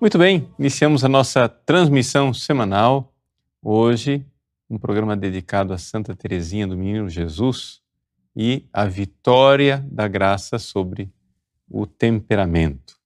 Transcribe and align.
Muito 0.00 0.16
bem, 0.16 0.48
iniciamos 0.56 1.04
a 1.04 1.08
nossa 1.08 1.48
transmissão 1.48 2.32
semanal. 2.32 3.12
Hoje, 3.60 4.24
um 4.70 4.78
programa 4.78 5.16
dedicado 5.16 5.72
a 5.72 5.78
Santa 5.78 6.14
Teresinha 6.14 6.68
do 6.68 6.76
Menino 6.76 7.08
Jesus 7.08 7.82
e 8.36 8.68
a 8.72 8.84
vitória 8.84 9.84
da 9.90 10.06
graça 10.06 10.56
sobre 10.56 11.10
o 11.68 11.84
temperamento. 11.84 12.96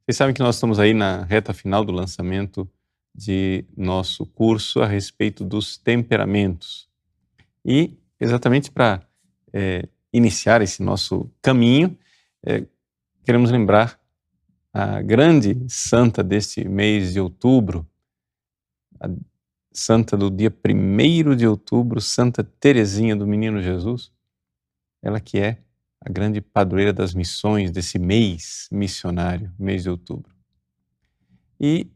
Vocês 0.00 0.16
sabem 0.16 0.34
que 0.34 0.42
nós 0.42 0.54
estamos 0.54 0.80
aí 0.80 0.94
na 0.94 1.24
reta 1.24 1.52
final 1.52 1.84
do 1.84 1.92
lançamento 1.92 2.66
de 3.14 3.66
nosso 3.76 4.24
curso 4.24 4.80
a 4.80 4.86
respeito 4.86 5.44
dos 5.44 5.76
temperamentos. 5.76 6.88
E, 7.62 7.98
exatamente 8.18 8.70
para 8.70 9.02
é, 9.52 9.86
iniciar 10.10 10.62
esse 10.62 10.82
nosso 10.82 11.30
caminho, 11.42 11.98
é, 12.42 12.64
queremos 13.26 13.50
lembrar 13.50 14.02
a 14.74 15.00
grande 15.00 15.56
santa 15.68 16.20
deste 16.20 16.66
mês 16.66 17.12
de 17.12 17.20
outubro, 17.20 17.88
a 19.00 19.08
santa 19.72 20.16
do 20.16 20.28
dia 20.28 20.52
1 20.52 21.36
de 21.36 21.46
outubro, 21.46 22.00
Santa 22.00 22.42
Teresinha 22.42 23.14
do 23.14 23.24
Menino 23.24 23.62
Jesus, 23.62 24.10
ela 25.00 25.20
que 25.20 25.38
é 25.38 25.62
a 26.00 26.10
grande 26.10 26.40
padroeira 26.40 26.92
das 26.92 27.14
missões 27.14 27.70
desse 27.70 28.00
mês 28.00 28.68
missionário, 28.72 29.54
mês 29.56 29.84
de 29.84 29.90
outubro. 29.90 30.34
E 31.60 31.88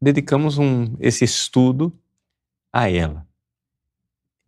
dedicamos 0.00 0.56
um, 0.56 0.96
esse 0.98 1.26
estudo 1.26 1.92
a 2.72 2.90
ela. 2.90 3.28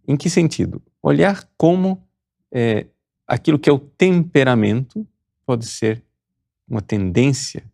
Em 0.08 0.16
que 0.16 0.30
sentido? 0.30 0.82
Olhar 1.02 1.46
como 1.58 2.02
é, 2.50 2.86
aquilo 3.26 3.58
que 3.58 3.68
é 3.68 3.72
o 3.72 3.78
temperamento 3.78 5.06
pode 5.44 5.66
ser 5.66 6.02
uma 6.70 6.80
tendência 6.80 7.64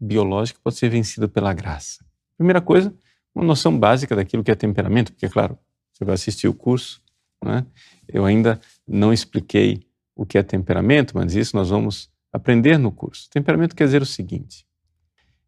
biológica 0.00 0.60
pode 0.62 0.76
ser 0.76 0.88
vencida 0.88 1.26
pela 1.26 1.52
graça. 1.52 2.06
Primeira 2.36 2.60
coisa, 2.60 2.94
uma 3.34 3.44
noção 3.44 3.76
básica 3.76 4.14
daquilo 4.14 4.44
que 4.44 4.50
é 4.50 4.54
temperamento, 4.54 5.12
porque, 5.12 5.28
claro, 5.28 5.58
você 5.92 6.04
vai 6.04 6.14
assistir 6.14 6.46
o 6.46 6.54
curso, 6.54 7.02
né? 7.44 7.66
eu 8.08 8.24
ainda 8.24 8.60
não 8.86 9.12
expliquei 9.12 9.82
o 10.14 10.24
que 10.24 10.38
é 10.38 10.42
temperamento, 10.42 11.12
mas 11.14 11.34
isso 11.34 11.56
nós 11.56 11.70
vamos 11.70 12.10
aprender 12.32 12.78
no 12.78 12.92
curso. 12.92 13.28
Temperamento 13.30 13.74
quer 13.74 13.84
dizer 13.84 14.00
o 14.00 14.06
seguinte: 14.06 14.66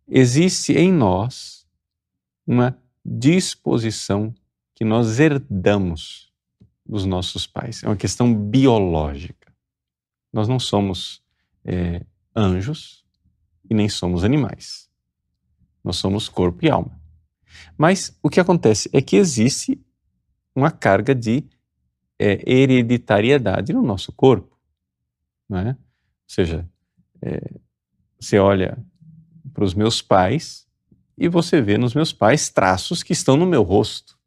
existe 0.07 0.73
em 0.73 0.93
nós 0.93 1.67
uma 2.47 2.77
disposição 3.05 4.35
que 4.75 4.85
nós 4.85 5.21
herdamos 5.21 6.33
dos 6.85 7.05
nossos 7.05 7.47
pais. 7.47 7.83
É 7.83 7.89
uma 7.89 7.97
questão 7.97 8.35
biológica. 8.35 9.53
Nós 10.33 10.49
não 10.49 10.59
somos 10.59 11.23
é, 11.65 12.05
anjos 12.39 13.05
e 13.69 13.75
nem 13.75 13.89
somos 13.89 14.23
animais. 14.23 14.89
Nós 15.83 15.97
somos 15.97 16.29
corpo 16.29 16.65
e 16.65 16.71
alma. 16.71 16.99
Mas 17.77 18.17
o 18.23 18.31
que 18.31 18.41
acontece 18.41 18.89
é 18.93 19.03
que 19.03 19.17
existe 19.17 19.81
uma 20.55 20.71
carga 20.71 21.15
de 21.15 21.45
é, 22.19 22.43
hereditariedade 22.51 23.73
no 23.73 23.83
nosso 23.83 24.13
corpo. 24.13 24.57
Não 25.49 25.59
é? 25.59 25.71
Ou 25.71 25.77
seja, 26.27 26.69
é, 27.23 27.41
você 28.19 28.39
olha 28.39 28.79
para 29.53 29.65
os 29.65 29.75
meus 29.75 30.01
pais 30.01 30.67
e 31.17 31.29
você 31.29 31.61
vê 31.61 31.77
nos 31.77 31.95
meus 31.95 32.13
pais 32.13 32.49
traços 32.49 33.03
que 33.03 33.13
estão 33.13 33.37
no 33.37 33.47
meu 33.47 33.63
rosto. 33.63 34.19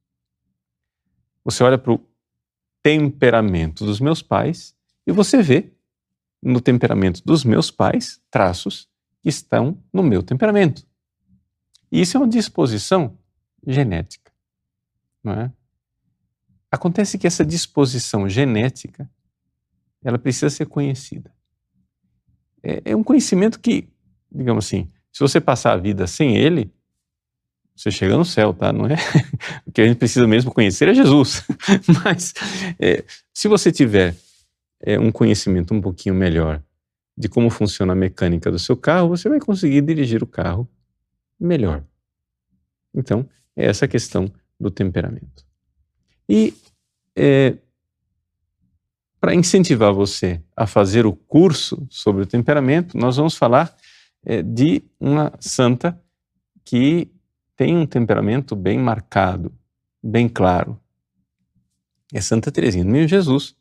Você 1.44 1.64
olha 1.64 1.78
para 1.78 1.94
o 1.94 2.06
temperamento 2.84 3.86
dos 3.86 4.00
meus 4.00 4.22
pais 4.22 4.76
e 5.06 5.12
você 5.12 5.42
vê 5.42 5.72
no 6.41 6.59
temperamento 6.59 7.22
dos 7.24 7.44
meus 7.44 7.69
pais 7.69 8.19
traços 8.29 8.90
que 9.22 9.29
estão 9.29 9.78
no 9.94 10.02
meu 10.02 10.24
temperamento. 10.24 10.85
E 11.91 12.02
isso 12.02 12.18
é 12.18 12.19
uma 12.19 12.28
disposição 12.28 13.18
genética. 13.66 14.31
Não 15.24 15.34
é? 15.34 15.52
Acontece 16.72 17.18
que 17.18 17.28
essa 17.28 17.46
disposição 17.46 18.28
genética 18.28 19.09
ela 20.03 20.18
precisa 20.18 20.50
ser 20.50 20.66
conhecida. 20.66 21.31
É, 22.63 22.81
é 22.85 22.96
um 22.96 23.03
conhecimento 23.03 23.59
que, 23.59 23.88
digamos 24.31 24.66
assim, 24.66 24.90
se 25.12 25.19
você 25.19 25.40
passar 25.40 25.73
a 25.73 25.78
vida 25.78 26.08
sem 26.08 26.38
ele, 26.38 26.73
você 27.75 27.91
chega 27.91 28.16
no 28.16 28.25
céu, 28.25 28.53
tá? 28.53 28.72
Não 28.72 28.85
é? 28.85 28.96
O 29.66 29.72
que 29.72 29.81
a 29.81 29.88
gente 29.88 29.97
precisa 29.97 30.28
mesmo 30.28 30.52
conhecer 30.52 30.88
é 30.88 30.94
Jesus. 30.94 31.44
Mas 32.03 32.34
é, 32.79 33.03
se 33.34 33.47
você 33.47 33.72
tiver 33.72 34.16
é, 34.81 35.00
um 35.00 35.12
conhecimento 35.12 35.74
um 35.74 35.81
pouquinho 35.81 36.16
melhor 36.16 36.62
de 37.18 37.30
como 37.30 37.50
funciona 37.50 37.94
a 37.94 37.96
mecânica 37.96 38.52
do 38.52 38.58
seu 38.58 38.75
carro, 38.75 39.09
você 39.09 39.30
vai 39.30 39.40
conseguir 39.40 39.81
dirigir 39.81 40.24
o 40.24 40.28
carro 40.28 40.68
melhor. 41.40 41.84
Então, 42.94 43.28
é 43.56 43.66
essa 43.66 43.88
questão 43.88 44.31
do 44.59 44.72
temperamento. 44.72 45.46
E 46.28 46.53
é, 47.16 47.58
para 49.20 49.36
incentivar 49.36 49.94
você 49.94 50.41
a 50.56 50.66
fazer 50.66 51.06
o 51.06 51.14
curso 51.14 51.86
sobre 51.90 52.24
o 52.24 52.25
temperamento, 52.25 52.97
nós 52.97 53.18
vamos 53.18 53.36
falar 53.36 53.75
é, 54.25 54.41
de 54.41 54.84
uma 55.00 55.31
santa 55.40 56.02
que 56.64 57.12
tem 57.56 57.78
um 57.78 57.86
temperamento 57.86 58.56
bem 58.56 58.80
marcado, 58.80 59.53
bem 60.02 60.28
claro. 60.28 60.80
É 62.14 62.20
Santa 62.20 62.52
Teresinha 62.52 62.84
do 62.84 62.90
Menino 62.90 63.08
Jesus, 63.08 63.56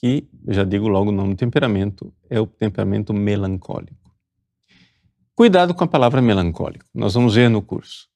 que, 0.00 0.28
já 0.46 0.62
digo 0.62 0.86
logo 0.86 1.10
o 1.10 1.12
nome 1.12 1.34
do 1.34 1.38
temperamento, 1.38 2.12
é 2.30 2.40
o 2.40 2.46
temperamento 2.46 3.12
melancólico. 3.12 4.14
Cuidado 5.34 5.74
com 5.74 5.82
a 5.82 5.88
palavra 5.88 6.22
melancólico, 6.22 6.84
nós 6.94 7.14
vamos 7.14 7.34
ver 7.34 7.50
no 7.50 7.60
curso. 7.60 8.08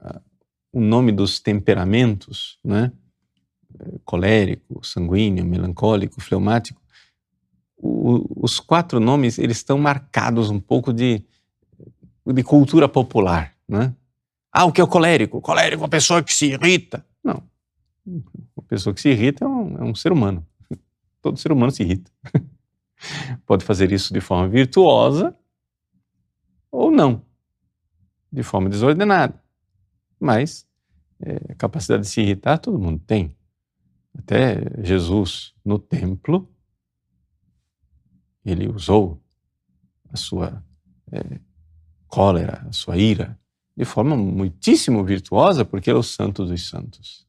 Ah, 0.00 0.20
o 0.72 0.80
nome 0.80 1.12
dos 1.12 1.38
temperamentos, 1.38 2.58
né? 2.64 2.92
colérico, 4.04 4.84
sanguíneo, 4.84 5.44
melancólico, 5.44 6.20
fleumático, 6.20 6.80
o, 7.76 8.44
os 8.44 8.58
quatro 8.58 8.98
nomes 8.98 9.38
eles 9.38 9.58
estão 9.58 9.78
marcados 9.78 10.50
um 10.50 10.58
pouco 10.58 10.92
de, 10.92 11.22
de 12.26 12.42
cultura 12.42 12.88
popular, 12.88 13.54
né? 13.68 13.94
Ah, 14.50 14.64
o 14.64 14.72
que 14.72 14.80
é 14.80 14.84
o 14.84 14.88
colérico? 14.88 15.40
colérico 15.40 15.82
é 15.82 15.84
uma 15.84 15.88
pessoa 15.88 16.22
que 16.24 16.34
se 16.34 16.46
irrita. 16.46 17.06
Não, 17.22 17.40
uma 18.06 18.66
pessoa 18.66 18.92
que 18.92 19.00
se 19.00 19.10
irrita 19.10 19.44
é 19.44 19.48
um, 19.48 19.78
é 19.78 19.84
um 19.84 19.94
ser 19.94 20.10
humano. 20.10 20.44
Todo 21.28 21.38
ser 21.38 21.52
humano 21.52 21.70
se 21.70 21.82
irrita. 21.82 22.10
Pode 23.44 23.62
fazer 23.62 23.92
isso 23.92 24.14
de 24.14 24.20
forma 24.20 24.48
virtuosa 24.48 25.36
ou 26.70 26.90
não, 26.90 27.22
de 28.32 28.42
forma 28.42 28.70
desordenada. 28.70 29.38
Mas 30.18 30.66
é, 31.20 31.52
a 31.52 31.54
capacidade 31.54 32.04
de 32.04 32.08
se 32.08 32.22
irritar 32.22 32.56
todo 32.56 32.78
mundo 32.78 33.02
tem. 33.06 33.36
Até 34.16 34.82
Jesus 34.82 35.54
no 35.62 35.78
templo, 35.78 36.50
ele 38.42 38.66
usou 38.70 39.22
a 40.10 40.16
sua 40.16 40.64
é, 41.12 41.38
cólera, 42.06 42.66
a 42.66 42.72
sua 42.72 42.96
ira, 42.96 43.38
de 43.76 43.84
forma 43.84 44.16
muitíssimo 44.16 45.04
virtuosa, 45.04 45.62
porque 45.62 45.90
ele 45.90 45.98
é 45.98 46.00
o 46.00 46.02
santo 46.02 46.46
dos 46.46 46.66
santos. 46.66 47.28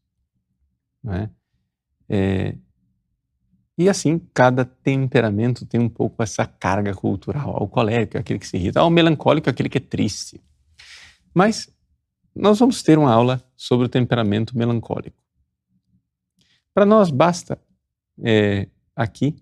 Não 1.03 1.13
É, 2.07 2.57
e 3.79 3.87
assim, 3.87 4.19
cada 4.33 4.65
temperamento 4.65 5.65
tem 5.65 5.79
um 5.79 5.87
pouco 5.87 6.21
essa 6.21 6.45
carga 6.45 6.93
cultural. 6.93 7.55
O 7.61 7.67
colérico 7.69 8.17
é 8.17 8.19
aquele 8.19 8.37
que 8.37 8.45
se 8.45 8.57
irrita, 8.57 8.83
o 8.83 8.89
melancólico 8.89 9.47
é 9.47 9.51
aquele 9.51 9.69
que 9.69 9.77
é 9.77 9.81
triste. 9.81 10.41
Mas 11.33 11.73
nós 12.35 12.59
vamos 12.59 12.83
ter 12.83 12.99
uma 12.99 13.09
aula 13.09 13.41
sobre 13.55 13.85
o 13.85 13.89
temperamento 13.89 14.57
melancólico. 14.57 15.23
Para 16.73 16.85
nós, 16.85 17.09
basta 17.09 17.57
é, 18.21 18.67
aqui, 18.93 19.37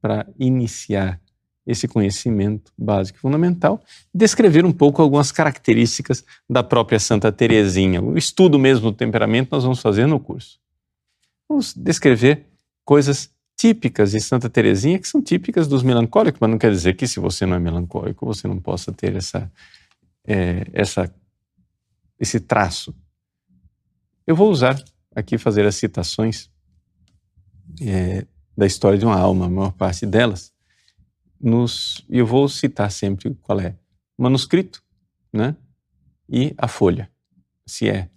para 0.00 0.26
iniciar 0.38 1.20
esse 1.66 1.86
conhecimento 1.86 2.72
básico 2.76 3.18
e 3.18 3.20
fundamental, 3.20 3.82
descrever 4.14 4.64
um 4.64 4.72
pouco 4.72 5.02
algumas 5.02 5.30
características 5.30 6.24
da 6.48 6.62
própria 6.62 6.98
Santa 6.98 7.30
Teresinha. 7.30 8.00
O 8.00 8.16
estudo 8.16 8.58
mesmo 8.58 8.90
do 8.90 8.96
temperamento 8.96 9.50
nós 9.52 9.62
vamos 9.62 9.80
fazer 9.82 10.06
no 10.06 10.18
curso. 10.18 10.58
Vamos 11.46 11.74
descrever 11.74 12.46
coisas 12.82 13.30
típicas 13.62 14.10
de 14.10 14.20
Santa 14.20 14.50
Teresinha, 14.50 14.98
que 14.98 15.06
são 15.06 15.22
típicas 15.22 15.68
dos 15.68 15.84
melancólicos, 15.84 16.40
mas 16.40 16.50
não 16.50 16.58
quer 16.58 16.72
dizer 16.72 16.94
que 16.94 17.06
se 17.06 17.20
você 17.20 17.46
não 17.46 17.54
é 17.54 17.60
melancólico, 17.60 18.26
você 18.26 18.48
não 18.48 18.58
possa 18.58 18.92
ter 18.92 19.14
essa, 19.14 19.48
é, 20.24 20.66
essa 20.72 21.14
esse 22.18 22.40
traço. 22.40 22.92
Eu 24.26 24.34
vou 24.34 24.50
usar 24.50 24.82
aqui 25.14 25.38
fazer 25.38 25.64
as 25.64 25.76
citações 25.76 26.50
é, 27.80 28.26
da 28.58 28.66
história 28.66 28.98
de 28.98 29.04
uma 29.04 29.16
alma, 29.16 29.46
a 29.46 29.48
maior 29.48 29.70
parte 29.70 30.06
delas, 30.06 30.52
nos, 31.40 32.04
eu 32.10 32.26
vou 32.26 32.48
citar 32.48 32.90
sempre 32.90 33.32
qual 33.42 33.60
é 33.60 33.76
o 34.18 34.24
manuscrito, 34.24 34.82
né? 35.32 35.54
E 36.28 36.52
a 36.58 36.66
folha, 36.66 37.08
se 37.64 37.88
é 37.88 38.10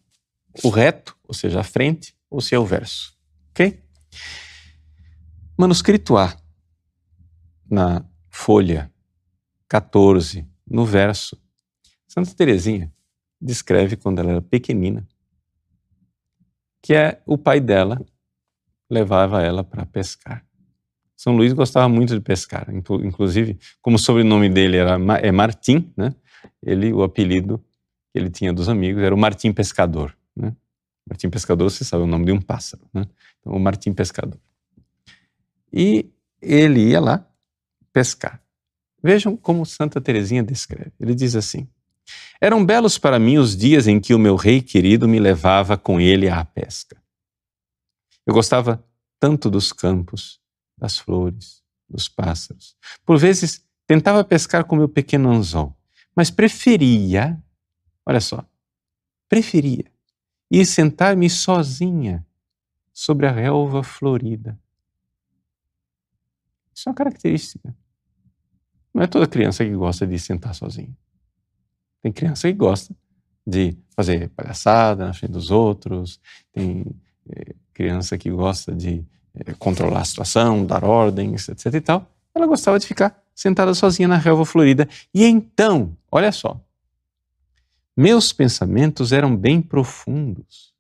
o 0.64 0.70
reto, 0.70 1.16
ou 1.24 1.36
seja, 1.36 1.60
a 1.60 1.64
frente, 1.64 2.16
ou 2.32 2.42
se 2.42 2.56
é 2.56 2.58
o 2.58 2.66
verso, 2.66 3.16
ok? 3.52 3.80
Manuscrito 5.58 6.18
A, 6.18 6.36
na 7.72 8.06
folha 8.30 8.92
14, 9.70 10.46
no 10.70 10.86
verso, 10.86 11.42
Santa 12.06 12.34
Teresinha 12.36 12.94
descreve 13.40 13.96
quando 13.96 14.20
ela 14.20 14.32
era 14.32 14.42
pequenina, 14.42 15.08
que 16.82 16.94
é 16.94 17.22
o 17.26 17.38
pai 17.38 17.62
dela 17.62 18.06
levava 18.90 19.42
ela 19.42 19.64
para 19.64 19.86
pescar. 19.86 20.46
São 21.16 21.34
Luís 21.34 21.54
gostava 21.54 21.88
muito 21.88 22.14
de 22.14 22.20
pescar, 22.20 22.68
inclusive, 22.70 23.58
como 23.82 23.96
o 23.96 24.00
sobrenome 24.00 24.50
dele 24.50 24.76
era 24.76 24.98
é 25.22 25.32
Martim, 25.32 25.90
né? 25.96 26.14
Ele 26.62 26.92
o 26.92 27.02
apelido 27.02 27.64
que 28.12 28.20
ele 28.20 28.30
tinha 28.30 28.52
dos 28.52 28.68
amigos 28.68 29.02
era 29.02 29.16
o 29.16 29.18
Martim 29.18 29.54
Pescador, 29.54 30.18
né? 30.36 30.54
Martim 31.08 31.30
Pescador, 31.30 31.70
você 31.70 31.86
sabe 31.86 32.04
o 32.04 32.08
nome 32.08 32.26
de 32.26 32.34
um 32.34 32.42
pássaro, 32.42 32.84
né? 32.94 33.06
Então, 33.40 33.54
o 33.54 33.60
Martim 33.60 33.94
Pescador. 33.94 34.38
E 35.72 36.10
ele 36.42 36.90
ia 36.90 37.00
lá 37.00 37.28
pescar. 37.92 38.42
Vejam 39.02 39.38
como 39.38 39.66
Santa 39.66 40.02
Teresinha 40.02 40.44
descreve. 40.44 40.92
Ele 41.00 41.14
diz 41.14 41.36
assim: 41.36 41.68
Eram 42.42 42.66
belos 42.66 42.98
para 42.98 43.20
mim 43.20 43.38
os 43.38 43.56
dias 43.56 43.88
em 43.88 44.00
que 44.00 44.14
o 44.14 44.20
meu 44.20 44.36
rei 44.36 44.62
querido 44.62 45.08
me 45.08 45.20
levava 45.20 45.78
com 45.78 46.00
ele 46.00 46.30
à 46.30 46.44
pesca. 46.44 47.02
Eu 48.26 48.34
gostava 48.34 48.84
tanto 49.20 49.50
dos 49.50 49.72
campos, 49.72 50.40
das 50.78 50.98
flores, 50.98 51.64
dos 51.90 52.08
pássaros. 52.08 52.76
Por 53.06 53.18
vezes 53.18 53.64
tentava 53.88 54.24
pescar 54.24 54.66
com 54.66 54.76
meu 54.76 54.90
pequeno 54.90 55.30
anzol, 55.32 55.78
mas 56.16 56.32
preferia, 56.32 57.42
olha 58.06 58.20
só, 58.20 58.44
preferia 59.30 59.86
ir 60.50 60.66
sentar-me 60.66 61.30
sozinha 61.30 62.26
sobre 62.94 63.28
a 63.28 63.32
relva 63.32 63.84
florida. 63.84 64.60
Isso 66.76 66.88
é 66.88 66.92
uma 66.92 66.96
característica. 66.96 67.74
Não 68.94 69.02
é 69.02 69.08
toda 69.08 69.28
criança 69.28 69.64
que 69.64 69.72
gosta 69.72 70.06
de 70.06 70.20
sentar 70.20 70.54
sozinha. 70.54 70.96
Tem 72.02 72.12
criança 72.12 72.48
que 72.48 72.54
gosta 72.54 72.96
de 73.48 73.78
fazer 73.96 74.30
palhaçada 74.30 75.06
na 75.06 75.14
frente 75.14 75.32
dos 75.32 75.52
outros, 75.52 76.20
tem 76.52 76.86
é, 77.30 77.56
criança 77.74 78.18
que 78.18 78.30
gosta 78.30 78.74
de 78.74 79.06
é, 79.34 79.54
controlar 79.54 80.02
a 80.02 80.06
situação, 80.06 80.66
dar 80.66 80.84
ordens, 80.84 81.48
etc 81.50 81.74
e 81.74 81.82
tal, 81.82 82.12
ela 82.34 82.48
gostava 82.48 82.78
de 82.80 82.86
ficar 82.86 83.22
sentada 83.34 83.74
sozinha 83.74 84.08
na 84.08 84.18
relva 84.18 84.46
florida. 84.46 84.88
E 85.14 85.26
então, 85.26 85.96
olha 86.12 86.32
só, 86.32 86.60
meus 87.96 88.34
pensamentos 88.34 89.12
eram 89.12 89.36
bem 89.36 89.62
profundos. 89.62 90.74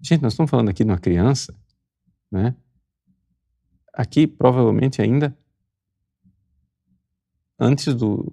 Gente, 0.00 0.22
nós 0.22 0.32
estamos 0.32 0.50
falando 0.50 0.70
aqui 0.70 0.82
de 0.82 0.90
uma 0.90 0.98
criança, 0.98 1.54
né? 2.30 2.54
Aqui, 3.92 4.26
provavelmente, 4.26 5.02
ainda 5.02 5.36
antes 7.58 7.94
do, 7.94 8.32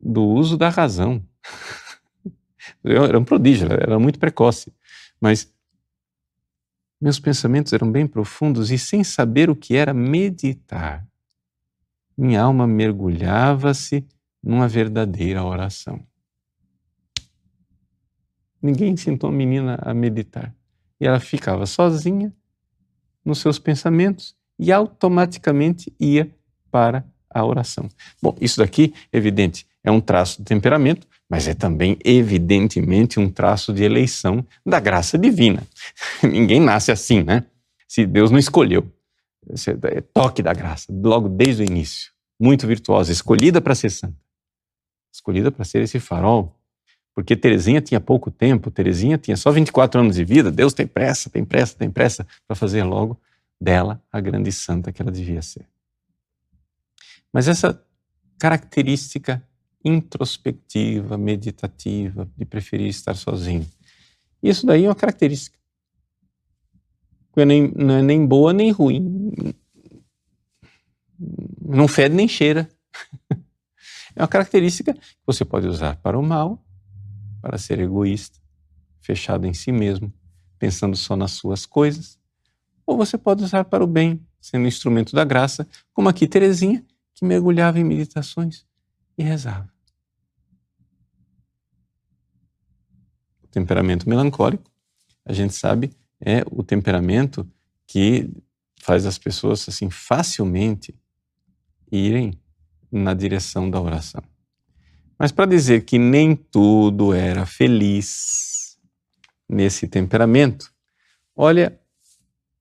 do 0.00 0.24
uso 0.24 0.56
da 0.56 0.68
razão. 0.68 1.22
era 2.84 3.18
um 3.18 3.24
prodígio, 3.24 3.68
era 3.70 3.98
muito 3.98 4.18
precoce. 4.18 4.72
Mas 5.20 5.52
meus 7.00 7.18
pensamentos 7.18 7.72
eram 7.72 7.90
bem 7.90 8.06
profundos 8.06 8.70
e, 8.70 8.78
sem 8.78 9.04
saber 9.04 9.50
o 9.50 9.56
que 9.56 9.76
era 9.76 9.92
meditar, 9.92 11.06
minha 12.16 12.40
alma 12.40 12.66
mergulhava-se 12.66 14.06
numa 14.42 14.66
verdadeira 14.66 15.44
oração. 15.44 16.06
Ninguém 18.62 18.92
ensinou 18.92 19.28
a 19.28 19.32
menina 19.32 19.78
a 19.82 19.92
meditar. 19.92 20.54
E 20.98 21.06
ela 21.06 21.20
ficava 21.20 21.66
sozinha 21.66 22.34
nos 23.22 23.38
seus 23.38 23.58
pensamentos 23.58 24.34
e 24.58 24.72
automaticamente 24.72 25.92
ia 25.98 26.30
para 26.70 27.04
a 27.30 27.44
oração. 27.44 27.88
Bom, 28.22 28.36
isso 28.40 28.58
daqui, 28.58 28.94
evidente, 29.12 29.66
é 29.84 29.90
um 29.90 30.00
traço 30.00 30.38
de 30.38 30.44
temperamento, 30.44 31.06
mas 31.28 31.46
é 31.48 31.54
também, 31.54 31.98
evidentemente, 32.04 33.20
um 33.20 33.28
traço 33.28 33.72
de 33.72 33.82
eleição 33.82 34.46
da 34.64 34.80
graça 34.80 35.18
divina. 35.18 35.62
Ninguém 36.22 36.60
nasce 36.60 36.90
assim, 36.90 37.22
né? 37.22 37.44
Se 37.86 38.06
Deus 38.06 38.30
não 38.30 38.38
escolheu. 38.38 38.90
É 39.84 40.00
toque 40.00 40.42
da 40.42 40.52
graça, 40.52 40.86
logo 40.90 41.28
desde 41.28 41.62
o 41.62 41.66
início. 41.66 42.10
Muito 42.38 42.66
virtuosa, 42.66 43.12
escolhida 43.12 43.60
para 43.60 43.74
ser 43.74 43.90
santa. 43.90 44.16
Escolhida 45.12 45.50
para 45.50 45.64
ser 45.64 45.82
esse 45.82 46.00
farol. 46.00 46.54
Porque 47.14 47.34
Terezinha 47.34 47.80
tinha 47.80 48.00
pouco 48.00 48.30
tempo, 48.30 48.70
Terezinha 48.70 49.16
tinha 49.16 49.36
só 49.36 49.50
24 49.50 50.00
anos 50.00 50.16
de 50.16 50.24
vida. 50.24 50.50
Deus 50.50 50.74
tem 50.74 50.86
pressa, 50.86 51.30
tem 51.30 51.44
pressa, 51.44 51.76
tem 51.76 51.90
pressa 51.90 52.26
para 52.46 52.54
fazer 52.54 52.82
logo 52.84 53.18
dela 53.60 54.02
a 54.12 54.20
grande 54.20 54.52
santa 54.52 54.92
que 54.92 55.00
ela 55.00 55.10
devia 55.10 55.42
ser. 55.42 55.66
Mas 57.32 57.48
essa 57.48 57.82
característica 58.38 59.42
introspectiva, 59.84 61.16
meditativa, 61.16 62.28
de 62.36 62.44
preferir 62.44 62.88
estar 62.88 63.14
sozinho. 63.14 63.66
Isso 64.42 64.66
daí 64.66 64.84
é 64.84 64.88
uma 64.88 64.94
característica. 64.94 65.56
Nem, 67.36 67.70
não 67.76 67.96
é 67.96 68.02
nem 68.02 68.26
boa 68.26 68.52
nem 68.52 68.70
ruim. 68.70 69.54
Não 71.60 71.86
fede 71.86 72.14
nem 72.14 72.28
cheira. 72.28 72.68
É 74.18 74.22
uma 74.22 74.28
característica 74.28 74.94
que 74.94 75.00
você 75.26 75.44
pode 75.44 75.66
usar 75.66 75.96
para 75.96 76.18
o 76.18 76.22
mal, 76.22 76.64
para 77.42 77.58
ser 77.58 77.78
egoísta, 77.80 78.40
fechado 78.98 79.46
em 79.46 79.52
si 79.52 79.70
mesmo, 79.70 80.10
pensando 80.58 80.96
só 80.96 81.14
nas 81.14 81.32
suas 81.32 81.66
coisas, 81.66 82.18
ou 82.86 82.96
você 82.96 83.18
pode 83.18 83.42
usar 83.42 83.64
para 83.64 83.82
o 83.82 83.86
bem, 83.86 84.24
sendo 84.40 84.66
instrumento 84.68 85.14
da 85.14 85.24
graça, 85.24 85.66
como 85.92 86.08
aqui 86.08 86.26
Terezinha, 86.26 86.84
que 87.14 87.24
mergulhava 87.24 87.78
em 87.80 87.84
meditações 87.84 88.64
e 89.18 89.22
rezava. 89.22 89.76
temperamento 93.56 94.06
melancólico, 94.06 94.70
a 95.24 95.32
gente 95.32 95.54
sabe, 95.54 95.90
é 96.20 96.44
o 96.50 96.62
temperamento 96.62 97.50
que 97.86 98.28
faz 98.82 99.06
as 99.06 99.16
pessoas 99.16 99.66
assim 99.66 99.88
facilmente 99.88 100.94
irem 101.90 102.38
na 102.92 103.14
direção 103.14 103.70
da 103.70 103.80
oração. 103.80 104.22
Mas 105.18 105.32
para 105.32 105.46
dizer 105.46 105.86
que 105.86 105.98
nem 105.98 106.36
tudo 106.36 107.14
era 107.14 107.46
feliz 107.46 108.78
nesse 109.48 109.88
temperamento, 109.88 110.70
olha 111.34 111.80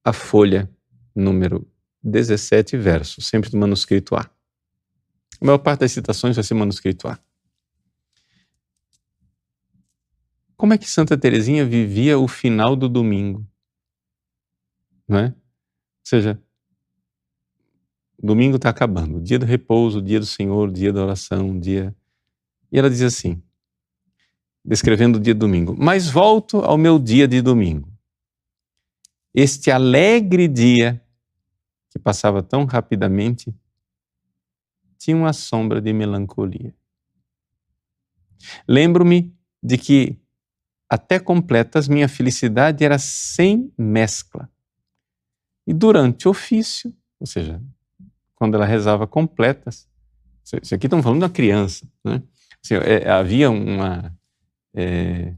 a 0.06 0.14
folha 0.14 0.70
número 1.16 1.68
17, 2.04 2.78
verso, 2.78 3.22
sempre 3.22 3.50
do 3.50 3.58
manuscrito 3.58 4.16
A. 4.16 4.22
A 5.42 5.46
maior 5.46 5.58
parte 5.58 5.80
das 5.80 5.92
citações 5.92 6.36
vai 6.36 6.44
ser 6.44 6.54
manuscrito 6.54 7.08
A. 7.08 7.20
Como 10.56 10.74
é 10.74 10.78
que 10.78 10.90
Santa 10.90 11.18
Teresinha 11.18 11.66
vivia 11.66 12.20
o 12.20 12.28
final 12.28 12.76
do 12.76 12.88
domingo? 12.88 13.46
Não 15.08 15.18
é? 15.18 15.26
Ou 15.26 15.34
seja, 16.04 16.42
domingo 18.22 18.58
está 18.58 18.70
acabando, 18.70 19.20
dia 19.20 19.40
do 19.40 19.46
repouso, 19.46 20.02
dia 20.02 20.20
do 20.20 20.26
Senhor, 20.26 20.72
dia 20.72 20.94
da 20.94 21.04
oração, 21.04 21.60
dia. 21.60 21.96
E 22.72 22.78
ela 22.78 22.90
diz 22.90 23.02
assim, 23.02 23.42
descrevendo 24.64 25.18
o 25.18 25.22
dia 25.22 25.34
do 25.34 25.40
domingo: 25.40 25.76
Mas 25.78 26.08
volto 26.08 26.60
ao 26.60 26.78
meu 26.78 27.00
dia 27.00 27.28
de 27.28 27.42
domingo. 27.42 27.95
Este 29.38 29.70
alegre 29.70 30.48
dia 30.48 31.04
que 31.92 32.00
passava 32.00 32.42
tão 32.42 32.64
rapidamente 32.64 33.54
tinha 34.98 35.18
uma 35.18 35.34
sombra 35.34 35.82
de 35.82 35.92
melancolia. 35.92 36.74
Lembro-me 38.66 39.36
de 39.62 39.78
que 39.78 40.18
até 40.90 41.20
completas, 41.20 41.90
minha 41.90 42.08
felicidade 42.08 42.86
era 42.86 42.98
sem 42.98 43.74
mescla. 43.78 44.50
E 45.68 45.74
durante 45.74 46.30
o 46.30 46.32
ofício, 46.32 46.96
ou 47.20 47.28
seja, 47.28 47.62
quando 48.36 48.56
ela 48.56 48.66
rezava 48.66 49.06
completas, 49.06 49.86
isso 50.62 50.74
aqui 50.74 50.86
estamos 50.86 51.04
falando 51.04 51.24
uma 51.24 51.30
criança, 51.30 51.86
né? 52.06 52.24
Assim, 52.64 52.76
é, 52.76 53.10
havia 53.10 53.50
uma 53.50 54.16
é, 54.74 55.36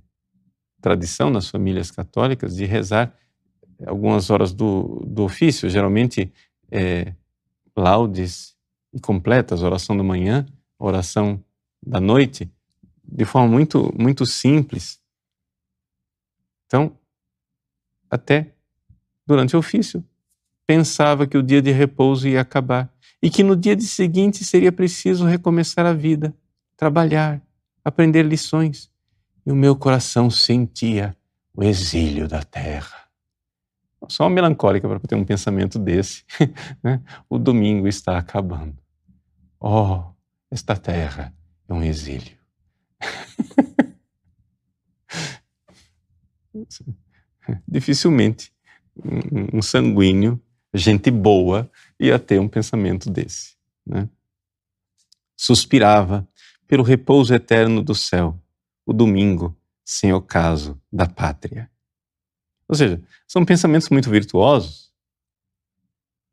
tradição 0.82 1.32
nas 1.32 1.50
famílias 1.50 1.90
católicas 1.90 2.56
de 2.56 2.66
rezar 2.66 3.18
algumas 3.86 4.30
horas 4.30 4.54
do, 4.54 5.04
do 5.06 5.24
ofício, 5.24 5.70
geralmente 5.70 6.32
é, 6.72 7.14
laudes 7.76 8.56
e 8.94 9.00
completas, 9.00 9.62
oração 9.62 9.96
da 9.96 10.04
manhã, 10.04 10.46
oração 10.80 11.44
da 11.86 12.00
noite, 12.00 12.50
de 13.04 13.26
forma 13.26 13.48
muito, 13.48 13.94
muito 13.98 14.26
simples. 14.26 15.00
Então, 16.66 16.98
até 18.10 18.54
durante 19.26 19.56
o 19.56 19.60
ofício, 19.60 20.04
pensava 20.66 21.28
que 21.28 21.38
o 21.38 21.44
dia 21.44 21.62
de 21.62 21.72
repouso 21.72 22.28
ia 22.28 22.42
acabar 22.42 22.92
e 23.22 23.30
que 23.30 23.44
no 23.44 23.56
dia 23.56 23.80
seguinte 23.80 24.44
seria 24.44 24.72
preciso 24.72 25.26
recomeçar 25.26 25.86
a 25.86 25.94
vida, 25.94 26.36
trabalhar, 26.76 27.42
aprender 27.84 28.24
lições. 28.24 28.92
E 29.46 29.52
o 29.52 29.56
meu 29.56 29.76
coração 29.76 30.30
sentia 30.30 31.16
o 31.54 31.64
exílio 31.64 32.28
da 32.28 32.44
terra. 32.44 33.07
Só 34.10 34.24
uma 34.24 34.30
melancólica 34.30 34.88
para 34.88 35.00
ter 35.00 35.16
um 35.16 35.26
pensamento 35.26 35.78
desse. 35.80 36.24
Né? 36.84 37.02
o 37.30 37.38
domingo 37.38 37.88
está 37.88 38.18
acabando. 38.18 38.78
Oh, 39.60 40.04
esta 40.52 40.76
terra 40.76 41.34
é 41.68 41.74
um 41.74 41.84
exílio. 41.84 42.38
Dificilmente 47.68 48.52
um 49.54 49.62
sanguíneo, 49.62 50.42
gente 50.74 51.12
boa, 51.12 51.70
ia 52.00 52.18
ter 52.18 52.40
um 52.40 52.48
pensamento 52.48 53.10
desse. 53.10 53.56
Né? 53.86 54.10
Suspirava 55.36 56.28
pelo 56.68 56.84
repouso 56.84 57.34
eterno 57.34 57.82
do 57.82 57.96
céu, 57.96 58.40
o 58.86 58.94
domingo 58.94 59.56
sem 59.86 60.12
ocaso 60.12 60.80
da 60.92 61.08
pátria. 61.08 61.70
Ou 62.68 62.76
seja, 62.76 63.02
são 63.28 63.46
pensamentos 63.46 63.90
muito 63.90 64.10
virtuosos. 64.10 64.92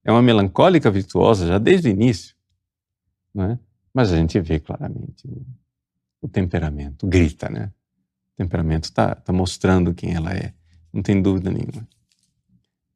É 0.04 0.10
uma 0.10 0.22
melancólica 0.22 0.90
virtuosa 0.90 1.46
já 1.46 1.58
desde 1.58 1.88
o 1.88 1.90
início. 1.90 2.34
Né? 3.34 3.58
Mas 3.92 4.12
a 4.12 4.16
gente 4.16 4.40
vê 4.40 4.58
claramente 4.58 5.28
o, 6.20 6.28
temperamento, 6.28 7.06
grita, 7.06 7.48
né? 7.48 7.72
O 8.32 8.36
temperamento 8.36 8.84
está 8.84 9.14
tá 9.14 9.32
mostrando 9.32 9.94
quem 9.94 10.14
ela 10.14 10.32
é, 10.32 10.52
não 10.92 11.02
tem 11.02 11.20
dúvida 11.20 11.50
nenhuma. 11.50 11.86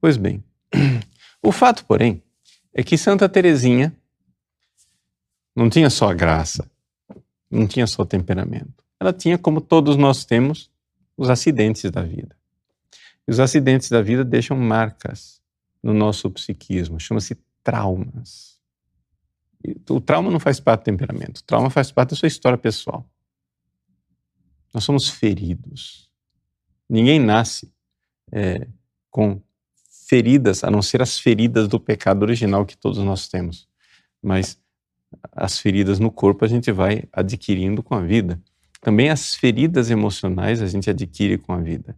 Pois 0.01 0.17
bem, 0.17 0.43
o 1.43 1.53
fato, 1.53 1.85
porém, 1.85 2.23
é 2.73 2.83
que 2.83 2.99
Santa 2.99 3.29
Teresinha 3.29 3.95
não 5.55 5.69
tinha 5.69 5.91
só 5.91 6.11
a 6.11 6.15
graça, 6.15 6.69
não 7.51 7.67
tinha 7.67 7.87
só 7.87 8.03
o 8.03 8.07
temperamento. 8.07 8.85
Ela 9.01 9.13
tinha, 9.13 9.39
como 9.39 9.61
todos 9.61 9.97
nós 9.97 10.25
temos, 10.25 10.71
os 11.17 11.31
acidentes 11.31 11.91
da 11.91 12.03
vida. 12.03 12.38
Os 13.29 13.39
acidentes 13.39 13.91
da 13.91 14.01
vida 14.01 14.25
deixam 14.25 14.57
marcas 14.57 15.43
no 15.83 15.93
nosso 15.93 16.31
psiquismo, 16.31 16.99
chama-se 16.99 17.37
traumas. 17.63 18.59
O 19.91 20.01
trauma 20.01 20.31
não 20.31 20.41
faz 20.41 20.59
parte 20.59 20.81
do 20.81 20.85
temperamento, 20.85 21.39
o 21.39 21.45
trauma 21.45 21.69
faz 21.69 21.93
parte 21.93 22.11
da 22.11 22.17
sua 22.17 22.27
história 22.27 22.57
pessoal. 22.57 23.07
Nós 24.73 24.83
somos 24.83 25.11
feridos. 25.11 26.11
Ninguém 26.89 27.21
nasce 27.21 27.71
é, 28.33 28.67
com 29.11 29.43
feridas, 30.09 30.65
a 30.65 30.71
não 30.71 30.81
ser 30.81 31.03
as 31.03 31.19
feridas 31.19 31.69
do 31.69 31.79
pecado 31.79 32.23
original 32.23 32.65
que 32.65 32.79
todos 32.79 32.99
nós 32.99 33.29
temos. 33.29 33.69
Mas 34.23 34.59
as 35.33 35.59
feridas 35.59 35.99
no 35.99 36.11
corpo 36.11 36.47
a 36.47 36.49
gente 36.49 36.73
vai 36.73 37.05
adquirindo 37.13 37.83
com 37.83 37.95
a 37.95 38.01
vida. 38.01 38.41
Também 38.81 39.11
as 39.11 39.35
feridas 39.35 39.91
emocionais 39.91 40.63
a 40.63 40.67
gente 40.67 40.89
adquire 40.89 41.37
com 41.37 41.53
a 41.53 41.59
vida. 41.59 41.95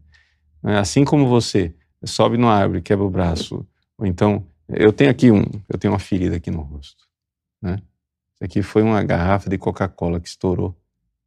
Né? 0.63 0.79
Assim 0.79 1.05
como 1.05 1.27
você 1.29 1.75
sobe 2.05 2.37
numa 2.37 2.55
árvore, 2.55 2.83
quebra 2.83 3.05
o 3.05 3.11
braço, 3.11 3.67
ou 3.99 4.07
então 4.07 4.47
eu 4.69 4.93
tenho 4.93 5.11
aqui 5.11 5.31
um, 5.31 5.45
eu 5.69 5.79
tenho 5.79 5.93
uma 5.93 5.99
ferida 5.99 6.37
aqui 6.37 6.51
no 6.51 6.61
rosto, 6.61 7.05
né? 7.61 7.79
Isso 8.35 8.45
aqui 8.45 8.63
foi 8.63 8.83
uma 8.83 9.03
garrafa 9.03 9.51
de 9.51 9.59
Coca-Cola 9.59 10.19
que 10.19 10.29
estourou 10.29 10.75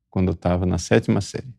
quando 0.09 0.29
eu 0.29 0.33
estava 0.33 0.65
na 0.65 0.79
sétima 0.79 1.21
série. 1.21 1.53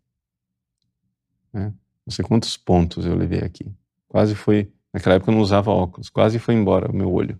Né? 1.52 1.72
Não 2.04 2.12
sei 2.12 2.24
quantos 2.24 2.56
pontos 2.56 3.06
eu 3.06 3.14
levei 3.14 3.40
aqui. 3.40 3.72
Quase 4.08 4.34
foi, 4.34 4.72
naquela 4.92 5.14
época 5.14 5.30
eu 5.30 5.34
não 5.34 5.42
usava 5.42 5.70
óculos, 5.70 6.10
quase 6.10 6.38
foi 6.38 6.54
embora 6.54 6.90
o 6.90 6.94
meu 6.94 7.12
olho. 7.12 7.38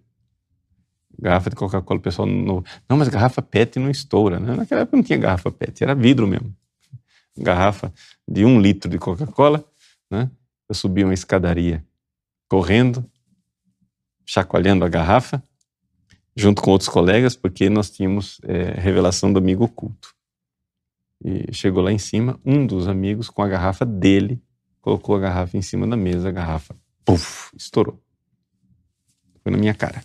Garrafa 1.19 1.51
de 1.51 1.57
Coca-Cola, 1.57 1.99
o 1.99 2.03
pessoal 2.03 2.27
não, 2.27 2.63
não, 2.89 2.97
mas 2.97 3.09
garrafa 3.09 3.41
PET 3.41 3.79
não 3.79 3.91
estoura, 3.91 4.39
né? 4.39 4.55
Naquela 4.55 4.83
época 4.83 4.97
não 4.97 5.05
tinha 5.05 5.19
garrafa 5.19 5.51
PET, 5.51 5.83
era 5.83 5.95
vidro 5.95 6.27
mesmo. 6.27 6.55
Garrafa 7.37 7.93
de 8.29 8.45
um 8.45 8.61
litro 8.61 8.89
de 8.89 8.99
Coca-Cola, 8.99 9.65
né? 10.15 10.31
Eu 10.69 10.75
subi 10.75 11.05
uma 11.05 11.13
escadaria 11.13 11.85
correndo, 12.49 13.05
chacoalhando 14.25 14.85
a 14.85 14.89
garrafa, 14.89 15.43
junto 16.37 16.63
com 16.63 16.71
outros 16.71 16.89
colegas, 16.89 17.37
porque 17.37 17.69
nós 17.69 17.91
tínhamos 17.91 18.41
é, 18.45 18.81
revelação 18.81 19.33
do 19.33 19.39
amigo 19.39 19.65
oculto. 19.65 20.15
E 21.23 21.53
chegou 21.53 21.83
lá 21.83 21.93
em 21.93 21.99
cima, 21.99 22.41
um 22.45 22.67
dos 22.67 22.89
amigos, 22.89 23.29
com 23.29 23.43
a 23.43 23.49
garrafa 23.49 23.85
dele, 23.85 24.43
colocou 24.81 25.17
a 25.17 25.21
garrafa 25.21 25.57
em 25.57 25.63
cima 25.63 25.87
da 25.87 25.97
mesa, 25.97 26.29
a 26.29 26.33
garrafa, 26.33 26.75
puf, 27.05 27.55
estourou. 27.57 28.01
Foi 29.43 29.53
na 29.53 29.59
minha 29.59 29.75
cara. 29.75 30.03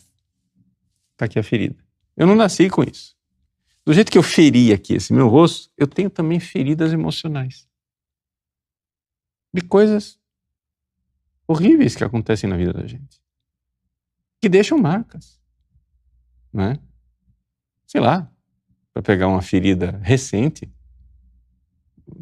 Tá 1.16 1.26
aqui 1.26 1.40
a 1.40 1.44
ferida. 1.44 1.78
Eu 2.16 2.28
não 2.28 2.36
nasci 2.36 2.70
com 2.70 2.84
isso. 2.84 3.16
Do 3.86 3.94
jeito 3.94 4.12
que 4.12 4.18
eu 4.18 4.24
feri 4.24 4.74
aqui 4.74 4.94
esse 4.96 5.14
meu 5.14 5.28
rosto, 5.28 5.70
eu 5.78 5.88
tenho 5.88 6.10
também 6.10 6.40
feridas 6.40 6.94
emocionais 6.94 7.69
de 9.54 9.62
coisas 9.62 10.20
horríveis 11.48 11.96
que 11.96 12.04
acontecem 12.04 12.50
na 12.50 12.58
vida 12.58 12.74
da 12.74 12.86
gente, 12.86 13.22
que 14.40 14.48
deixam 14.48 14.78
marcas, 14.78 15.40
né? 16.54 16.80
Sei 17.86 18.00
lá, 18.00 18.32
para 18.94 19.02
pegar 19.02 19.28
uma 19.28 19.42
ferida 19.42 20.00
recente, 20.04 20.72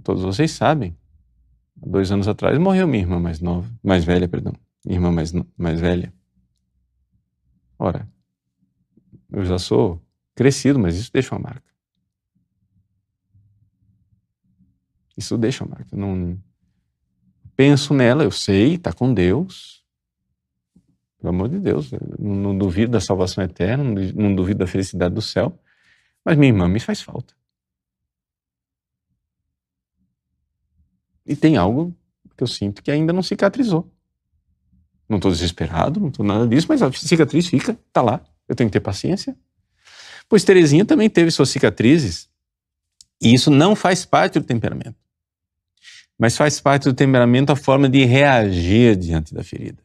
todos 0.03 0.23
vocês 0.23 0.51
sabem, 0.51 0.97
dois 1.75 2.11
anos 2.11 2.27
atrás 2.27 2.57
morreu 2.57 2.87
minha 2.87 3.03
irmã 3.03 3.19
mais 3.19 3.39
nova, 3.39 3.69
mais 3.83 4.03
velha, 4.03 4.27
perdão, 4.27 4.53
minha 4.85 4.97
irmã 4.97 5.11
mais, 5.11 5.33
mais 5.57 5.79
velha. 5.79 6.13
Ora, 7.77 8.09
eu 9.29 9.43
já 9.43 9.59
sou 9.59 10.01
crescido, 10.33 10.79
mas 10.79 10.95
isso 10.95 11.11
deixa 11.11 11.35
uma 11.35 11.41
marca. 11.41 11.67
Isso 15.17 15.37
deixa 15.37 15.63
uma 15.63 15.75
marca. 15.75 15.95
Não, 15.95 16.39
penso 17.57 17.91
nela, 17.91 18.23
eu 18.23 18.29
sei, 18.29 18.75
está 18.75 18.93
com 18.93 19.11
Deus. 19.11 19.83
Pelo 21.19 21.29
amor 21.33 21.49
de 21.49 21.59
Deus, 21.59 21.89
não, 22.19 22.55
duvido 22.55 22.91
da 22.91 23.01
salvação 23.01 23.43
eterna, 23.43 23.83
não 24.15 24.35
duvido 24.35 24.59
da 24.59 24.67
felicidade 24.67 25.15
do 25.15 25.21
céu, 25.21 25.59
mas 26.23 26.37
minha 26.37 26.51
irmã 26.51 26.69
me 26.69 26.79
faz 26.79 27.01
falta. 27.01 27.33
E 31.25 31.35
tem 31.35 31.57
algo 31.57 31.93
que 32.37 32.43
eu 32.43 32.47
sinto 32.47 32.83
que 32.83 32.91
ainda 32.91 33.11
não 33.11 33.23
cicatrizou. 33.23 33.91
Não 35.09 35.17
estou 35.17 35.31
desesperado, 35.31 35.99
não 35.99 36.09
estou 36.09 36.23
nada 36.23 36.47
disso, 36.47 36.67
mas 36.69 36.83
a 36.83 36.91
cicatriz 36.91 37.47
fica, 37.47 37.71
está 37.87 38.01
lá. 38.03 38.23
Eu 38.47 38.55
tenho 38.55 38.69
que 38.69 38.73
ter 38.73 38.81
paciência. 38.81 39.35
Pois 40.29 40.43
Terezinha 40.43 40.85
também 40.85 41.09
teve 41.09 41.31
suas 41.31 41.49
cicatrizes, 41.49 42.29
e 43.19 43.33
isso 43.33 43.49
não 43.49 43.75
faz 43.75 44.05
parte 44.05 44.39
do 44.39 44.45
temperamento 44.45 45.06
mas 46.17 46.35
faz 46.35 46.59
parte 46.59 46.85
do 46.85 46.93
temperamento 46.93 47.51
a 47.51 47.55
forma 47.55 47.87
de 47.87 48.03
reagir 48.05 48.95
diante 48.95 49.33
da 49.33 49.43
ferida. 49.43 49.83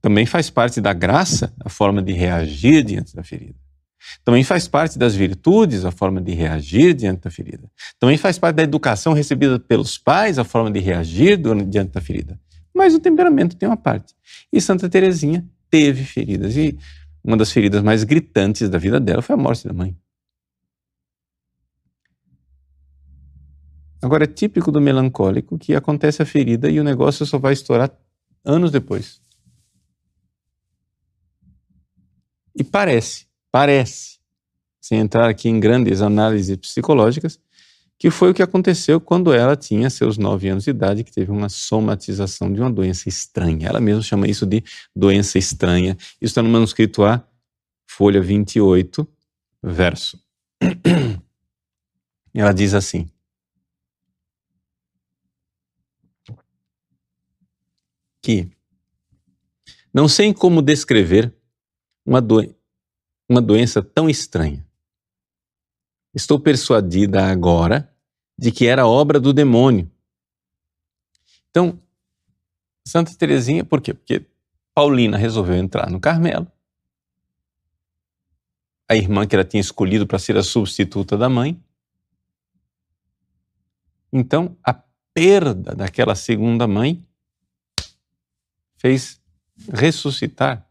Também 0.00 0.26
faz 0.26 0.50
parte 0.50 0.80
da 0.80 0.92
graça 0.92 1.52
a 1.64 1.68
forma 1.68 2.02
de 2.02 2.12
reagir 2.12 2.84
diante 2.84 3.14
da 3.16 3.24
ferida. 3.24 3.58
Também 4.24 4.44
faz 4.44 4.68
parte 4.68 4.98
das 4.98 5.14
virtudes 5.14 5.84
a 5.84 5.90
forma 5.90 6.20
de 6.20 6.32
reagir 6.32 6.94
diante 6.94 7.22
da 7.22 7.30
ferida. 7.30 7.68
Também 7.98 8.16
faz 8.16 8.38
parte 8.38 8.56
da 8.56 8.62
educação 8.62 9.12
recebida 9.12 9.58
pelos 9.58 9.98
pais 9.98 10.38
a 10.38 10.44
forma 10.44 10.70
de 10.70 10.78
reagir 10.78 11.36
diante 11.36 11.92
da 11.92 12.00
ferida. 12.00 12.38
Mas 12.72 12.94
o 12.94 13.00
temperamento 13.00 13.56
tem 13.56 13.68
uma 13.68 13.76
parte. 13.76 14.14
E 14.52 14.60
Santa 14.60 14.88
Teresinha 14.88 15.44
teve 15.70 16.04
feridas. 16.04 16.56
E 16.56 16.78
uma 17.24 17.36
das 17.36 17.50
feridas 17.50 17.82
mais 17.82 18.04
gritantes 18.04 18.68
da 18.68 18.78
vida 18.78 19.00
dela 19.00 19.22
foi 19.22 19.34
a 19.34 19.38
morte 19.38 19.66
da 19.66 19.72
mãe. 19.72 19.96
Agora, 24.02 24.24
é 24.24 24.26
típico 24.26 24.70
do 24.70 24.80
melancólico 24.80 25.58
que 25.58 25.74
acontece 25.74 26.22
a 26.22 26.26
ferida 26.26 26.70
e 26.70 26.78
o 26.78 26.84
negócio 26.84 27.24
só 27.24 27.38
vai 27.38 27.52
estourar 27.52 27.90
anos 28.44 28.70
depois. 28.70 29.20
E 32.54 32.64
parece, 32.64 33.26
parece, 33.50 34.18
sem 34.80 34.98
entrar 34.98 35.28
aqui 35.28 35.48
em 35.48 35.60
grandes 35.60 36.00
análises 36.00 36.56
psicológicas, 36.56 37.38
que 37.98 38.10
foi 38.10 38.30
o 38.30 38.34
que 38.34 38.42
aconteceu 38.42 39.00
quando 39.00 39.32
ela 39.32 39.56
tinha 39.56 39.88
seus 39.88 40.18
nove 40.18 40.48
anos 40.48 40.64
de 40.64 40.70
idade, 40.70 41.04
que 41.04 41.12
teve 41.12 41.30
uma 41.30 41.48
somatização 41.48 42.52
de 42.52 42.60
uma 42.60 42.70
doença 42.70 43.08
estranha. 43.08 43.68
Ela 43.68 43.80
mesma 43.80 44.02
chama 44.02 44.28
isso 44.28 44.44
de 44.46 44.62
doença 44.94 45.38
estranha. 45.38 45.96
Isso 46.20 46.32
está 46.32 46.42
no 46.42 46.48
manuscrito 46.48 47.04
A, 47.04 47.26
folha 47.86 48.20
28, 48.20 49.06
verso. 49.62 50.20
Ela 52.34 52.52
diz 52.52 52.74
assim: 52.74 53.08
que 58.26 58.50
não 59.94 60.08
sei 60.08 60.34
como 60.34 60.60
descrever 60.60 61.32
uma, 62.04 62.18
uma 63.28 63.40
doença 63.40 63.80
tão 63.80 64.10
estranha. 64.10 64.66
Estou 66.12 66.40
persuadida 66.40 67.24
agora 67.24 67.88
de 68.36 68.50
que 68.50 68.66
era 68.66 68.84
obra 68.84 69.20
do 69.20 69.32
demônio. 69.32 69.88
Então, 71.50 71.80
Santa 72.84 73.14
Teresinha, 73.14 73.64
por 73.64 73.80
quê? 73.80 73.94
Porque 73.94 74.26
Paulina 74.74 75.16
resolveu 75.16 75.54
entrar 75.54 75.88
no 75.88 76.00
Carmelo. 76.00 76.50
A 78.88 78.96
irmã 78.96 79.24
que 79.24 79.36
ela 79.36 79.44
tinha 79.44 79.60
escolhido 79.60 80.04
para 80.04 80.18
ser 80.18 80.36
a 80.36 80.42
substituta 80.42 81.16
da 81.16 81.28
mãe. 81.28 81.62
Então, 84.12 84.56
a 84.64 84.74
perda 85.14 85.76
daquela 85.76 86.16
segunda 86.16 86.66
mãe 86.66 87.05
fez 88.76 89.20
ressuscitar 89.72 90.66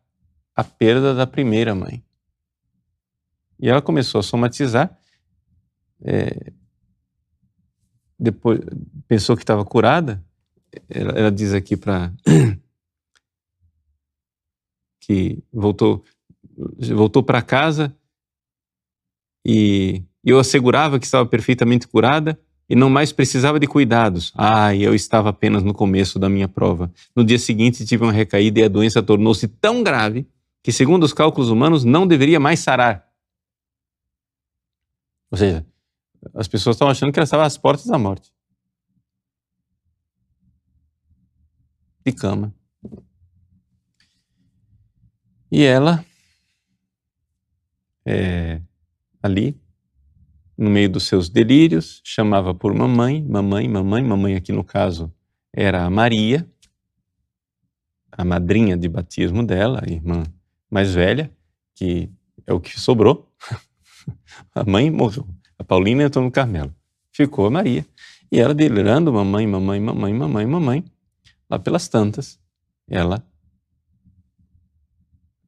a 0.55 0.63
perda 0.63 1.13
da 1.13 1.27
primeira 1.27 1.75
mãe. 1.75 2.03
E 3.59 3.69
ela 3.69 3.81
começou 3.81 4.19
a 4.19 4.23
somatizar. 4.23 4.97
É, 6.01 6.53
depois 8.17 8.59
pensou 9.07 9.35
que 9.35 9.43
estava 9.43 9.65
curada. 9.65 10.23
Ela, 10.89 11.11
ela 11.13 11.31
diz 11.31 11.53
aqui 11.53 11.75
para 11.77 12.13
que 14.99 15.43
voltou 15.51 16.03
voltou 16.95 17.23
para 17.23 17.41
casa 17.41 17.95
e 19.45 20.03
eu 20.23 20.39
assegurava 20.39 20.99
que 20.99 21.05
estava 21.05 21.27
perfeitamente 21.27 21.87
curada 21.87 22.39
e 22.69 22.75
não 22.75 22.89
mais 22.89 23.11
precisava 23.11 23.59
de 23.59 23.67
cuidados. 23.67 24.31
Ah, 24.35 24.75
eu 24.75 24.95
estava 24.95 25.29
apenas 25.29 25.63
no 25.63 25.73
começo 25.73 26.17
da 26.17 26.29
minha 26.29 26.47
prova. 26.47 26.91
No 27.15 27.23
dia 27.23 27.37
seguinte 27.37 27.85
tive 27.85 28.03
uma 28.03 28.11
recaída 28.11 28.59
e 28.59 28.63
a 28.63 28.67
doença 28.67 29.03
tornou-se 29.03 29.47
tão 29.47 29.83
grave 29.83 30.27
que, 30.63 30.71
segundo 30.71 31.03
os 31.03 31.13
cálculos 31.13 31.49
humanos, 31.49 31.83
não 31.83 32.07
deveria 32.07 32.39
mais 32.39 32.59
sarar. 32.59 33.07
Ou 35.29 35.37
seja, 35.37 35.65
as 36.33 36.47
pessoas 36.47 36.75
estavam 36.75 36.91
achando 36.91 37.11
que 37.11 37.19
ela 37.19 37.25
estava 37.25 37.45
às 37.45 37.57
portas 37.57 37.85
da 37.85 37.97
morte. 37.97 38.33
De 42.03 42.11
cama. 42.11 42.53
E 45.51 45.63
ela, 45.63 46.03
é, 48.05 48.61
ali, 49.21 49.59
no 50.57 50.69
meio 50.69 50.89
dos 50.89 51.03
seus 51.03 51.29
delírios, 51.29 52.01
chamava 52.03 52.53
por 52.53 52.73
mamãe, 52.73 53.23
mamãe, 53.23 53.67
mamãe, 53.67 54.03
mamãe 54.03 54.35
aqui 54.35 54.51
no 54.51 54.63
caso 54.63 55.11
era 55.53 55.85
a 55.85 55.89
Maria, 55.89 56.45
a 58.11 58.23
madrinha 58.25 58.75
de 58.75 58.87
batismo 58.89 59.45
dela, 59.45 59.81
a 59.85 59.89
irmã 59.89 60.23
mais 60.69 60.93
velha, 60.93 61.31
que 61.73 62.09
é 62.45 62.53
o 62.53 62.59
que 62.59 62.79
sobrou. 62.79 63.29
a 64.53 64.63
mãe 64.63 64.89
morreu. 64.91 65.27
A 65.57 65.63
Paulina 65.63 66.03
entrou 66.03 66.23
no 66.23 66.31
Carmelo. 66.31 66.73
Ficou 67.11 67.45
a 67.45 67.49
Maria. 67.49 67.85
E 68.31 68.39
ela 68.39 68.53
delirando, 68.53 69.13
mamãe, 69.13 69.47
mamãe, 69.47 69.79
mamãe, 69.79 70.13
mamãe, 70.13 70.45
mamãe. 70.45 70.85
Lá 71.49 71.57
pelas 71.59 71.87
tantas, 71.87 72.39
ela 72.89 73.25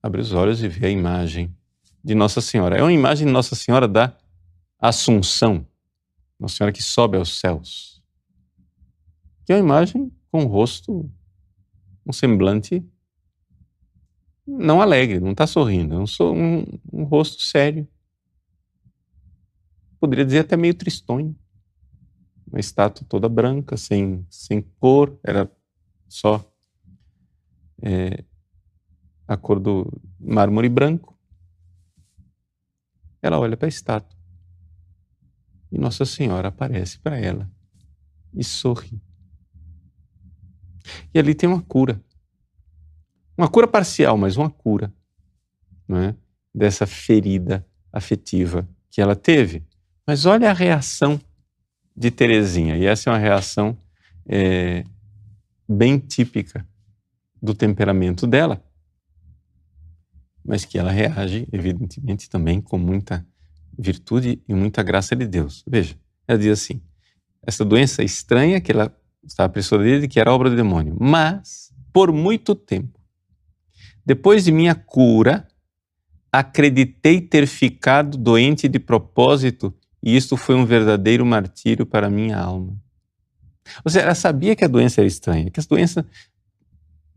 abre 0.01 0.21
os 0.21 0.31
olhos 0.31 0.63
e 0.63 0.67
vê 0.67 0.87
a 0.87 0.89
imagem 0.89 1.53
de 2.03 2.15
Nossa 2.15 2.39
Senhora. 2.39 2.77
É 2.77 2.81
uma 2.81 2.93
imagem 2.93 3.27
de 3.27 3.33
Nossa 3.33 3.55
Senhora 3.55 3.87
da 3.87 4.15
Assunção, 4.79 5.65
Nossa 6.39 6.57
Senhora 6.57 6.71
que 6.71 6.83
sobe 6.83 7.17
aos 7.17 7.39
céus. 7.39 8.03
Que 9.43 9.53
é 9.53 9.55
uma 9.55 9.61
imagem 9.61 10.11
com 10.31 10.43
um 10.43 10.45
rosto, 10.45 11.11
um 12.05 12.13
semblante 12.13 12.85
não 14.45 14.79
alegre, 14.79 15.19
não 15.19 15.31
está 15.31 15.47
sorrindo, 15.47 15.95
é 15.95 15.97
um, 15.97 16.05
um, 16.31 16.79
um 16.93 17.03
rosto 17.03 17.41
sério. 17.41 17.87
Poderia 19.99 20.23
dizer 20.23 20.39
até 20.39 20.55
meio 20.55 20.75
tristonho. 20.75 21.35
Uma 22.45 22.59
estátua 22.59 23.05
toda 23.09 23.27
branca, 23.27 23.75
sem, 23.75 24.25
sem 24.29 24.61
cor, 24.79 25.19
era 25.23 25.51
só 26.07 26.45
é, 27.81 28.23
a 29.27 29.35
cor 29.35 29.59
do 29.59 29.91
mármore 30.19 30.69
branco. 30.69 31.17
Ela 33.21 33.39
olha 33.39 33.57
para 33.57 33.67
a 33.67 33.69
estátua 33.69 34.16
e 35.71 35.77
Nossa 35.77 36.05
Senhora 36.05 36.47
aparece 36.49 36.99
para 36.99 37.19
ela 37.19 37.49
e 38.33 38.43
sorri. 38.43 39.01
E 41.13 41.19
ali 41.19 41.35
tem 41.35 41.49
uma 41.49 41.61
cura. 41.61 42.01
Uma 43.37 43.47
cura 43.47 43.67
parcial, 43.67 44.17
mas 44.17 44.37
uma 44.37 44.49
cura 44.49 44.93
é? 45.89 46.15
dessa 46.53 46.87
ferida 46.87 47.65
afetiva 47.91 48.67
que 48.89 49.01
ela 49.01 49.15
teve. 49.15 49.63
Mas 50.05 50.25
olha 50.25 50.49
a 50.49 50.53
reação 50.53 51.19
de 51.95 52.11
Terezinha, 52.11 52.77
e 52.77 52.85
essa 52.85 53.09
é 53.09 53.13
uma 53.13 53.19
reação 53.19 53.77
é, 54.25 54.83
bem 55.67 55.97
típica 55.97 56.65
do 57.41 57.53
temperamento 57.53 58.27
dela, 58.27 58.63
mas 60.43 60.63
que 60.63 60.77
ela 60.77 60.91
reage, 60.91 61.47
evidentemente, 61.51 62.29
também 62.29 62.61
com 62.61 62.77
muita 62.77 63.25
virtude 63.77 64.41
e 64.47 64.53
muita 64.53 64.81
graça 64.83 65.15
de 65.15 65.27
Deus. 65.27 65.63
Veja, 65.67 65.95
ela 66.27 66.37
diz 66.37 66.51
assim: 66.51 66.81
essa 67.45 67.63
doença 67.63 68.03
estranha 68.03 68.59
que 68.59 68.71
ela 68.71 68.95
estava 69.23 69.49
persuadida 69.49 70.07
que 70.07 70.19
era 70.19 70.33
obra 70.33 70.49
do 70.49 70.55
demônio, 70.55 70.95
mas 70.99 71.71
por 71.91 72.11
muito 72.11 72.55
tempo 72.55 72.97
depois 74.07 74.45
de 74.45 74.53
minha 74.53 74.73
cura, 74.73 75.45
acreditei 76.31 77.19
ter 77.19 77.45
ficado 77.45 78.17
doente 78.17 78.69
de 78.69 78.79
propósito 78.79 79.75
e 80.01 80.15
isto 80.15 80.37
foi 80.37 80.55
um 80.55 80.65
verdadeiro 80.65 81.25
martírio 81.25 81.85
para 81.85 82.09
minha 82.09 82.37
alma. 82.39 82.73
Ou 83.83 83.91
seja, 83.91 84.05
ela 84.05 84.15
sabia 84.15 84.55
que 84.55 84.63
a 84.63 84.67
doença 84.69 85.01
era 85.01 85.07
estranha, 85.09 85.51
que 85.51 85.59
as 85.59 85.65
doenças. 85.65 86.05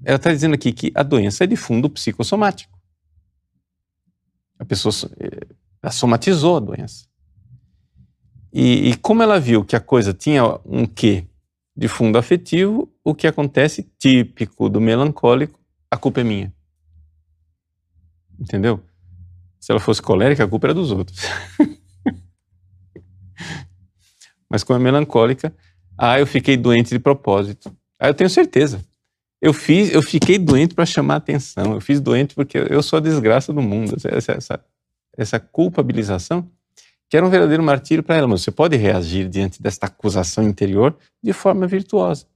Ela 0.05 0.17
está 0.17 0.33
dizendo 0.33 0.57
aqui 0.57 0.73
que 0.73 0.91
a 0.93 1.05
doença 1.05 1.45
é 1.45 1.47
de 1.47 1.55
fundo 1.55 1.89
psicossomático. 1.89 2.77
A 4.59 4.65
pessoa 4.65 4.93
ela 5.83 5.93
somatizou 5.93 6.57
a 6.57 6.61
doença. 6.61 7.07
E, 8.53 8.91
e 8.91 8.97
como 8.97 9.23
ela 9.23 9.39
viu 9.39 9.65
que 9.65 9.77
a 9.77 9.81
coisa 9.81 10.13
tinha 10.13 10.45
um 10.65 10.85
quê 10.87 11.27
de 11.77 11.89
fundo 11.89 12.19
afetivo, 12.19 12.93
o 13.05 13.15
que 13.15 13.27
acontece, 13.27 13.89
típico 13.99 14.69
do 14.69 14.81
melancólico, 14.81 15.59
a 15.91 15.97
culpa 15.97 16.21
é 16.21 16.25
minha. 16.25 16.53
Entendeu? 18.39 18.83
Se 19.59 19.73
ela 19.73 19.81
fosse 19.81 20.03
colérica, 20.03 20.45
a 20.45 20.49
culpa 20.49 20.67
era 20.67 20.75
dos 20.75 20.91
outros. 20.91 21.19
Mas 24.49 24.65
como 24.65 24.79
é 24.79 24.83
melancólica, 24.83 25.55
ah, 25.97 26.19
eu 26.19 26.27
fiquei 26.27 26.57
doente 26.57 26.91
de 26.91 26.99
propósito. 26.99 27.71
Ah, 27.99 28.09
eu 28.09 28.15
tenho 28.15 28.29
certeza. 28.29 28.85
Eu 29.41 29.53
fiz, 29.55 29.93
eu 29.93 30.03
fiquei 30.03 30.39
doente 30.39 30.75
para 30.75 30.85
chamar 30.85 31.17
atenção. 31.17 31.75
Eu 31.75 31.81
fiz 31.81 32.01
doente 32.01 32.35
porque 32.35 32.59
eu 32.59 32.83
sou 32.83 32.99
a 32.99 33.01
desgraça 33.01 33.53
do 33.53 33.63
mundo. 33.63 33.97
Essa, 34.05 34.63
essa 35.17 35.39
culpabilização 35.39 36.51
que 37.09 37.17
era 37.17 37.27
um 37.27 37.31
verdadeiro 37.31 37.63
martírio 37.63 38.05
para 38.05 38.17
ela. 38.17 38.29
Mas 38.29 38.43
você 38.43 38.51
pode 38.51 38.77
reagir 38.77 39.29
diante 39.29 39.61
desta 39.61 39.87
acusação 39.87 40.45
interior 40.45 40.97
de 41.23 41.33
forma 41.33 41.67
virtuosa. 41.67 42.27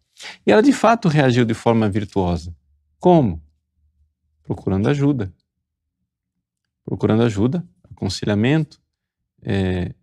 E 0.47 0.51
ela 0.51 0.63
de 0.63 0.73
fato 0.73 1.09
reagiu 1.09 1.45
de 1.45 1.55
forma 1.55 1.89
virtuosa. 1.89 2.55
Como? 2.99 3.41
Procurando 4.43 4.89
ajuda 4.89 5.33
procurando 6.85 7.23
ajuda, 7.23 7.67
aconselhamento. 7.91 8.81
É, 9.43 9.95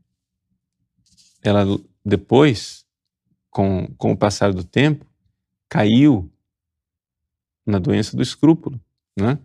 ela 1.41 1.65
depois, 2.03 2.85
com, 3.49 3.87
com 3.97 4.11
o 4.11 4.17
passar 4.17 4.51
do 4.51 4.63
tempo, 4.63 5.05
caiu 5.69 6.31
na 7.65 7.79
doença 7.79 8.17
do 8.17 8.23
escrúpulo. 8.23 8.81
Né? 9.17 9.37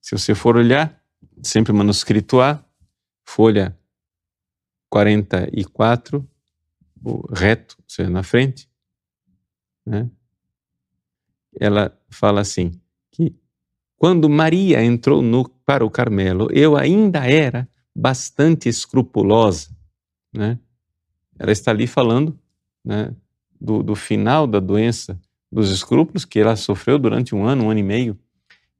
Se 0.00 0.18
você 0.18 0.34
for 0.34 0.56
olhar, 0.56 0.97
sempre 1.42 1.72
manuscrito 1.72 2.40
A, 2.40 2.64
folha 3.24 3.78
44, 4.90 6.26
o 7.04 7.32
reto, 7.32 7.76
ou 7.78 7.84
seja, 7.86 8.10
na 8.10 8.22
frente, 8.22 8.68
né? 9.86 10.10
ela 11.60 11.96
fala 12.10 12.40
assim, 12.40 12.80
que 13.10 13.34
quando 13.96 14.28
Maria 14.28 14.82
entrou 14.82 15.22
no, 15.22 15.48
para 15.48 15.84
o 15.84 15.90
Carmelo, 15.90 16.48
eu 16.52 16.76
ainda 16.76 17.26
era 17.26 17.68
bastante 17.94 18.68
escrupulosa. 18.68 19.70
Né? 20.32 20.58
Ela 21.38 21.52
está 21.52 21.70
ali 21.70 21.86
falando 21.86 22.38
né, 22.84 23.14
do, 23.60 23.82
do 23.82 23.94
final 23.94 24.46
da 24.46 24.60
doença 24.60 25.20
dos 25.50 25.70
escrúpulos 25.70 26.24
que 26.24 26.38
ela 26.38 26.56
sofreu 26.56 26.98
durante 26.98 27.34
um 27.34 27.44
ano, 27.44 27.64
um 27.64 27.70
ano 27.70 27.80
e 27.80 27.82
meio. 27.82 28.18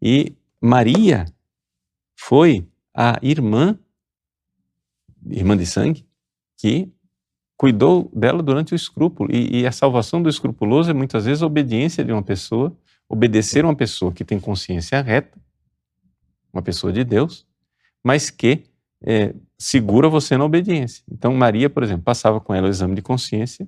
E 0.00 0.36
Maria 0.60 1.24
foi 2.18 2.66
a 2.92 3.16
irmã, 3.22 3.78
irmã 5.30 5.56
de 5.56 5.64
sangue, 5.64 6.04
que 6.56 6.92
cuidou 7.56 8.10
dela 8.12 8.42
durante 8.42 8.72
o 8.72 8.76
escrúpulo. 8.76 9.30
E, 9.32 9.60
e, 9.60 9.66
a 9.66 9.72
salvação 9.72 10.20
do 10.20 10.28
escrupuloso 10.28 10.90
é 10.90 10.94
muitas 10.94 11.24
vezes 11.26 11.42
a 11.42 11.46
obediência 11.46 12.04
de 12.04 12.12
uma 12.12 12.22
pessoa 12.22 12.76
obedecer 13.08 13.64
uma 13.64 13.74
pessoa 13.74 14.12
que 14.12 14.24
tem 14.24 14.38
consciência 14.38 15.00
reta, 15.00 15.38
uma 16.52 16.60
pessoa 16.60 16.92
de 16.92 17.02
Deus, 17.04 17.46
mas 18.04 18.30
que 18.30 18.64
é, 19.02 19.34
segura 19.56 20.08
você 20.08 20.36
na 20.36 20.44
obediência. 20.44 21.02
Então, 21.10 21.32
Maria, 21.34 21.70
por 21.70 21.82
exemplo, 21.82 22.02
passava 22.02 22.40
com 22.40 22.54
ela 22.54 22.66
o 22.66 22.70
exame 22.70 22.94
de 22.94 23.02
consciência 23.02 23.66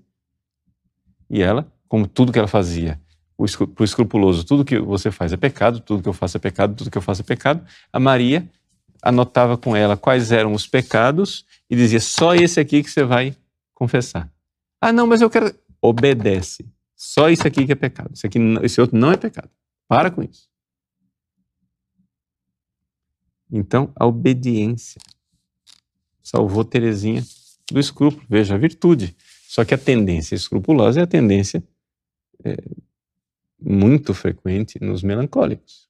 e 1.31 1.41
ela, 1.41 1.73
como 1.89 2.07
tudo 2.07 2.33
que 2.33 2.39
ela 2.39 2.49
fazia, 2.49 3.01
para 3.41 3.83
o 3.83 3.85
escrupuloso, 3.85 4.45
tudo 4.45 4.65
que 4.65 4.79
você 4.79 5.11
faz 5.11 5.33
é 5.33 5.37
pecado, 5.37 5.81
tudo 5.81 6.03
que 6.03 6.09
eu 6.09 6.13
faço 6.13 6.37
é 6.37 6.41
pecado, 6.41 6.75
tudo 6.75 6.91
que 6.91 6.99
eu 6.99 7.03
faço 7.03 7.23
é 7.23 7.25
pecado. 7.25 7.65
A 7.93 7.99
Maria 7.99 8.49
anotava 9.03 9.57
com 9.57 9.75
ela 9.75 9.97
quais 9.97 10.31
eram 10.31 10.53
os 10.53 10.67
pecados 10.67 11.47
e 11.69 11.77
dizia: 11.77 12.01
só 12.01 12.35
esse 12.35 12.61
aqui 12.61 12.83
que 12.83 12.91
você 12.91 13.03
vai 13.03 13.35
confessar. 13.75 14.31
Ah, 14.81 14.93
não, 14.93 15.07
mas 15.07 15.21
eu 15.21 15.31
quero. 15.31 15.55
Obedece. 15.81 16.67
Só 16.95 17.31
isso 17.31 17.47
aqui 17.47 17.65
que 17.65 17.73
é 17.73 17.75
pecado. 17.75 18.11
Esse, 18.13 18.27
aqui, 18.27 18.39
esse 18.63 18.81
outro 18.81 18.99
não 18.99 19.11
é 19.11 19.17
pecado. 19.17 19.49
Para 19.89 20.11
com 20.11 20.23
isso. 20.23 20.49
Então, 23.51 23.91
a 23.97 24.07
obediência 24.07 25.01
salvou 26.23 26.63
Teresinha 26.63 27.25
do 27.73 27.81
escrúpulo. 27.81 28.25
Veja, 28.29 28.55
a 28.55 28.59
virtude. 28.59 29.17
Só 29.49 29.65
que 29.65 29.75
a 29.75 29.79
tendência 29.79 30.35
escrupulosa 30.35 31.01
é 31.01 31.03
a 31.03 31.07
tendência 31.07 31.65
é, 32.45 32.57
muito 33.61 34.15
frequente 34.15 34.79
nos 34.83 35.03
melancólicos. 35.03 35.89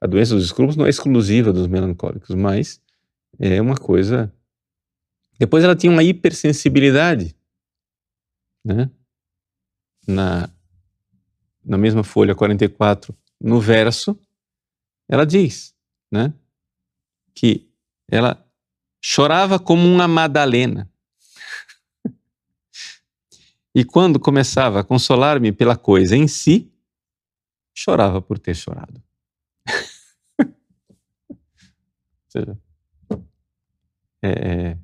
A 0.00 0.06
doença 0.06 0.34
dos 0.34 0.44
escrúpulos 0.44 0.76
não 0.76 0.86
é 0.86 0.90
exclusiva 0.90 1.52
dos 1.52 1.66
melancólicos, 1.66 2.34
mas 2.34 2.80
é 3.38 3.60
uma 3.60 3.76
coisa. 3.76 4.32
Depois 5.38 5.64
ela 5.64 5.76
tinha 5.76 5.92
uma 5.92 6.02
hipersensibilidade, 6.02 7.34
né? 8.64 8.90
Na, 10.06 10.48
na 11.64 11.76
mesma 11.76 12.04
folha 12.04 12.34
44, 12.34 13.16
no 13.40 13.60
verso, 13.60 14.18
ela 15.08 15.26
diz, 15.26 15.74
né? 16.10 16.32
Que 17.34 17.68
ela 18.08 18.44
chorava 19.02 19.58
como 19.58 19.86
uma 19.86 20.08
Madalena. 20.08 20.90
E 23.76 23.84
quando 23.84 24.18
começava 24.18 24.80
a 24.80 24.82
consolar-me 24.82 25.52
pela 25.52 25.76
coisa 25.76 26.16
em 26.16 26.26
si, 26.26 26.72
chorava 27.74 28.22
por 28.22 28.38
ter 28.38 28.56
chorado. 28.56 29.02
seja, 32.26 32.58
é, 34.22 34.30
é, 34.30 34.78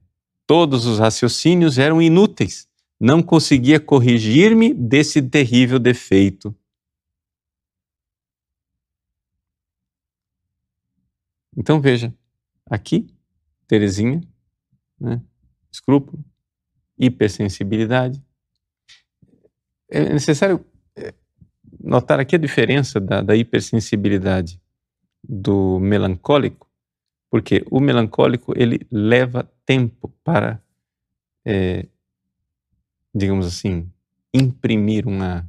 todos 0.47 0.85
os 0.85 0.99
raciocínios 0.99 1.79
eram 1.79 2.03
inúteis. 2.03 2.69
Não 3.01 3.23
conseguia 3.23 3.81
corrigir-me 3.81 4.75
desse 4.75 5.23
terrível 5.23 5.79
defeito. 5.79 6.55
Então 11.57 11.81
veja, 11.81 12.15
aqui, 12.67 13.07
Terezinha, 13.67 14.21
né, 15.01 15.23
escrúpulo, 15.73 16.23
hipersensibilidade, 16.99 18.23
é 19.93 20.13
necessário 20.13 20.65
é, 20.97 21.13
notar 21.81 22.19
aqui 22.19 22.37
a 22.37 22.39
diferença 22.39 23.01
da, 23.01 23.21
da 23.21 23.37
hipersensibilidade 23.37 24.61
do 25.23 25.79
melancólico, 25.79 26.69
porque 27.31 27.65
o 27.71 27.81
melancólico 27.81 28.53
ele 28.57 28.87
leva 28.91 29.49
tempo 29.65 30.13
para, 30.25 30.61
é, 31.45 31.87
digamos 33.15 33.47
assim, 33.47 33.89
imprimir 34.35 35.07
uma, 35.07 35.49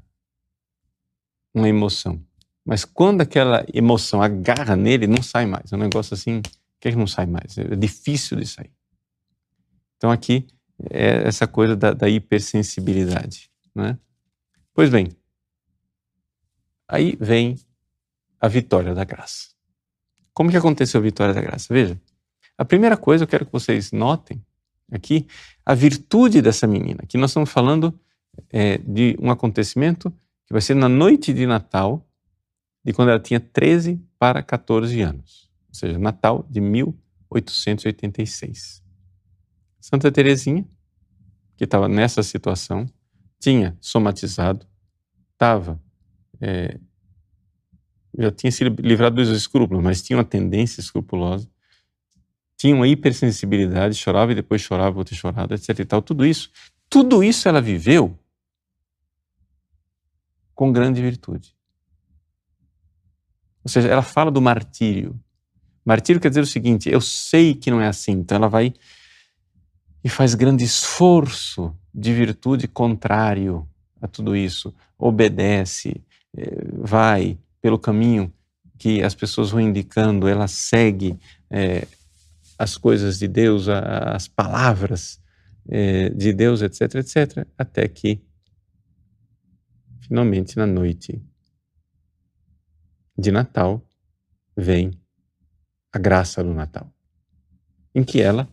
uma 1.54 1.68
emoção. 1.68 2.22
Mas 2.66 2.86
quando 2.86 3.22
aquela 3.22 3.66
emoção 3.74 4.22
agarra 4.22 4.76
nele, 4.76 5.08
não 5.08 5.22
sai 5.22 5.46
mais. 5.46 5.72
É 5.72 5.76
um 5.76 5.80
negócio 5.80 6.14
assim, 6.14 6.42
que 6.84 6.90
é 6.90 6.92
que 6.92 6.98
não 6.98 7.08
sai 7.08 7.26
mais? 7.26 7.58
É 7.58 7.76
difícil 7.78 8.38
de 8.38 8.46
sair. 8.46 8.72
Então 9.96 10.12
aqui 10.12 10.46
é 10.90 11.26
essa 11.26 11.48
coisa 11.48 11.78
da, 11.78 11.94
da 11.94 12.10
hipersensibilidade, 12.10 13.50
né? 13.74 13.98
Pois 14.74 14.90
bem, 14.90 15.10
aí 16.88 17.16
vem 17.20 17.60
a 18.40 18.48
vitória 18.48 18.96
da 18.96 19.04
graça. 19.04 19.50
Como 20.34 20.50
que 20.50 20.58
aconteceu 20.58 21.00
a 21.00 21.04
vitória 21.04 21.34
da 21.34 21.42
graça? 21.42 21.72
Veja, 21.72 22.02
a 22.58 22.66
primeira 22.66 22.98
coisa 22.98 23.24
eu 23.24 23.28
quero 23.28 23.46
que 23.46 23.52
vocês 23.52 23.92
notem 23.92 24.44
aqui 24.92 25.28
a 25.64 25.76
virtude 25.76 26.42
dessa 26.42 26.66
menina. 26.66 27.02
Aqui 27.04 27.18
nós 27.18 27.30
estamos 27.30 27.52
falando 27.52 27.94
é, 28.50 28.80
de 28.80 29.16
um 29.20 29.30
acontecimento 29.30 30.10
que 30.46 30.54
vai 30.54 30.62
ser 30.62 30.76
na 30.76 30.90
noite 30.90 31.32
de 31.34 31.46
Natal, 31.46 32.04
de 32.84 32.92
quando 32.94 33.10
ela 33.10 33.20
tinha 33.20 33.40
13 33.40 34.04
para 34.18 34.42
14 34.42 35.00
anos, 35.02 35.52
ou 35.70 35.76
seja, 35.76 36.00
Natal 36.00 36.44
de 36.50 36.60
1886. 36.60 38.82
Santa 39.80 40.12
Teresinha, 40.12 40.66
que 41.56 41.64
estava 41.64 41.88
nessa 41.88 42.24
situação, 42.24 42.90
tinha 43.44 43.78
somatizado, 43.82 44.66
estava, 45.34 45.78
é, 46.40 46.80
já 48.18 48.32
tinha 48.32 48.50
se 48.50 48.64
livrado 48.64 49.18
dos 49.18 49.30
escrúpulos, 49.30 49.84
mas 49.84 50.02
tinha 50.02 50.16
uma 50.16 50.24
tendência 50.24 50.80
escrupulosa, 50.80 51.50
tinha 52.56 52.74
uma 52.74 52.88
hipersensibilidade, 52.88 53.96
chorava 53.96 54.32
e 54.32 54.36
depois 54.36 54.62
chorava, 54.62 54.98
outra 54.98 55.14
chorada, 55.14 55.56
etc 55.56 55.78
e 55.78 55.86
tal, 55.86 56.02
tudo 56.02 56.26
isso, 56.26 56.50
tudo 56.90 57.22
isso 57.22 57.50
ela 57.50 57.60
viveu 57.60 58.18
com 60.56 60.72
grande 60.72 61.02
virtude. 61.02 61.54
Ou 63.62 63.70
seja, 63.70 63.90
ela 63.90 64.04
fala 64.04 64.32
do 64.32 64.42
martírio. 64.42 65.20
Martírio 65.84 66.22
quer 66.22 66.30
dizer 66.30 66.42
o 66.42 66.46
seguinte: 66.46 66.90
eu 66.90 67.02
sei 67.02 67.56
que 67.56 67.70
não 67.70 67.82
é 67.82 67.88
assim, 67.88 68.14
então 68.14 68.38
ela 68.38 68.48
vai 68.48 68.74
e 70.04 70.10
faz 70.10 70.36
grande 70.36 70.64
esforço 70.64 71.76
de 71.94 72.14
virtude 72.14 72.68
contrário 72.68 73.68
a 74.02 74.08
tudo 74.08 74.36
isso, 74.36 74.74
obedece, 74.98 76.04
eh, 76.36 76.66
vai 76.74 77.38
pelo 77.62 77.80
caminho 77.80 78.34
que 78.78 79.02
as 79.02 79.16
pessoas 79.16 79.52
vão 79.52 79.62
indicando, 79.62 80.28
ela 80.28 80.46
segue 80.46 81.18
é, 81.50 81.88
as 82.60 82.78
coisas 82.78 83.18
de 83.18 83.30
Deus, 83.30 83.70
as 83.70 84.28
palavras 84.28 85.22
é, 85.70 86.10
de 86.10 86.34
Deus, 86.34 86.62
etc, 86.62 86.96
etc, 86.96 87.48
até 87.58 87.88
que 87.88 88.22
finalmente 90.02 90.58
na 90.58 90.66
noite 90.66 91.24
de 93.18 93.32
Natal 93.32 93.82
vem 94.58 94.92
a 95.94 95.98
graça 95.98 96.44
do 96.44 96.54
Natal, 96.54 96.92
em 97.96 98.04
que 98.04 98.22
ela 98.22 98.50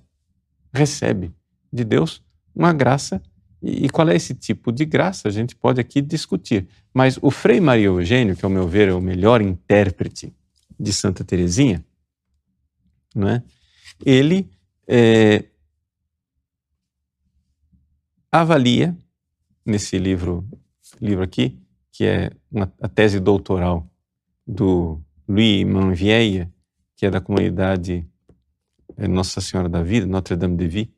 recebe 0.73 1.35
de 1.73 1.85
Deus 1.85 2.23
uma 2.55 2.73
graça. 2.73 3.23
E, 3.63 3.89
qual 3.91 4.09
é 4.09 4.17
esse 4.17 4.35
tipo 4.35 4.73
de 4.73 4.85
graça? 4.85 5.29
A 5.29 5.31
gente 5.31 5.55
pode 5.55 5.81
aqui 5.81 6.01
discutir. 6.01 6.67
Mas 6.95 7.19
o 7.21 7.31
Frei 7.31 7.61
Maria 7.61 7.87
Eugênio, 7.87 8.35
que 8.35 8.45
ao 8.45 8.51
meu 8.51 8.67
ver 8.67 8.89
é 8.89 8.95
o 8.95 9.01
melhor 9.01 9.43
intérprete 9.43 10.35
de 10.79 10.93
Santa 10.93 11.23
Teresinha, 11.23 11.85
não 13.15 13.29
é? 13.29 13.43
ele 14.05 14.49
é, 14.89 15.45
avalia 18.33 18.97
nesse 19.65 19.99
livro, 19.99 20.49
livro 21.01 21.23
aqui, 21.23 21.59
que 21.93 22.05
é 22.05 22.31
uma, 22.51 22.73
a 22.81 22.89
tese 22.89 23.21
doutoral 23.21 23.87
do 24.47 25.01
Louis 25.29 25.65
Manvieille, 25.65 26.49
que 26.97 27.07
é 27.07 27.11
da 27.11 27.21
comunidade 27.21 28.07
é, 28.97 29.07
Nossa 29.07 29.41
Senhora 29.41 29.69
da 29.69 29.83
Vida, 29.83 30.07
Notre 30.07 30.37
Dame 30.37 30.57
de 30.57 30.67
Vie, 30.67 30.95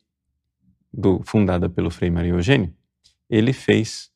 do, 0.93 1.21
fundada 1.23 1.69
pelo 1.69 1.89
Frei 1.89 2.09
Maria 2.09 2.31
Eugênio, 2.31 2.73
ele 3.29 3.51
fez 3.51 4.11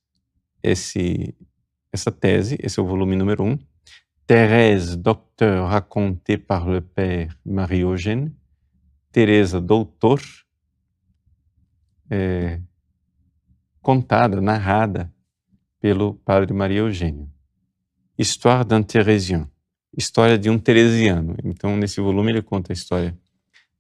esse, 0.62 1.36
essa 1.92 2.12
tese, 2.12 2.58
esse 2.62 2.80
é 2.80 2.84
o 2.84 2.86
volume 2.86 3.16
número 3.16 3.44
um, 3.44 3.58
Thérèse, 4.28 4.98
docteur 4.98 5.68
racontée 5.68 6.38
par 6.38 6.68
le 6.68 6.82
père 6.82 7.34
Marie 7.46 7.82
Eugène, 7.82 8.36
Teresa, 9.10 9.62
doutor, 9.62 10.20
é, 12.10 12.60
contada, 13.82 14.42
narrada 14.42 15.14
pelo 15.80 16.14
padre 16.14 16.54
Maria 16.54 16.82
Eugênio. 16.82 17.30
Histoire 18.18 18.66
d'un 18.66 18.84
Thérésien, 18.84 19.50
história 19.96 20.38
de 20.38 20.50
um 20.50 20.60
teresiano. 20.60 21.36
Então, 21.44 21.78
nesse 21.78 22.02
volume 22.02 22.32
ele 22.32 22.42
conta 22.42 22.74
a 22.74 22.76
história 22.76 23.18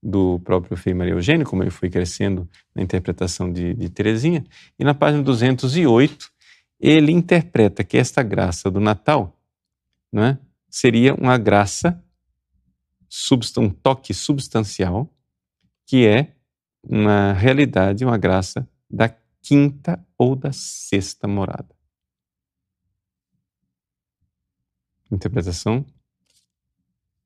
do 0.02 0.40
próprio 0.40 0.78
Frei 0.78 0.94
Maria 0.94 1.14
Eugênio, 1.14 1.46
como 1.46 1.64
ele 1.64 1.72
foi 1.72 1.90
crescendo 1.90 2.48
na 2.76 2.82
interpretação 2.82 3.52
de, 3.52 3.74
de 3.74 3.90
Teresinha. 3.90 4.46
E 4.78 4.84
na 4.84 4.94
página 4.94 5.24
208, 5.24 6.32
ele 6.80 7.12
interpreta 7.12 7.84
que 7.84 7.98
esta 7.98 8.22
graça 8.22 8.70
do 8.70 8.80
Natal 8.80 9.36
é, 10.14 10.38
seria 10.70 11.14
uma 11.16 11.38
graça, 11.38 12.04
um 13.58 13.70
toque 13.70 14.14
substancial, 14.14 15.10
que 15.86 16.06
é 16.06 16.36
uma 16.84 17.34
realidade, 17.34 18.06
uma 18.06 18.18
graça 18.18 18.68
da 18.90 19.10
quinta 19.42 20.06
ou 20.18 20.36
da 20.36 20.52
sexta 20.52 21.28
morada. 21.28 21.76
Interpretação 25.12 25.86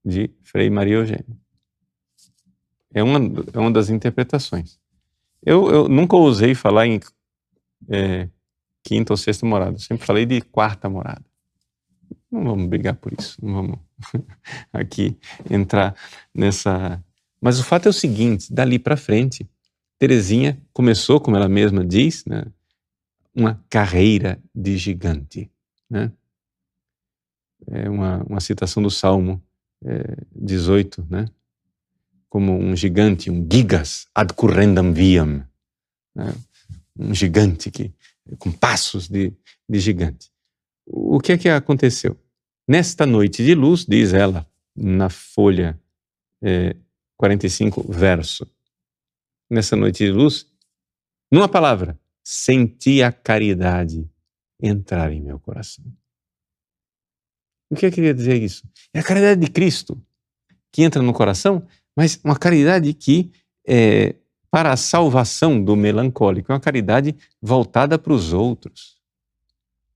de 0.06 0.30
Frei 0.44 0.70
Maria 0.70 0.96
Eugênio. 0.96 1.41
É 2.94 3.04
uma, 3.04 3.20
é 3.54 3.60
uma 3.60 3.72
das 3.72 3.90
interpretações. 3.90 4.80
Eu, 5.44 5.70
eu 5.72 5.90
nunca 5.90 6.16
ousei 6.16 6.54
falar 6.54 6.88
em 6.88 7.00
é, 7.90 8.30
quinta 8.84 9.14
ou 9.14 9.18
sexta 9.18 9.46
morada, 9.46 9.76
eu 9.76 9.80
sempre 9.80 10.06
falei 10.06 10.26
de 10.26 10.42
quarta 10.42 10.90
morada. 10.90 11.26
Não 12.30 12.44
vamos 12.44 12.68
brigar 12.68 12.96
por 12.96 13.14
isso, 13.18 13.38
não 13.44 13.54
vamos 13.54 13.80
aqui 14.72 15.18
entrar 15.50 15.96
nessa. 16.34 17.04
Mas 17.42 17.60
o 17.60 17.64
fato 17.64 17.88
é 17.88 17.90
o 17.90 17.94
seguinte: 17.94 18.54
dali 18.54 18.80
para 18.80 18.96
frente, 18.96 19.50
Terezinha 20.00 20.62
começou, 20.74 21.20
como 21.20 21.36
ela 21.36 21.50
mesma 21.50 21.86
diz, 21.86 22.26
né, 22.26 22.46
uma 23.36 23.64
carreira 23.70 24.42
de 24.54 24.78
gigante. 24.78 25.52
Né? 25.90 26.12
É 27.68 27.90
uma, 27.90 28.24
uma 28.24 28.40
citação 28.40 28.82
do 28.82 28.90
Salmo 28.90 29.42
é, 29.84 30.18
18, 30.36 31.06
né? 31.10 31.26
Como 32.32 32.58
um 32.58 32.74
gigante, 32.78 33.30
um 33.30 33.46
gigas 33.52 34.08
ad 34.16 34.34
currendam 34.34 34.94
viam, 34.94 35.46
né? 36.16 36.34
um 36.98 37.14
gigante 37.14 37.70
que 37.70 37.94
com 38.40 38.50
passos 38.50 39.10
de, 39.10 39.34
de 39.68 39.80
gigante. 39.82 40.32
O 40.88 41.20
que 41.20 41.34
é 41.34 41.38
que 41.38 41.50
aconteceu? 41.50 42.18
Nesta 42.66 43.06
noite 43.06 43.44
de 43.44 43.54
luz, 43.54 43.86
diz 43.86 44.14
ela 44.14 44.48
na 44.74 45.10
folha 45.10 45.78
é, 46.42 46.74
45, 47.18 47.92
verso. 47.92 48.50
Nessa 49.50 49.76
noite 49.76 50.06
de 50.06 50.12
luz, 50.12 50.48
numa 51.30 51.50
palavra, 51.50 52.00
senti 52.24 53.04
a 53.04 53.12
caridade 53.12 54.10
entrar 54.58 55.12
em 55.12 55.20
meu 55.20 55.38
coração. 55.38 55.84
O 57.70 57.76
que 57.76 57.86
é 57.86 57.90
eu 57.90 57.94
queria 57.94 58.14
dizer 58.14 58.42
isso? 58.42 58.64
É 58.94 59.02
a 59.02 59.04
caridade 59.04 59.42
de 59.42 59.52
Cristo 59.52 60.02
que 60.72 60.84
entra 60.84 61.02
no 61.02 61.12
coração, 61.12 61.68
mas 61.96 62.20
uma 62.24 62.36
caridade 62.36 62.94
que 62.94 63.32
é 63.68 64.16
para 64.52 64.74
a 64.74 64.78
salvação 64.78 65.64
do 65.64 65.78
melancólico, 65.78 66.52
é 66.52 66.56
uma 66.56 66.60
caridade 66.60 67.16
voltada 67.42 67.98
para 67.98 68.12
os 68.12 68.34
outros. 68.34 69.00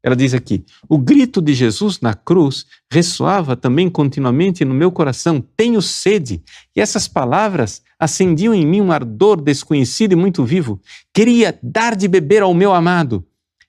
Ela 0.01 0.15
diz 0.15 0.33
aqui: 0.33 0.63
o 0.87 0.97
grito 0.97 1.41
de 1.41 1.53
Jesus 1.53 1.99
na 1.99 2.13
cruz 2.13 2.65
ressoava 2.89 3.55
também 3.55 3.89
continuamente 3.89 4.63
no 4.63 4.73
meu 4.73 4.91
coração: 4.91 5.43
tenho 5.57 5.81
sede. 5.81 6.43
E 6.75 6.79
essas 6.79 7.07
palavras 7.07 7.81
acendiam 7.99 8.53
em 8.53 8.65
mim 8.65 8.81
um 8.81 8.91
ardor 8.91 9.41
desconhecido 9.41 10.13
e 10.13 10.15
muito 10.15 10.45
vivo. 10.45 10.79
Queria 11.11 11.57
dar 11.61 11.95
de 11.95 12.07
beber 12.07 12.43
ao 12.43 12.53
meu 12.53 12.71
amado. 12.71 13.25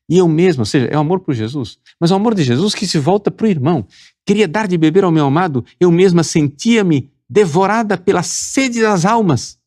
E 0.08 0.18
eu 0.18 0.28
mesmo, 0.28 0.60
ou 0.60 0.66
seja, 0.66 0.86
é 0.86 0.96
o 0.96 1.00
amor 1.00 1.20
por 1.20 1.34
Jesus, 1.34 1.78
mas 1.98 2.12
o 2.12 2.14
amor 2.14 2.34
de 2.34 2.44
Jesus 2.44 2.74
que 2.74 2.86
se 2.86 2.98
volta 2.98 3.30
para 3.30 3.46
o 3.46 3.50
irmão. 3.50 3.84
Queria 4.24 4.46
dar 4.46 4.68
de 4.68 4.76
beber 4.76 5.04
ao 5.04 5.10
meu 5.10 5.26
amado, 5.26 5.64
eu 5.80 5.90
mesma 5.90 6.22
sentia-me 6.22 7.10
devorada 7.28 7.98
pela 7.98 8.22
sede 8.22 8.80
das 8.80 9.04
almas. 9.04 9.58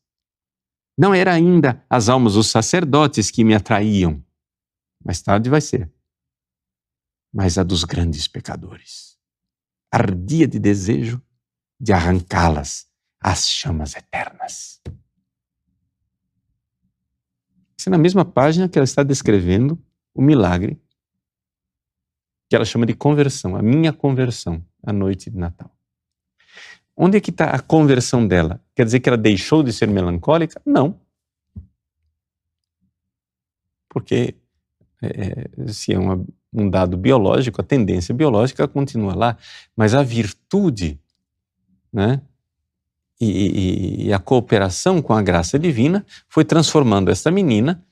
Não 0.96 1.14
era 1.14 1.32
ainda 1.32 1.84
as 1.88 2.08
almas 2.08 2.34
dos 2.34 2.48
sacerdotes 2.48 3.30
que 3.30 3.44
me 3.44 3.54
atraíam. 3.54 4.22
Mais 5.04 5.22
tarde 5.22 5.48
vai 5.48 5.60
ser 5.60 5.90
mas 7.32 7.58
a 7.58 7.62
dos 7.62 7.84
grandes 7.84 8.26
pecadores. 8.26 9.18
Ardia 9.90 10.46
de 10.46 10.58
desejo 10.58 11.22
de 11.78 11.92
arrancá-las 11.92 12.88
às 13.20 13.48
chamas 13.48 13.94
eternas. 13.94 14.80
Isso 17.76 17.88
é 17.88 17.90
na 17.90 17.98
mesma 17.98 18.24
página 18.24 18.68
que 18.68 18.78
ela 18.78 18.84
está 18.84 19.02
descrevendo 19.02 19.82
o 20.14 20.20
milagre 20.20 20.80
que 22.48 22.56
ela 22.56 22.64
chama 22.64 22.84
de 22.84 22.94
conversão, 22.94 23.54
a 23.56 23.62
minha 23.62 23.92
conversão, 23.92 24.64
à 24.82 24.92
noite 24.92 25.30
de 25.30 25.38
Natal. 25.38 25.70
Onde 27.02 27.16
é 27.16 27.20
que 27.20 27.30
está 27.30 27.46
a 27.46 27.58
conversão 27.58 28.28
dela? 28.28 28.62
Quer 28.76 28.84
dizer 28.84 29.00
que 29.00 29.08
ela 29.08 29.16
deixou 29.16 29.62
de 29.62 29.72
ser 29.72 29.88
melancólica? 29.88 30.60
Não. 30.66 31.00
Porque 33.88 34.34
é, 35.00 35.48
se 35.72 35.94
é 35.94 35.98
uma 35.98 36.22
um 36.52 36.68
dado 36.68 36.98
biológico, 36.98 37.58
a 37.58 37.64
tendência 37.64 38.14
biológica 38.14 38.68
continua 38.68 39.14
lá, 39.14 39.38
mas 39.74 39.94
a 39.94 40.02
virtude, 40.02 41.00
né? 41.90 42.20
E, 43.18 43.30
e, 43.30 44.06
e 44.06 44.12
a 44.12 44.18
cooperação 44.18 45.00
com 45.00 45.14
a 45.14 45.22
graça 45.22 45.58
divina 45.58 46.04
foi 46.28 46.44
transformando 46.44 47.10
esta 47.10 47.30
menina, 47.30 47.82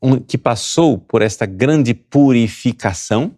um, 0.00 0.20
que 0.20 0.38
passou 0.38 0.96
por 0.96 1.22
esta 1.22 1.44
grande 1.44 1.92
purificação, 1.92 3.36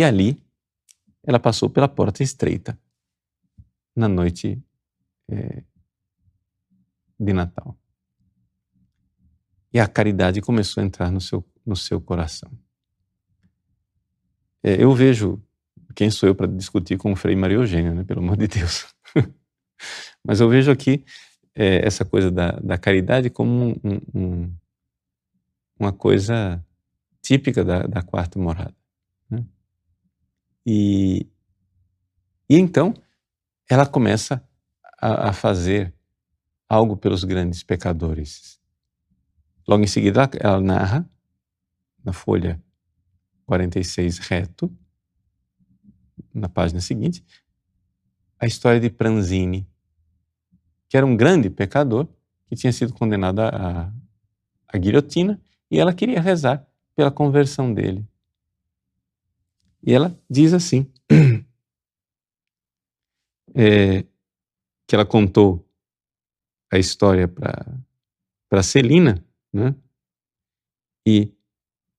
e 0.00 0.02
ali 0.02 0.42
ela 1.22 1.38
passou 1.38 1.70
pela 1.70 1.86
porta 1.86 2.24
estreita 2.24 2.76
na 4.00 4.08
noite 4.08 4.58
é, 5.30 5.62
de 7.18 7.32
Natal. 7.32 7.78
E 9.72 9.78
a 9.78 9.86
caridade 9.86 10.40
começou 10.40 10.82
a 10.82 10.86
entrar 10.86 11.12
no 11.12 11.20
seu, 11.20 11.44
no 11.64 11.76
seu 11.76 12.00
coração. 12.00 12.50
É, 14.62 14.82
eu 14.82 14.92
vejo, 14.94 15.40
quem 15.94 16.10
sou 16.10 16.30
eu 16.30 16.34
para 16.34 16.46
discutir 16.46 16.96
com 16.96 17.12
o 17.12 17.16
Frei 17.16 17.36
Maria 17.36 17.58
Eugênio, 17.58 17.94
né, 17.94 18.02
pelo 18.02 18.20
amor 18.20 18.36
de 18.36 18.48
Deus. 18.48 18.86
Mas 20.24 20.40
eu 20.40 20.48
vejo 20.48 20.70
aqui 20.70 21.04
é, 21.54 21.86
essa 21.86 22.04
coisa 22.04 22.30
da, 22.30 22.52
da 22.52 22.78
caridade 22.78 23.30
como 23.30 23.78
um, 23.84 24.00
um, 24.14 24.54
uma 25.78 25.92
coisa 25.92 26.64
típica 27.22 27.64
da, 27.64 27.82
da 27.82 28.02
quarta 28.02 28.38
morada. 28.38 28.74
Né? 29.30 29.44
E, 30.66 31.26
e 32.48 32.56
então 32.56 32.94
ela 33.70 33.86
começa 33.86 34.44
a, 35.00 35.28
a 35.28 35.32
fazer 35.32 35.94
algo 36.68 36.96
pelos 36.96 37.22
grandes 37.22 37.62
pecadores. 37.62 38.60
Logo 39.66 39.84
em 39.84 39.86
seguida, 39.86 40.28
ela 40.40 40.60
narra, 40.60 41.08
na 42.04 42.12
folha 42.12 42.60
46 43.46 44.18
reto, 44.18 44.76
na 46.34 46.48
página 46.48 46.80
seguinte, 46.80 47.24
a 48.38 48.46
história 48.46 48.80
de 48.80 48.90
Pranzini, 48.90 49.68
que 50.88 50.96
era 50.96 51.06
um 51.06 51.16
grande 51.16 51.48
pecador 51.48 52.08
que 52.46 52.56
tinha 52.56 52.72
sido 52.72 52.92
condenado 52.92 53.40
à, 53.40 53.92
à 54.66 54.78
guilhotina 54.78 55.40
e 55.70 55.78
ela 55.78 55.94
queria 55.94 56.20
rezar 56.20 56.66
pela 56.96 57.10
conversão 57.10 57.72
dele. 57.72 58.04
E 59.82 59.92
ela 59.92 60.18
diz 60.28 60.52
assim, 60.52 60.90
é, 63.54 64.04
que 64.86 64.94
ela 64.94 65.06
contou 65.06 65.64
a 66.72 66.78
história 66.78 67.28
para 68.48 68.62
Celina, 68.62 69.24
né? 69.52 69.74
E 71.06 71.32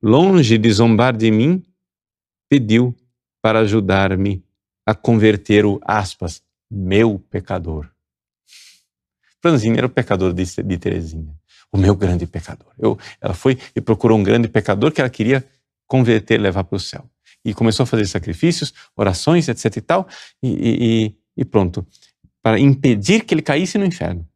longe 0.01 0.57
de 0.57 0.71
zombar 0.71 1.15
de 1.15 1.29
mim, 1.31 1.63
pediu 2.49 2.95
para 3.41 3.59
ajudar-me 3.59 4.43
a 4.85 4.93
converter 4.93 5.65
o, 5.65 5.79
aspas, 5.83 6.41
meu 6.69 7.19
pecador. 7.29 7.89
Franzini 9.41 9.77
era 9.77 9.87
o 9.87 9.89
pecador 9.89 10.33
de, 10.33 10.43
de 10.43 10.77
Terezinha, 10.77 11.35
o 11.71 11.77
meu 11.77 11.95
grande 11.95 12.27
pecador. 12.27 12.71
Eu, 12.77 12.97
ela 13.19 13.33
foi 13.33 13.57
e 13.75 13.81
procurou 13.81 14.17
um 14.17 14.23
grande 14.23 14.47
pecador 14.47 14.91
que 14.91 15.01
ela 15.01 15.09
queria 15.09 15.45
converter, 15.87 16.39
levar 16.39 16.63
para 16.63 16.75
o 16.75 16.79
céu. 16.79 17.09
E 17.43 17.53
começou 17.53 17.83
a 17.83 17.87
fazer 17.87 18.05
sacrifícios, 18.05 18.73
orações, 18.95 19.47
etc 19.47 19.75
e 19.75 19.81
tal, 19.81 20.07
e, 20.43 20.49
e, 20.49 21.15
e 21.35 21.45
pronto, 21.45 21.85
para 22.41 22.59
impedir 22.59 23.25
que 23.25 23.33
ele 23.33 23.41
caísse 23.41 23.77
no 23.77 23.85
inferno. 23.85 24.27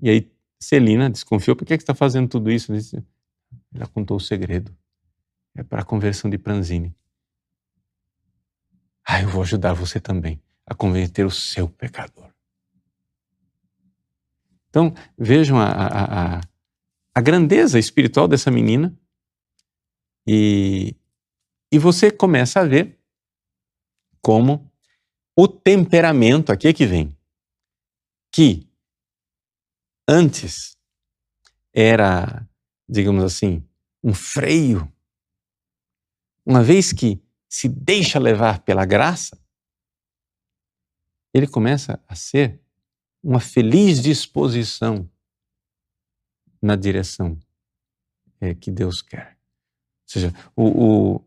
E 0.00 0.10
aí 0.10 0.32
Celina 0.60 1.10
desconfiou, 1.10 1.56
por 1.56 1.64
que, 1.64 1.76
que 1.76 1.80
você 1.80 1.84
está 1.84 1.94
fazendo 1.94 2.28
tudo 2.28 2.50
isso? 2.50 2.72
Ela 3.74 3.86
contou 3.86 4.16
o 4.16 4.20
segredo. 4.20 4.76
É 5.54 5.62
para 5.62 5.82
a 5.82 5.84
conversão 5.84 6.30
de 6.30 6.38
Pranzini. 6.38 6.94
Ah, 9.04 9.20
eu 9.20 9.28
vou 9.28 9.42
ajudar 9.42 9.74
você 9.74 10.00
também 10.00 10.40
a 10.66 10.74
converter 10.74 11.26
o 11.26 11.30
seu 11.30 11.68
pecador. 11.68 12.32
Então, 14.68 14.94
vejam 15.18 15.58
a, 15.58 15.66
a, 15.66 16.36
a, 16.36 16.40
a 17.14 17.20
grandeza 17.20 17.78
espiritual 17.78 18.26
dessa 18.26 18.50
menina 18.50 18.96
e, 20.26 20.96
e 21.70 21.78
você 21.78 22.10
começa 22.10 22.60
a 22.60 22.64
ver 22.64 22.98
como 24.22 24.70
o 25.36 25.48
temperamento, 25.48 26.52
aqui 26.52 26.68
é 26.68 26.72
que 26.72 26.86
vem, 26.86 27.16
que 28.32 28.66
antes 30.08 30.76
era 31.74 32.46
digamos 32.92 33.24
assim, 33.24 33.66
um 34.04 34.12
freio, 34.12 34.92
uma 36.44 36.62
vez 36.62 36.92
que 36.92 37.22
se 37.48 37.68
deixa 37.68 38.18
levar 38.18 38.62
pela 38.62 38.84
graça, 38.84 39.40
ele 41.32 41.46
começa 41.46 42.02
a 42.06 42.14
ser 42.14 42.60
uma 43.22 43.40
feliz 43.40 44.02
disposição 44.02 45.10
na 46.60 46.76
direção 46.76 47.38
é, 48.40 48.54
que 48.54 48.70
Deus 48.70 49.00
quer. 49.00 49.38
Ou 49.38 50.08
seja, 50.08 50.52
o, 50.54 51.14
o, 51.14 51.24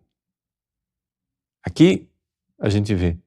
aqui 1.63 2.07
a 2.59 2.69
gente 2.69 2.93
vê 2.93 3.17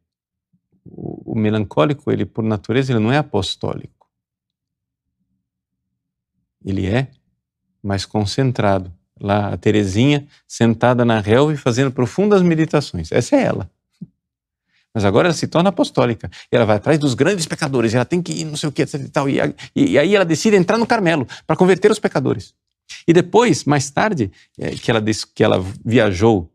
o, 0.91 1.35
melancólico, 1.35 2.11
ele 2.11 2.25
por 2.25 2.43
natureza, 2.43 2.93
ele 2.93 3.01
não 3.01 3.13
é 3.13 3.19
apostólico. 3.19 4.09
Ele 6.65 6.87
é 6.87 7.09
mais 7.83 8.05
concentrado. 8.05 8.93
Lá 9.21 9.53
a 9.53 9.57
Terezinha 9.57 10.27
sentada 10.47 11.05
na 11.05 11.21
relva 11.21 11.53
e 11.53 11.57
fazendo 11.57 11.91
profundas 11.91 12.41
meditações. 12.41 13.11
Essa 13.11 13.37
é 13.37 13.43
ela. 13.43 13.71
Mas 14.95 15.05
agora 15.05 15.29
ela 15.29 15.35
se 15.35 15.49
torna 15.49 15.71
apostólica. 15.71 16.31
E 16.51 16.57
ela 16.57 16.65
vai 16.65 16.77
atrás 16.77 16.99
dos 16.99 17.15
grandes 17.15 17.47
pecadores. 17.47 17.95
Ela 17.95 18.05
tem 18.05 18.23
que 18.23 18.33
ir, 18.33 18.45
não 18.45 18.57
sei 18.57 18.69
o 18.69 18.73
que, 18.73 18.83
etc 18.83 19.01
e 19.01 19.09
tal. 19.09 19.29
E, 19.29 19.39
e, 19.75 19.93
e 19.93 19.99
aí 19.99 20.15
ela 20.15 20.25
decide 20.25 20.57
entrar 20.57 20.79
no 20.79 20.87
Carmelo 20.87 21.27
para 21.47 21.57
converter 21.57 21.91
os 21.91 21.99
pecadores. 21.99 22.55
E 23.07 23.13
depois, 23.13 23.65
mais 23.65 23.91
tarde, 23.91 24.31
é, 24.57 24.71
que, 24.71 24.91
ela, 24.91 25.03
que 25.35 25.45
ela 25.45 25.65
viajou 25.85 26.51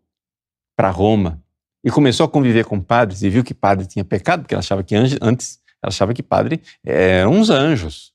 para 0.75 0.89
Roma 0.89 1.42
e 1.83 1.91
começou 1.91 2.25
a 2.25 2.29
conviver 2.29 2.65
com 2.65 2.79
padres 2.81 3.21
e 3.21 3.29
viu 3.29 3.43
que 3.43 3.53
padre 3.53 3.85
tinha 3.85 4.05
pecado, 4.05 4.41
porque 4.41 4.53
ela 4.53 4.61
achava 4.61 4.83
que 4.83 4.95
antes, 4.95 5.61
ela 5.81 5.89
achava 5.89 6.13
que 6.13 6.23
padre 6.23 6.61
eram 6.83 7.33
uns 7.33 7.49
anjos. 7.49 8.13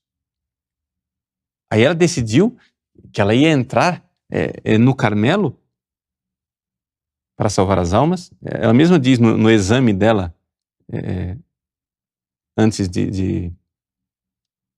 Aí 1.70 1.82
ela 1.82 1.94
decidiu 1.94 2.56
que 3.12 3.20
ela 3.20 3.34
ia 3.34 3.50
entrar 3.50 4.02
é, 4.30 4.78
no 4.78 4.94
Carmelo 4.94 5.60
para 7.36 7.50
salvar 7.50 7.78
as 7.78 7.92
almas. 7.92 8.32
Ela 8.42 8.72
mesma 8.72 8.98
diz 8.98 9.18
no, 9.18 9.36
no 9.36 9.50
exame 9.50 9.92
dela, 9.92 10.34
é, 10.90 11.36
antes 12.56 12.88
de, 12.88 13.10
de, 13.10 13.52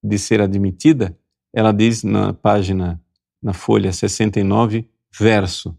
de 0.03 0.19
ser 0.19 0.41
admitida, 0.41 1.17
ela 1.55 1.73
diz 1.73 2.03
na 2.03 2.33
página, 2.33 3.01
na 3.43 3.53
folha 3.53 3.93
69, 3.93 4.89
verso: 5.13 5.77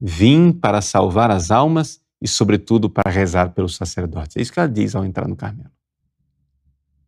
Vim 0.00 0.52
para 0.52 0.80
salvar 0.80 1.30
as 1.30 1.50
almas 1.50 1.99
e, 2.20 2.28
sobretudo, 2.28 2.90
para 2.90 3.10
rezar 3.10 3.50
pelos 3.50 3.76
sacerdotes. 3.76 4.36
É 4.36 4.40
isso 4.40 4.52
que 4.52 4.60
ela 4.60 4.68
diz 4.68 4.94
ao 4.94 5.04
entrar 5.04 5.26
no 5.26 5.36
Carmelo. 5.36 5.70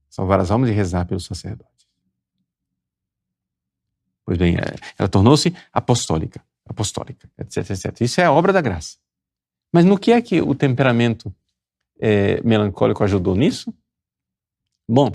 Salvar 0.09 0.40
as 0.40 0.51
almas 0.51 0.70
e 0.70 0.72
rezar 0.72 1.07
pelos 1.07 1.25
sacerdotes. 1.25 1.87
Pois 4.25 4.38
bem, 4.38 4.57
é, 4.57 4.75
ela 4.98 5.09
tornou-se 5.09 5.55
apostólica, 5.72 6.42
apostólica, 6.64 7.31
etc, 7.38 7.70
etc. 7.70 8.01
Isso 8.01 8.20
é 8.20 8.25
a 8.25 8.33
obra 8.33 8.53
da 8.53 8.61
graça. 8.61 8.96
Mas 9.72 9.85
no 9.85 9.98
que 9.98 10.12
é 10.12 10.22
que 10.22 10.40
o 10.40 10.55
temperamento 10.55 11.35
é, 12.01 12.40
melancólico 12.42 13.05
ajudou 13.05 13.35
nisso? 13.35 13.72
Bom, 14.88 15.12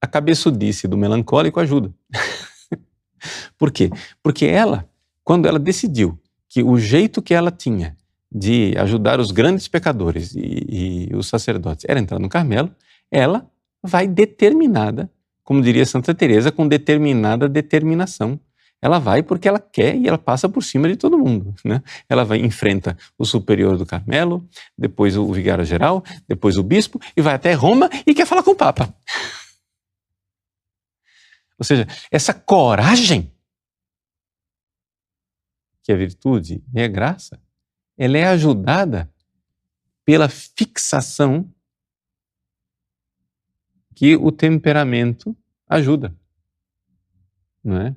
a 0.00 0.06
cabeçudice 0.06 0.86
do 0.86 0.96
melancólico 0.96 1.60
ajuda. 1.60 1.92
Por 3.58 3.72
quê? 3.72 3.90
Porque 4.22 4.46
ela, 4.46 4.88
quando 5.24 5.46
ela 5.46 5.58
decidiu 5.58 6.18
que 6.48 6.62
o 6.62 6.78
jeito 6.78 7.20
que 7.20 7.34
ela 7.34 7.50
tinha 7.50 7.96
de 8.30 8.74
ajudar 8.78 9.20
os 9.20 9.30
grandes 9.30 9.68
pecadores 9.68 10.34
e, 10.34 11.08
e 11.10 11.16
os 11.16 11.28
sacerdotes 11.28 11.84
era 11.88 11.98
entrar 11.98 12.18
no 12.18 12.28
Carmelo, 12.28 12.70
ela 13.10 13.50
vai 13.82 14.06
determinada 14.06 15.10
como 15.48 15.62
diria 15.62 15.86
Santa 15.86 16.14
Teresa, 16.14 16.52
com 16.52 16.68
determinada 16.68 17.48
determinação. 17.48 18.38
Ela 18.82 18.98
vai 18.98 19.22
porque 19.22 19.48
ela 19.48 19.58
quer 19.58 19.96
e 19.96 20.06
ela 20.06 20.18
passa 20.18 20.46
por 20.46 20.62
cima 20.62 20.86
de 20.86 20.94
todo 20.94 21.16
mundo. 21.16 21.54
Né? 21.64 21.82
Ela 22.06 22.22
vai 22.22 22.38
enfrenta 22.40 22.98
o 23.16 23.24
superior 23.24 23.78
do 23.78 23.86
Carmelo, 23.86 24.46
depois 24.76 25.16
o 25.16 25.32
vigário 25.32 25.64
geral, 25.64 26.04
depois 26.28 26.58
o 26.58 26.62
bispo 26.62 27.00
e 27.16 27.22
vai 27.22 27.34
até 27.34 27.54
Roma 27.54 27.88
e 28.06 28.12
quer 28.12 28.26
falar 28.26 28.42
com 28.42 28.50
o 28.50 28.54
Papa. 28.54 28.94
Ou 31.58 31.64
seja, 31.64 31.88
essa 32.10 32.34
coragem 32.34 33.32
que 35.82 35.90
é 35.90 35.96
virtude 35.96 36.62
e 36.74 36.78
é 36.78 36.86
graça, 36.86 37.40
ela 37.98 38.16
é 38.16 38.24
ajudada 38.26 39.12
pela 40.04 40.28
fixação 40.28 41.52
que 43.94 44.14
o 44.14 44.30
temperamento 44.30 45.36
ajuda. 45.66 46.16
Não 47.62 47.76
é? 47.76 47.96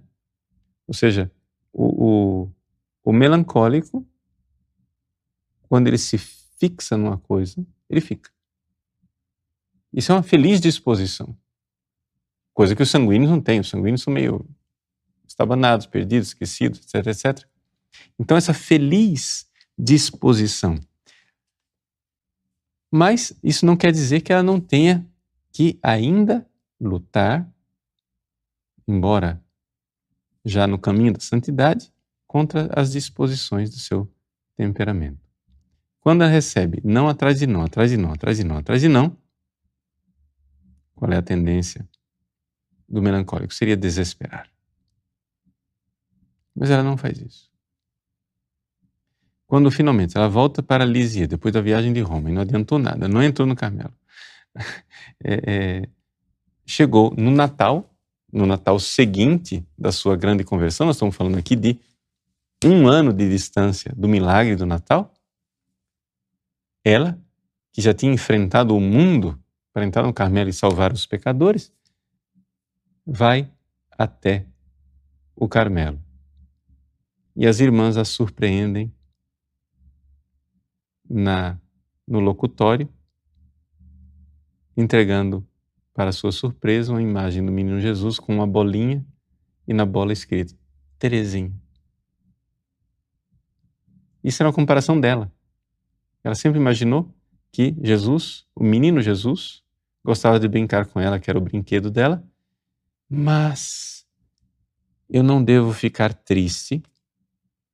Ou 0.88 0.94
seja, 0.96 1.32
o, 1.72 1.86
o, 2.44 2.52
o 3.04 3.14
melancólico, 3.14 4.06
quando 5.70 5.88
ele 5.88 6.00
se 6.00 6.18
fixa 6.18 6.98
numa 6.98 7.20
coisa, 7.20 7.64
ele 7.88 8.02
fica. 8.02 8.32
Isso 9.94 10.12
é 10.12 10.16
uma 10.16 10.24
feliz 10.24 10.60
disposição. 10.60 11.38
Coisa 12.54 12.76
que 12.76 12.82
os 12.82 12.90
sanguíneos 12.90 13.30
não 13.30 13.40
têm. 13.40 13.60
Os 13.60 13.70
sanguíneos 13.70 14.02
são 14.02 14.12
meio 14.12 14.50
estabanados, 15.28 15.86
perdidos, 15.86 16.30
esquecidos, 16.30 16.80
etc, 16.80 17.08
etc. 17.08 17.48
Então, 18.20 18.36
essa 18.36 18.54
feliz 18.54 19.51
disposição. 19.78 20.80
Mas 22.92 23.34
isso 23.42 23.66
não 23.66 23.78
quer 23.78 23.92
dizer 23.92 24.22
que 24.22 24.34
ela 24.34 24.44
não 24.44 24.60
tenha 24.60 25.08
que 25.52 25.80
ainda 25.82 26.46
lutar, 26.80 27.50
embora 28.88 29.42
já 30.44 30.68
no 30.68 30.78
caminho 30.78 31.14
da 31.14 31.20
santidade, 31.20 31.92
contra 32.28 32.70
as 32.74 32.92
disposições 32.92 33.70
do 33.70 33.78
seu 33.78 34.12
temperamento. 34.56 35.20
Quando 36.00 36.24
ela 36.24 36.32
recebe 36.32 36.82
não 36.84 37.08
atrás 37.08 37.40
de 37.40 37.46
não, 37.46 37.62
atrás 37.62 37.92
de 37.92 37.98
não, 37.98 38.12
atrás 38.12 38.38
de 38.38 38.44
não, 38.44 38.58
atrás 38.58 38.82
de 38.82 38.88
não, 38.88 39.16
qual 40.96 41.12
é 41.12 41.18
a 41.18 41.22
tendência 41.22 41.88
do 42.88 43.02
melancólico? 43.02 43.54
Seria 43.54 43.78
desesperar. 43.78 44.50
Mas 46.56 46.70
ela 46.70 46.84
não 46.84 46.98
faz 46.98 47.20
isso. 47.20 47.51
Quando 49.52 49.70
finalmente 49.70 50.16
ela 50.16 50.30
volta 50.30 50.64
para 50.64 50.86
Lisia, 50.86 51.28
depois 51.28 51.54
da 51.54 51.60
viagem 51.60 51.92
de 51.92 52.00
Roma, 52.00 52.30
e 52.30 52.34
não 52.34 52.42
adiantou 52.42 52.80
nada, 52.80 53.06
não 53.06 53.22
entrou 53.22 53.46
no 53.46 53.54
Carmelo, 53.54 53.94
é, 55.22 55.42
é, 55.46 55.90
chegou 56.66 57.14
no 57.18 57.30
Natal, 57.30 57.94
no 58.32 58.46
Natal 58.46 58.80
seguinte 58.80 59.62
da 59.78 59.92
sua 59.92 60.16
grande 60.16 60.46
conversão, 60.46 60.88
nós 60.88 60.96
estamos 60.96 61.14
falando 61.14 61.38
aqui 61.38 61.58
de 61.58 61.78
um 62.64 62.88
ano 62.88 63.12
de 63.12 63.30
distância 63.30 63.94
do 63.94 64.08
milagre 64.08 64.56
do 64.56 64.66
Natal, 64.66 65.14
ela, 66.82 67.20
que 67.74 67.82
já 67.82 67.94
tinha 67.94 68.14
enfrentado 68.14 68.74
o 68.74 68.80
mundo 68.80 69.38
para 69.74 69.84
entrar 69.84 70.04
no 70.04 70.14
Carmelo 70.14 70.50
e 70.50 70.54
salvar 70.54 70.94
os 70.94 71.06
pecadores, 71.06 71.74
vai 73.06 73.52
até 73.98 74.46
o 75.36 75.46
Carmelo. 75.46 76.02
E 77.36 77.46
as 77.46 77.60
irmãs 77.60 77.98
a 77.98 78.06
surpreendem 78.06 78.90
na, 81.12 81.60
no 82.08 82.20
locutório 82.20 82.88
entregando, 84.76 85.46
para 85.94 86.14
sua 86.14 86.32
surpresa, 86.32 86.94
uma 86.94 87.02
imagem 87.02 87.46
do 87.46 87.52
menino 87.52 87.80
Jesus 87.80 88.18
com 88.18 88.34
uma 88.34 88.48
bolinha 88.48 89.06
e 89.68 89.74
na 89.74 89.86
bola 89.86 90.14
escrito 90.14 90.56
Terezinha. 90.98 91.54
Isso 94.24 94.42
era 94.42 94.48
uma 94.50 94.56
comparação 94.56 95.00
dela. 95.00 95.32
Ela 96.24 96.36
sempre 96.36 96.60
imaginou 96.60 97.14
que 97.52 97.76
Jesus, 97.84 98.46
o 98.56 98.64
menino 98.64 99.02
Jesus, 99.02 99.62
gostava 100.04 100.40
de 100.40 100.48
brincar 100.48 100.86
com 100.86 101.00
ela, 101.00 101.20
que 101.20 101.30
era 101.30 101.38
o 101.38 101.42
brinquedo 101.42 101.92
dela, 101.92 102.24
mas 103.10 104.06
eu 105.10 105.22
não 105.22 105.44
devo 105.44 105.74
ficar 105.74 106.14
triste, 106.14 106.82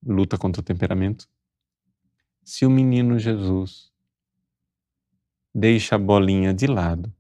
luta 0.04 0.38
contra 0.38 0.62
o 0.62 0.66
temperamento, 0.66 1.30
se 2.48 2.66
o 2.66 2.70
menino 2.70 3.20
Jesus 3.20 3.92
deixa 5.54 5.96
a 5.96 6.00
bolinha 6.00 6.54
de 6.54 6.66
lado 6.66 7.14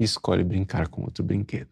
e 0.00 0.02
escolhe 0.02 0.42
brincar 0.42 0.88
com 0.88 1.04
outro 1.04 1.22
brinquedo. 1.22 1.70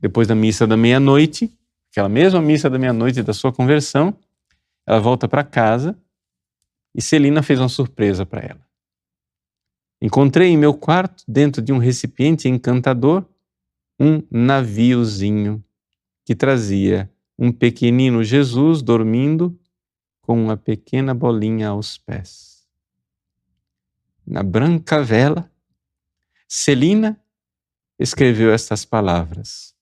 Depois 0.00 0.26
da 0.26 0.34
missa 0.34 0.66
da 0.66 0.78
meia-noite, 0.78 1.54
aquela 1.90 2.08
mesma 2.08 2.40
missa 2.40 2.70
da 2.70 2.78
meia-noite 2.78 3.22
da 3.22 3.34
sua 3.34 3.52
conversão, 3.52 4.18
ela 4.86 4.98
volta 4.98 5.28
para 5.28 5.44
casa 5.44 5.94
e 6.94 7.02
Celina 7.02 7.42
fez 7.42 7.60
uma 7.60 7.68
surpresa 7.68 8.24
para 8.24 8.40
ela. 8.40 8.66
Encontrei 10.00 10.48
em 10.48 10.56
meu 10.56 10.72
quarto, 10.72 11.22
dentro 11.28 11.60
de 11.60 11.70
um 11.70 11.76
recipiente 11.76 12.48
encantador, 12.48 13.26
um 14.00 14.22
naviozinho 14.30 15.62
que 16.24 16.34
trazia 16.34 17.12
um 17.38 17.52
pequenino 17.52 18.24
Jesus 18.24 18.82
dormindo 18.82 19.58
com 20.20 20.42
uma 20.42 20.56
pequena 20.56 21.14
bolinha 21.14 21.68
aos 21.68 21.96
pés. 21.96 22.66
Na 24.26 24.42
branca 24.42 25.02
vela, 25.02 25.50
Celina 26.46 27.18
escreveu 27.98 28.52
estas 28.52 28.84
palavras. 28.84 29.74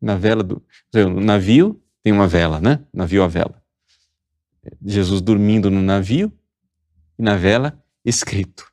Na 0.00 0.16
vela 0.16 0.42
do 0.42 0.62
no 0.92 1.20
navio 1.20 1.82
tem 2.02 2.12
uma 2.12 2.28
vela, 2.28 2.60
né? 2.60 2.84
Navio 2.92 3.22
a 3.22 3.26
vela. 3.26 3.62
Jesus 4.84 5.20
dormindo 5.20 5.70
no 5.70 5.82
navio 5.82 6.32
e 7.18 7.22
na 7.22 7.36
vela 7.36 7.82
escrito: 8.04 8.72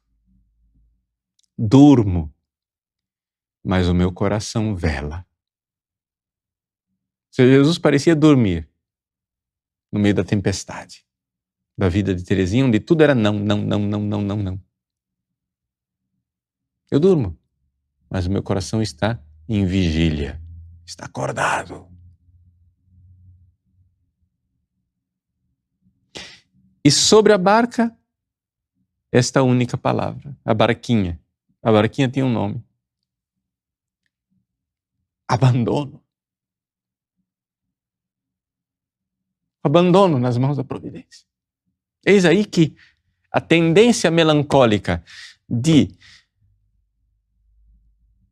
Durmo, 1.57 2.33
mas 3.63 3.87
o 3.87 3.93
meu 3.93 4.11
coração 4.11 4.75
vela. 4.75 5.25
Jesus 7.31 7.77
parecia 7.77 8.15
dormir, 8.15 8.69
no 9.91 9.99
meio 9.99 10.13
da 10.15 10.23
tempestade. 10.23 11.05
da 11.77 11.89
vida 11.89 12.13
de 12.13 12.23
Terezinha, 12.23 12.65
onde 12.65 12.79
tudo 12.79 13.01
era 13.01 13.15
não, 13.15 13.33
não, 13.33 13.57
não, 13.57 13.79
não, 13.79 14.01
não, 14.01 14.21
não, 14.21 14.37
não. 14.37 14.61
Eu 16.91 16.99
durmo, 16.99 17.39
mas 18.09 18.27
o 18.27 18.31
meu 18.31 18.43
coração 18.43 18.81
está 18.81 19.19
em 19.47 19.65
vigília, 19.65 20.39
está 20.85 21.05
acordado. 21.05 21.87
E 26.83 26.91
sobre 26.91 27.31
a 27.31 27.37
barca, 27.37 27.97
esta 29.11 29.41
única 29.41 29.77
palavra, 29.77 30.37
a 30.43 30.53
barquinha. 30.53 31.19
A 31.63 31.71
barquinha 31.71 32.09
tinha 32.09 32.25
um 32.25 32.31
nome. 32.31 32.63
Abandono. 35.27 36.00
Abandono 39.63 40.17
nas 40.19 40.37
mãos 40.37 40.57
da 40.57 40.63
providência. 40.63 41.25
Eis 42.05 42.25
aí 42.25 42.45
que 42.45 42.75
a 43.31 43.39
tendência 43.39 44.09
melancólica 44.09 45.03
de 45.49 45.89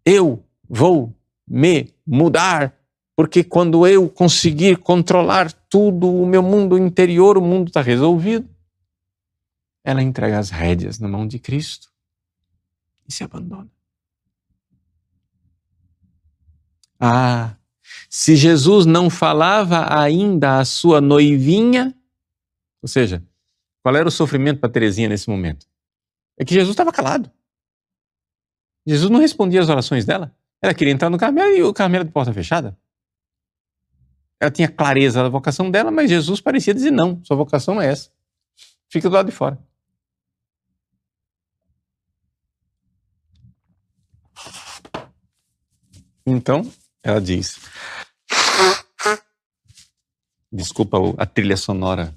eu 0.05 0.43
vou 0.67 1.15
me 1.47 1.93
mudar, 2.05 2.75
porque 3.15 3.43
quando 3.43 3.85
eu 3.85 4.09
conseguir 4.09 4.77
controlar 4.77 5.51
tudo, 5.69 6.11
o 6.11 6.25
meu 6.25 6.41
mundo 6.41 6.77
interior, 6.77 7.37
o 7.37 7.41
mundo 7.41 7.67
está 7.67 7.81
resolvido. 7.81 8.49
Ela 9.83 10.01
entrega 10.01 10.39
as 10.39 10.49
rédeas 10.49 10.99
na 10.99 11.07
mão 11.07 11.27
de 11.27 11.37
Cristo 11.39 11.89
e 13.07 13.13
se 13.13 13.23
abandona. 13.23 13.69
Ah, 16.99 17.55
se 18.09 18.35
Jesus 18.35 18.85
não 18.85 19.09
falava 19.09 19.93
ainda 19.93 20.59
à 20.59 20.65
sua 20.65 20.99
noivinha, 20.99 21.95
ou 22.81 22.87
seja, 22.87 23.23
qual 23.81 23.95
era 23.95 24.07
o 24.07 24.11
sofrimento 24.11 24.59
para 24.59 24.69
Terezinha 24.69 25.09
nesse 25.09 25.29
momento? 25.29 25.65
É 26.37 26.45
que 26.45 26.53
Jesus 26.53 26.71
estava 26.71 26.91
calado. 26.91 27.31
Jesus 28.85 29.09
não 29.09 29.19
respondia 29.19 29.61
às 29.61 29.69
orações 29.69 30.05
dela. 30.05 30.35
Ela 30.61 30.73
queria 30.73 30.93
entrar 30.93 31.09
no 31.09 31.17
Carmelo 31.17 31.55
e 31.55 31.63
o 31.63 31.73
Carmelo 31.73 32.05
de 32.05 32.11
porta 32.11 32.33
fechada. 32.33 32.77
Ela 34.39 34.51
tinha 34.51 34.69
clareza 34.69 35.21
da 35.21 35.29
vocação 35.29 35.69
dela, 35.69 35.91
mas 35.91 36.09
Jesus 36.09 36.39
parecia 36.39 36.73
dizer: 36.73 36.91
não, 36.91 37.21
sua 37.23 37.35
vocação 37.35 37.81
é 37.81 37.87
essa. 37.87 38.09
Fica 38.87 39.09
do 39.09 39.15
lado 39.15 39.25
de 39.27 39.31
fora. 39.33 39.59
Então, 46.25 46.71
ela 47.03 47.19
diz: 47.19 47.59
Desculpa 50.51 50.97
a 51.17 51.25
trilha 51.25 51.55
sonora. 51.55 52.13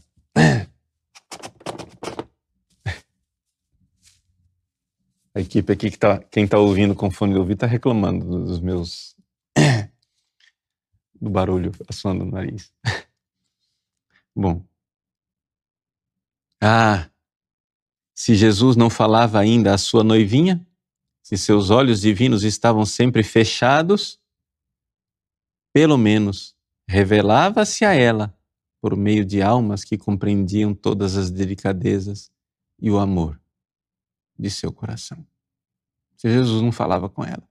A 5.34 5.40
equipe 5.40 5.72
aqui 5.72 5.90
que 5.90 5.98
tá, 5.98 6.18
quem 6.18 6.44
está 6.44 6.58
ouvindo 6.58 6.94
com 6.94 7.10
fone 7.10 7.32
de 7.32 7.38
ouvido 7.38 7.56
está 7.56 7.66
reclamando 7.66 8.44
dos 8.44 8.60
meus 8.60 9.16
do 11.20 11.30
barulho 11.30 11.72
passando 11.86 12.24
no 12.24 12.30
nariz. 12.30 12.72
Bom. 14.34 14.64
Ah, 16.60 17.08
se 18.14 18.34
Jesus 18.34 18.76
não 18.76 18.90
falava 18.90 19.38
ainda 19.38 19.74
à 19.74 19.78
sua 19.78 20.04
noivinha, 20.04 20.64
se 21.22 21.36
seus 21.38 21.70
olhos 21.70 22.00
divinos 22.00 22.42
estavam 22.44 22.84
sempre 22.84 23.22
fechados, 23.22 24.20
pelo 25.72 25.96
menos 25.96 26.54
revelava-se 26.88 27.84
a 27.84 27.94
ela 27.94 28.36
por 28.80 28.96
meio 28.96 29.24
de 29.24 29.40
almas 29.40 29.84
que 29.84 29.96
compreendiam 29.96 30.74
todas 30.74 31.16
as 31.16 31.30
delicadezas 31.30 32.30
e 32.78 32.90
o 32.90 32.98
amor 32.98 33.40
de 34.38 34.50
seu 34.50 34.72
coração. 34.72 35.24
Se 36.16 36.28
Jesus 36.28 36.62
não 36.62 36.72
falava 36.72 37.08
com 37.08 37.24
ela, 37.24 37.48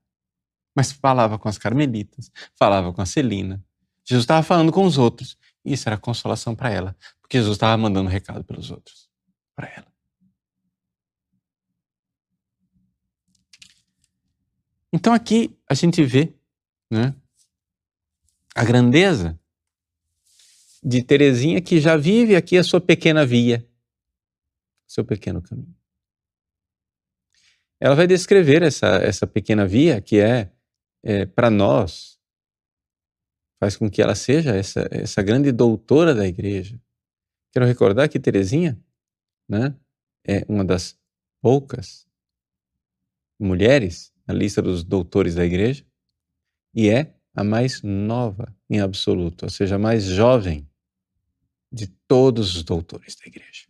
mas 0.76 0.92
falava 0.92 1.38
com 1.40 1.50
as 1.50 1.58
carmelitas, 1.58 2.32
falava 2.56 2.94
com 2.94 3.02
a 3.02 3.06
Celina. 3.06 3.64
Jesus 4.04 4.24
estava 4.24 4.44
falando 4.44 4.72
com 4.72 4.86
os 4.86 4.98
outros. 4.98 5.38
E 5.64 5.74
isso 5.74 5.88
era 5.88 5.98
consolação 5.98 6.56
para 6.56 6.70
ela, 6.70 6.96
porque 7.22 7.38
Jesus 7.38 7.56
estava 7.56 7.78
mandando 7.78 8.10
um 8.10 8.12
recado 8.12 8.44
pelos 8.44 8.72
outros, 8.72 9.10
para 9.56 9.68
ela. 9.68 9.88
Então 14.92 15.14
aqui 15.14 15.58
a 15.70 15.74
gente 15.74 16.04
vê 16.04 16.34
né, 16.90 17.16
a 18.56 18.64
grandeza 18.64 19.40
de 20.84 21.04
Terezinha 21.04 21.62
que 21.62 21.80
já 21.80 21.96
vive 21.96 22.36
aqui 22.36 22.58
a 22.58 22.64
sua 22.64 22.82
pequena 22.82 23.26
via, 23.26 23.68
seu 24.88 25.06
pequeno 25.06 25.42
caminho. 25.42 25.76
Ela 27.80 27.96
vai 27.96 28.08
descrever 28.08 28.62
essa, 28.62 28.88
essa 28.98 29.26
pequena 29.26 29.66
via 29.66 30.02
que 30.02 30.20
é 30.20 30.52
é, 31.04 31.26
para 31.26 31.50
nós, 31.50 32.20
faz 33.60 33.76
com 33.76 33.90
que 33.90 34.02
ela 34.02 34.16
seja 34.16 34.56
essa, 34.56 34.88
essa 34.92 35.22
grande 35.22 35.52
doutora 35.52 36.14
da 36.14 36.28
igreja. 36.28 36.80
Quero 37.52 37.66
recordar 37.66 38.10
que 38.10 38.20
Terezinha 38.20 38.80
né, 39.48 39.76
é 40.26 40.46
uma 40.48 40.64
das 40.64 40.98
poucas 41.42 42.08
mulheres 43.40 44.14
na 44.26 44.34
lista 44.34 44.62
dos 44.62 44.84
doutores 44.84 45.36
da 45.36 45.44
igreja 45.44 45.86
e 46.74 46.90
é 46.90 47.16
a 47.34 47.44
mais 47.44 47.82
nova 47.82 48.56
em 48.70 48.80
absoluto, 48.80 49.44
ou 49.44 49.50
seja, 49.50 49.76
a 49.76 49.80
mais 49.80 50.04
jovem 50.06 50.68
de 51.72 51.88
todos 52.08 52.56
os 52.56 52.64
doutores 52.64 53.16
da 53.16 53.28
igreja. 53.28 53.68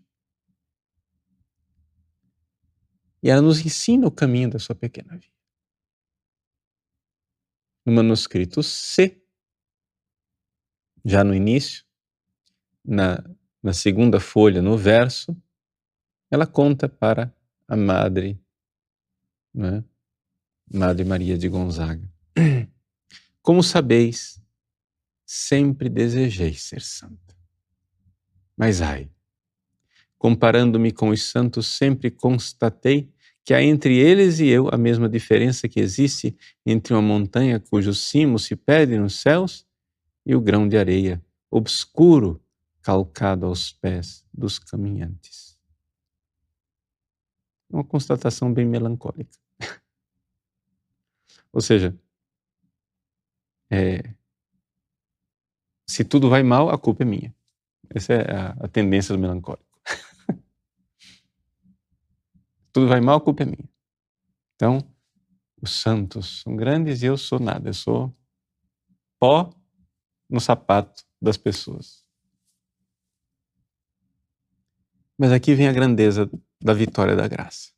E 3.23 3.29
ela 3.29 3.41
nos 3.41 3.63
ensina 3.63 4.07
o 4.07 4.11
caminho 4.11 4.49
da 4.49 4.57
sua 4.57 4.73
pequena 4.73 5.15
vida 5.15 5.31
no 7.85 7.93
manuscrito 7.93 8.61
C, 8.61 9.21
já 11.03 11.23
no 11.23 11.33
início, 11.33 11.83
na, 12.85 13.23
na 13.61 13.73
segunda 13.73 14.19
folha, 14.19 14.61
no 14.61 14.77
verso, 14.77 15.35
ela 16.29 16.45
conta 16.45 16.87
para 16.87 17.33
a 17.67 17.75
Madre, 17.75 18.39
né? 19.53 19.83
Madre 20.73 21.03
Maria 21.03 21.37
de 21.37 21.49
Gonzaga. 21.49 22.09
Como 23.41 23.63
sabeis, 23.63 24.41
sempre 25.25 25.89
desejei 25.89 26.53
ser 26.53 26.81
santa. 26.81 27.35
Mas 28.55 28.81
ai, 28.81 29.09
comparando-me 30.17 30.91
com 30.91 31.09
os 31.09 31.23
santos, 31.23 31.65
sempre 31.67 32.11
constatei 32.11 33.11
que 33.43 33.53
há 33.53 33.63
entre 33.63 33.97
eles 33.97 34.39
e 34.39 34.47
eu 34.47 34.69
a 34.71 34.77
mesma 34.77 35.09
diferença 35.09 35.67
que 35.67 35.79
existe 35.79 36.37
entre 36.65 36.93
uma 36.93 37.01
montanha 37.01 37.59
cujo 37.59 37.93
cimo 37.93 38.37
se 38.37 38.55
perde 38.55 38.97
nos 38.99 39.19
céus 39.19 39.65
e 40.25 40.35
o 40.35 40.41
grão 40.41 40.67
de 40.67 40.77
areia 40.77 41.23
obscuro 41.49 42.39
calcado 42.81 43.45
aos 43.45 43.71
pés 43.73 44.25
dos 44.33 44.59
caminhantes. 44.59 45.57
Uma 47.69 47.83
constatação 47.83 48.53
bem 48.53 48.65
melancólica. 48.65 49.37
Ou 51.51 51.61
seja, 51.61 51.97
é, 53.71 54.13
se 55.87 56.03
tudo 56.03 56.29
vai 56.29 56.43
mal, 56.43 56.69
a 56.69 56.77
culpa 56.77 57.03
é 57.03 57.05
minha. 57.05 57.33
Essa 57.89 58.13
é 58.13 58.35
a, 58.35 58.49
a 58.61 58.67
tendência 58.67 59.15
do 59.15 59.19
melancólico 59.19 59.65
tudo 62.71 62.87
vai 62.87 63.01
mal, 63.01 63.17
a 63.17 63.21
culpa 63.21 63.43
é 63.43 63.45
minha. 63.45 63.69
Então, 64.55 64.79
os 65.61 65.71
santos 65.71 66.41
são 66.41 66.55
grandes 66.55 67.01
e 67.01 67.05
eu 67.05 67.17
sou 67.17 67.39
nada, 67.39 67.69
eu 67.69 67.73
sou 67.73 68.15
pó 69.19 69.53
no 70.29 70.39
sapato 70.39 71.03
das 71.21 71.37
pessoas. 71.37 72.05
Mas 75.17 75.31
aqui 75.31 75.53
vem 75.53 75.67
a 75.67 75.73
grandeza 75.73 76.29
da 76.59 76.73
vitória 76.73 77.15
da 77.15 77.27
graça. 77.27 77.71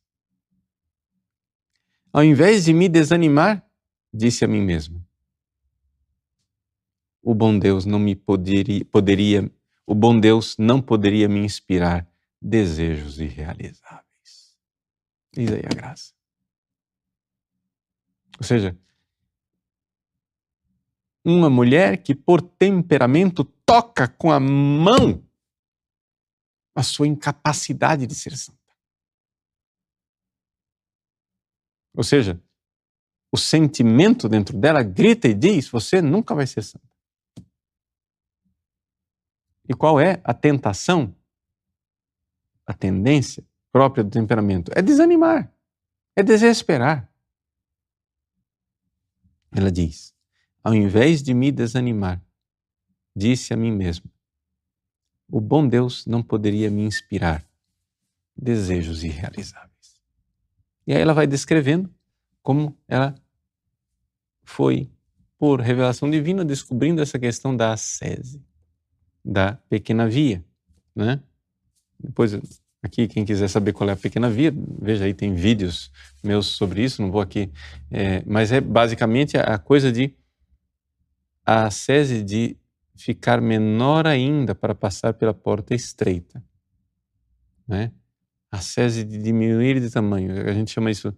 Ao 2.12 2.24
invés 2.24 2.64
de 2.64 2.72
me 2.72 2.88
desanimar, 2.88 3.68
disse 4.12 4.44
a 4.44 4.48
mim 4.48 4.62
mesmo: 4.62 5.04
O 7.24 7.34
bom 7.34 7.58
Deus 7.58 7.86
não 7.86 7.98
me 7.98 8.14
poderia, 8.14 8.84
poderia 8.84 9.50
o 9.86 9.94
bom 9.94 10.18
Deus 10.18 10.56
não 10.58 10.80
poderia 10.80 11.26
me 11.26 11.40
inspirar 11.40 12.06
desejos 12.40 13.18
irrealizáveis. 13.18 14.54
Eis 15.34 15.50
aí 15.50 15.62
a 15.64 15.74
graça. 15.74 16.12
Ou 18.38 18.44
seja, 18.44 18.76
uma 21.24 21.48
mulher 21.48 22.02
que 22.02 22.14
por 22.14 22.42
temperamento 22.42 23.42
toca 23.42 24.06
com 24.06 24.30
a 24.30 24.38
mão 24.38 25.24
a 26.74 26.82
sua 26.82 27.06
incapacidade 27.06 28.06
de 28.06 28.14
ser 28.14 28.36
santa. 28.36 28.58
Ou 31.96 32.04
seja, 32.04 32.38
o 33.32 33.38
sentimento 33.38 34.28
dentro 34.28 34.58
dela 34.58 34.82
grita 34.82 35.26
e 35.26 35.34
diz: 35.34 35.68
você 35.68 36.02
nunca 36.02 36.34
vai 36.34 36.46
ser 36.46 36.62
santa. 36.62 36.93
E 39.68 39.74
qual 39.74 39.98
é 39.98 40.20
a 40.24 40.34
tentação 40.34 41.14
a 42.66 42.72
tendência 42.72 43.44
própria 43.70 44.02
do 44.02 44.10
temperamento 44.10 44.70
é 44.74 44.80
desanimar, 44.80 45.52
é 46.16 46.22
desesperar. 46.22 47.08
Ela 49.52 49.70
diz: 49.70 50.14
ao 50.62 50.74
invés 50.74 51.22
de 51.22 51.34
me 51.34 51.52
desanimar, 51.52 52.22
disse 53.14 53.52
a 53.52 53.56
mim 53.56 53.70
mesma: 53.70 54.10
o 55.30 55.40
bom 55.40 55.66
Deus 55.66 56.06
não 56.06 56.22
poderia 56.22 56.70
me 56.70 56.82
inspirar 56.82 57.44
desejos 58.36 59.04
irrealizáveis. 59.04 60.00
E 60.86 60.92
aí 60.92 61.00
ela 61.00 61.14
vai 61.14 61.26
descrevendo 61.26 61.92
como 62.42 62.76
ela 62.86 63.14
foi, 64.42 64.90
por 65.38 65.60
revelação 65.60 66.10
divina, 66.10 66.44
descobrindo 66.44 67.00
essa 67.00 67.18
questão 67.18 67.56
da 67.56 67.72
ascese, 67.72 68.42
da 69.24 69.54
pequena 69.68 70.08
via. 70.08 70.44
Né? 70.94 71.20
Depois, 71.98 72.38
aqui, 72.82 73.08
quem 73.08 73.24
quiser 73.24 73.48
saber 73.48 73.72
qual 73.72 73.88
é 73.88 73.92
a 73.92 73.96
pequena 73.96 74.28
via, 74.28 74.52
veja 74.80 75.04
aí, 75.04 75.14
tem 75.14 75.34
vídeos 75.34 75.90
meus 76.22 76.46
sobre 76.46 76.82
isso, 76.82 77.00
não 77.00 77.10
vou 77.10 77.20
aqui. 77.20 77.50
É, 77.90 78.22
mas 78.26 78.52
é 78.52 78.60
basicamente 78.60 79.36
a 79.36 79.58
coisa 79.58 79.90
de 79.90 80.14
a 81.46 81.66
ascese 81.66 82.22
de 82.22 82.56
ficar 82.96 83.40
menor 83.40 84.06
ainda 84.06 84.54
para 84.54 84.74
passar 84.74 85.14
pela 85.14 85.34
porta 85.34 85.74
estreita. 85.74 86.42
Né? 87.66 87.92
A 88.50 88.58
ascese 88.58 89.04
de 89.04 89.18
diminuir 89.18 89.80
de 89.80 89.90
tamanho. 89.90 90.48
A 90.48 90.52
gente 90.52 90.70
chama 90.70 90.90
isso 90.90 91.14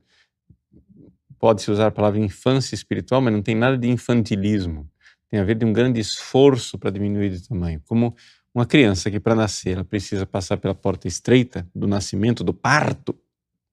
pode-se 1.39 1.71
usar 1.71 1.89
a 1.89 1.91
palavra 1.91 2.19
infância 2.19 2.75
espiritual, 2.75 3.21
mas 3.21 3.33
não 3.33 3.43
tem 3.43 3.55
nada 3.55 3.77
de 3.77 3.89
infantilismo. 3.89 4.89
Tem 5.37 5.43
a 5.43 5.45
ver 5.45 5.57
de 5.57 5.66
um 5.66 5.72
grande 5.72 6.01
esforço 6.01 6.78
para 6.78 6.89
diminuir 6.89 7.28
de 7.28 7.47
tamanho. 7.47 7.82
Como 7.84 8.16
uma 8.55 8.64
criança 8.64 9.11
que 9.11 9.20
para 9.20 9.34
nascer 9.34 9.72
ela 9.74 9.84
precisa 9.84 10.24
passar 10.24 10.57
pela 10.57 10.74
porta 10.74 11.07
estreita 11.07 11.68
do 11.74 11.87
nascimento, 11.87 12.43
do 12.43 12.55
parto, 12.55 13.14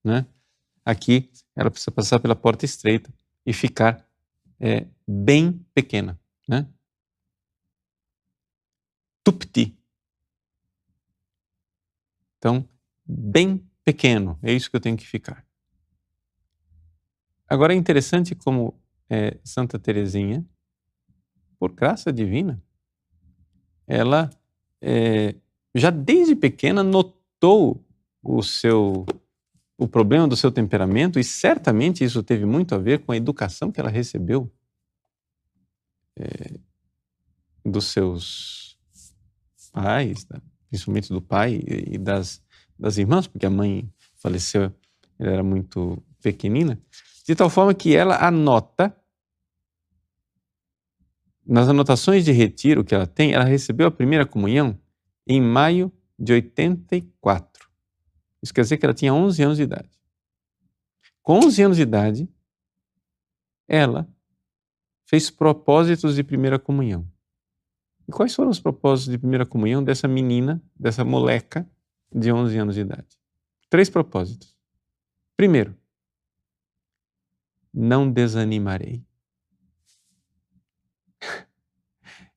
né? 0.04 0.26
Aqui 0.84 1.32
ela 1.56 1.72
precisa 1.72 1.90
passar 1.90 2.20
pela 2.20 2.36
porta 2.36 2.66
estreita 2.66 3.14
e 3.46 3.54
ficar 3.54 4.06
é, 4.60 4.86
bem 5.08 5.66
pequena, 5.74 6.20
né? 6.46 6.68
Tupti. 9.24 9.74
Então, 12.38 12.68
bem 13.06 13.66
pequeno, 13.86 14.38
é 14.44 14.52
isso 14.52 14.70
que 14.70 14.76
eu 14.76 14.82
tenho 14.82 14.98
que 14.98 15.08
ficar. 15.08 15.48
Agora 17.48 17.74
é 17.74 17.78
interessante 17.78 18.36
como 18.36 18.78
é, 19.10 19.40
Santa 19.46 19.80
Teresinha, 19.80 20.46
por 21.64 21.72
graça 21.72 22.12
divina, 22.12 22.62
ela 23.88 24.30
é, 24.82 25.34
já 25.74 25.90
desde 25.90 26.36
pequena 26.36 26.84
notou 26.84 27.82
o 28.22 28.44
seu 28.44 29.06
o 29.78 29.88
problema 29.88 30.28
do 30.28 30.36
seu 30.36 30.52
temperamento 30.52 31.18
e 31.18 31.24
certamente 31.24 32.04
isso 32.04 32.22
teve 32.22 32.46
muito 32.46 32.76
a 32.76 32.78
ver 32.78 33.06
com 33.06 33.14
a 33.14 33.16
educação 33.16 33.72
que 33.72 33.80
ela 33.80 33.90
recebeu 33.90 34.52
é, 36.20 36.60
dos 37.64 37.86
seus 37.86 38.78
pais, 39.72 40.28
principalmente 40.70 41.14
do 41.14 41.22
pai 41.22 41.64
e 41.66 41.98
das, 41.98 42.44
das 42.78 42.98
irmãs, 42.98 43.26
porque 43.26 43.46
a 43.46 43.50
mãe 43.50 43.90
faleceu, 44.16 44.64
ela 45.18 45.32
era 45.32 45.44
muito 45.44 46.04
pequenina 46.22 46.78
de 47.26 47.34
tal 47.36 47.50
forma 47.50 47.74
que 47.74 47.96
ela 47.96 48.18
anota, 48.18 48.94
nas 51.46 51.68
anotações 51.68 52.24
de 52.24 52.32
retiro 52.32 52.84
que 52.84 52.96
ela 52.96 53.08
tem, 53.08 53.34
ela 53.34 53.44
recebeu 53.44 53.88
a 53.88 53.92
primeira 53.92 54.26
comunhão 54.26 54.80
em 55.28 55.42
maio 55.42 55.92
de 56.18 56.34
84. 56.34 57.68
Isso 58.42 58.54
quer 58.54 58.62
dizer 58.62 58.78
que 58.78 58.86
ela 58.86 58.94
tinha 58.94 59.14
11 59.14 59.44
anos 59.44 59.58
de 59.58 59.64
idade. 59.64 59.90
Com 61.22 61.40
11 61.40 61.64
anos 61.64 61.78
de 61.78 61.84
idade, 61.84 62.30
ela 63.68 64.08
fez 65.06 65.30
propósitos 65.30 66.16
de 66.16 66.24
primeira 66.24 66.60
comunhão. 66.60 67.08
E 68.08 68.12
quais 68.12 68.36
foram 68.36 68.50
os 68.50 68.60
propósitos 68.60 69.12
de 69.12 69.18
primeira 69.18 69.46
comunhão 69.46 69.84
dessa 69.84 70.08
menina, 70.08 70.62
dessa 70.78 71.06
moleca 71.06 71.70
de 72.14 72.32
11 72.32 72.58
anos 72.58 72.76
de 72.76 72.82
idade? 72.82 73.08
Três 73.70 73.90
propósitos. 73.90 74.58
Primeiro, 75.38 75.76
não 77.74 78.12
desanimarei. 78.12 79.04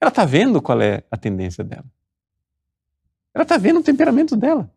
Ela 0.00 0.10
está 0.10 0.24
vendo 0.24 0.60
qual 0.60 0.80
é 0.80 1.02
a 1.10 1.16
tendência 1.16 1.64
dela. 1.64 1.84
Ela 3.34 3.42
está 3.42 3.56
vendo 3.56 3.80
o 3.80 3.82
temperamento 3.82 4.36
dela. 4.36 4.70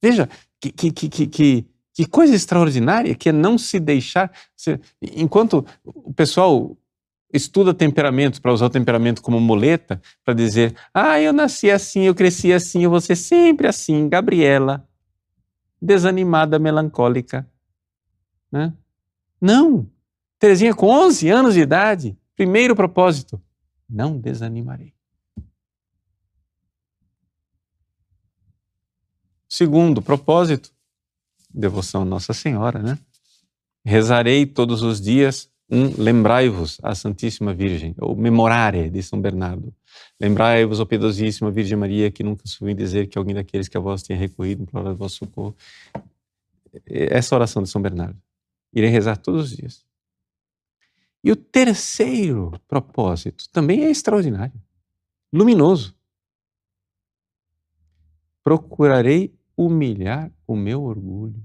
Veja, 0.00 0.28
que, 0.60 0.70
que, 0.70 0.90
que, 0.92 1.26
que, 1.26 1.66
que 1.92 2.06
coisa 2.06 2.34
extraordinária 2.34 3.14
que 3.14 3.28
é 3.28 3.32
não 3.32 3.58
se 3.58 3.80
deixar. 3.80 4.30
Se, 4.56 4.80
enquanto 5.02 5.66
o 5.84 6.12
pessoal 6.12 6.76
estuda 7.32 7.74
temperamentos, 7.74 8.38
para 8.38 8.52
usar 8.52 8.66
o 8.66 8.70
temperamento 8.70 9.20
como 9.20 9.40
muleta, 9.40 10.00
para 10.24 10.34
dizer: 10.34 10.74
ah, 10.92 11.20
eu 11.20 11.32
nasci 11.32 11.70
assim, 11.70 12.02
eu 12.02 12.14
cresci 12.14 12.52
assim, 12.52 12.84
eu 12.84 12.90
vou 12.90 13.00
ser 13.00 13.16
sempre 13.16 13.66
assim, 13.66 14.08
Gabriela, 14.08 14.86
desanimada, 15.80 16.58
melancólica. 16.58 17.46
Né? 18.50 18.72
Não! 19.40 19.86
Terezinha 20.38 20.74
com 20.74 20.86
11 20.86 21.28
anos 21.28 21.54
de 21.54 21.60
idade, 21.60 22.16
primeiro 22.36 22.74
propósito, 22.76 23.40
não 23.88 24.18
desanimarei. 24.18 24.92
Segundo 29.48 30.02
propósito, 30.02 30.70
devoção 31.52 32.02
a 32.02 32.04
Nossa 32.04 32.34
Senhora, 32.34 32.80
né? 32.80 32.98
Rezarei 33.84 34.44
todos 34.44 34.82
os 34.82 35.00
dias 35.00 35.50
um 35.70 36.00
lembrai-vos 36.00 36.78
a 36.82 36.94
Santíssima 36.94 37.52
Virgem, 37.52 37.94
ou 37.98 38.16
memorare 38.16 38.88
de 38.88 39.02
São 39.02 39.20
Bernardo. 39.20 39.74
Lembrai-vos, 40.18 40.80
ó 40.80 40.84
piedosíssima 40.84 41.50
Virgem 41.50 41.76
Maria, 41.76 42.10
que 42.10 42.22
nunca 42.22 42.42
soube 42.46 42.72
dizer 42.74 43.06
que 43.06 43.18
alguém 43.18 43.34
daqueles 43.34 43.68
que 43.68 43.76
a 43.76 43.80
vós 43.80 44.02
tenha 44.02 44.18
recorrido 44.18 44.62
implorar 44.62 44.94
vosso 44.94 45.16
socorro. 45.16 45.54
Essa 46.86 47.34
oração 47.34 47.62
de 47.62 47.68
São 47.68 47.82
Bernardo. 47.82 48.16
Irei 48.72 48.88
rezar 48.90 49.16
todos 49.16 49.50
os 49.50 49.56
dias. 49.56 49.87
E 51.22 51.32
o 51.32 51.36
terceiro 51.36 52.52
propósito 52.68 53.48
também 53.50 53.84
é 53.84 53.90
extraordinário, 53.90 54.60
luminoso. 55.32 55.96
Procurarei 58.42 59.36
humilhar 59.56 60.32
o 60.46 60.56
meu 60.56 60.84
orgulho. 60.84 61.42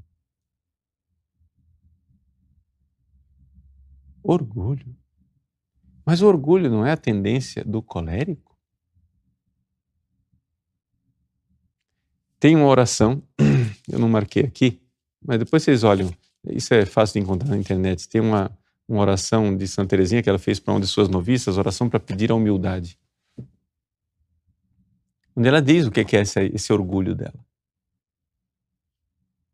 Orgulho. 4.21 4.95
Mas 6.05 6.21
o 6.21 6.27
orgulho 6.27 6.69
não 6.69 6.85
é 6.85 6.91
a 6.91 6.97
tendência 6.97 7.63
do 7.63 7.81
colérico? 7.81 8.57
Tem 12.39 12.55
uma 12.55 12.67
oração, 12.67 13.23
eu 13.89 13.97
não 13.97 14.09
marquei 14.09 14.43
aqui, 14.43 14.81
mas 15.25 15.39
depois 15.39 15.63
vocês 15.63 15.83
olham, 15.83 16.11
isso 16.45 16.73
é 16.73 16.85
fácil 16.85 17.13
de 17.13 17.19
encontrar 17.21 17.49
na 17.49 17.57
internet. 17.57 18.07
Tem 18.09 18.19
uma, 18.19 18.51
uma 18.87 19.01
oração 19.01 19.55
de 19.55 19.67
Santa 19.67 19.89
Teresinha 19.89 20.21
que 20.21 20.29
ela 20.29 20.39
fez 20.39 20.59
para 20.59 20.73
uma 20.73 20.79
de 20.79 20.87
suas 20.87 21.09
noviças, 21.09 21.57
oração 21.57 21.89
para 21.89 21.99
pedir 21.99 22.31
a 22.31 22.35
humildade. 22.35 22.99
Onde 25.35 25.47
ela 25.47 25.61
diz 25.61 25.87
o 25.87 25.91
que 25.91 26.01
é 26.15 26.21
esse, 26.21 26.39
esse 26.53 26.71
orgulho 26.71 27.15
dela. 27.15 27.45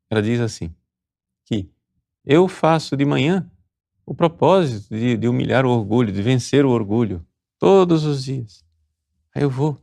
Ela 0.10 0.22
diz 0.22 0.40
assim, 0.40 0.74
que 1.46 1.70
eu 2.26 2.48
faço 2.48 2.98
de 2.98 3.06
manhã 3.06 3.50
o 4.06 4.14
propósito 4.14 4.90
de, 4.90 5.16
de 5.16 5.28
humilhar 5.28 5.66
o 5.66 5.70
orgulho, 5.70 6.12
de 6.12 6.22
vencer 6.22 6.66
o 6.66 6.70
orgulho, 6.70 7.26
todos 7.60 8.06
os 8.06 8.24
dias. 8.24 8.66
Aí 9.34 9.44
eu 9.44 9.50
vou. 9.50 9.78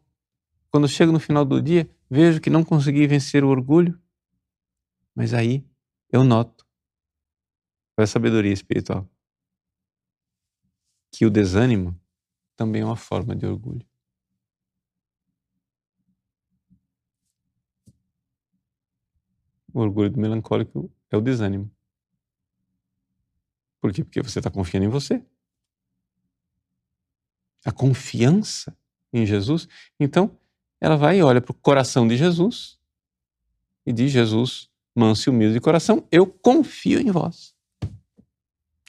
Quando 0.69 0.89
chego 0.89 1.13
no 1.13 1.21
final 1.21 1.45
do 1.45 1.63
dia, 1.63 1.89
vejo 2.11 2.41
que 2.41 2.51
não 2.51 2.65
consegui 2.65 3.07
vencer 3.07 3.45
o 3.45 3.49
orgulho, 3.49 3.99
mas 5.15 5.33
aí 5.33 5.65
eu 6.11 6.25
noto. 6.25 6.67
É 7.97 8.03
a 8.03 8.07
sabedoria 8.07 8.53
espiritual? 8.53 9.09
Que 11.17 11.25
o 11.25 11.31
desânimo 11.31 11.99
também 12.55 12.83
é 12.83 12.85
uma 12.85 12.95
forma 12.95 13.35
de 13.35 13.47
orgulho. 13.47 13.87
O 19.73 19.81
orgulho 19.81 20.11
do 20.11 20.21
melancólico 20.21 20.93
é 21.11 21.17
o 21.17 21.23
desânimo. 21.23 21.71
Por 23.81 23.95
quê? 23.95 24.05
Porque 24.05 24.23
você 24.23 24.41
está 24.41 24.51
confiando 24.51 24.85
em 24.85 24.91
você. 24.91 25.25
A 27.65 27.73
confiança 27.73 28.77
em 29.11 29.25
Jesus. 29.25 29.67
Então, 29.99 30.39
ela 30.79 30.97
vai 30.97 31.21
e 31.21 31.23
olha 31.23 31.41
para 31.41 31.53
o 31.53 31.55
coração 31.55 32.07
de 32.07 32.15
Jesus 32.15 32.79
e 33.87 33.93
diz: 33.93 34.13
Jesus, 34.13 34.69
manso 34.95 35.31
e 35.31 35.33
humilde 35.33 35.55
de 35.55 35.61
coração, 35.63 36.07
eu 36.13 36.27
confio 36.27 37.01
em 37.01 37.11
vós 37.11 37.56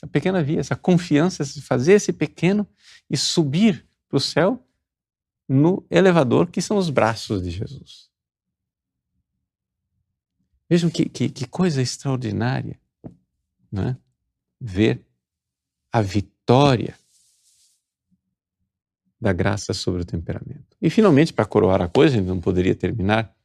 a 0.02 0.08
pequena 0.08 0.44
via, 0.44 0.60
essa 0.60 0.76
confiança, 0.76 1.44
fazer 1.62 1.94
esse 1.94 2.14
pequeno 2.14 2.68
e 3.10 3.18
subir 3.18 3.86
para 4.08 4.18
o 4.18 4.22
céu 4.22 4.64
no 5.48 5.86
elevador 5.90 6.52
que 6.52 6.62
são 6.62 6.78
os 6.78 6.90
braços 6.90 7.42
de 7.42 7.50
Jesus. 7.50 8.10
Vejam 10.70 10.90
que, 10.90 11.08
que, 11.08 11.30
que 11.30 11.48
coisa 11.48 11.82
extraordinária 11.82 12.80
né? 13.72 13.98
ver 14.60 15.06
a 15.92 16.02
vitória 16.02 16.96
da 19.20 19.34
graça 19.34 19.74
sobre 19.74 20.02
o 20.02 20.06
temperamento. 20.06 20.78
E, 20.82 20.90
finalmente, 20.90 21.34
para 21.34 21.46
coroar 21.46 21.82
a 21.82 21.88
coisa, 21.88 22.16
a 22.16 22.20
gente 22.20 22.28
não 22.28 22.40
poderia 22.40 22.76
terminar 22.76 23.36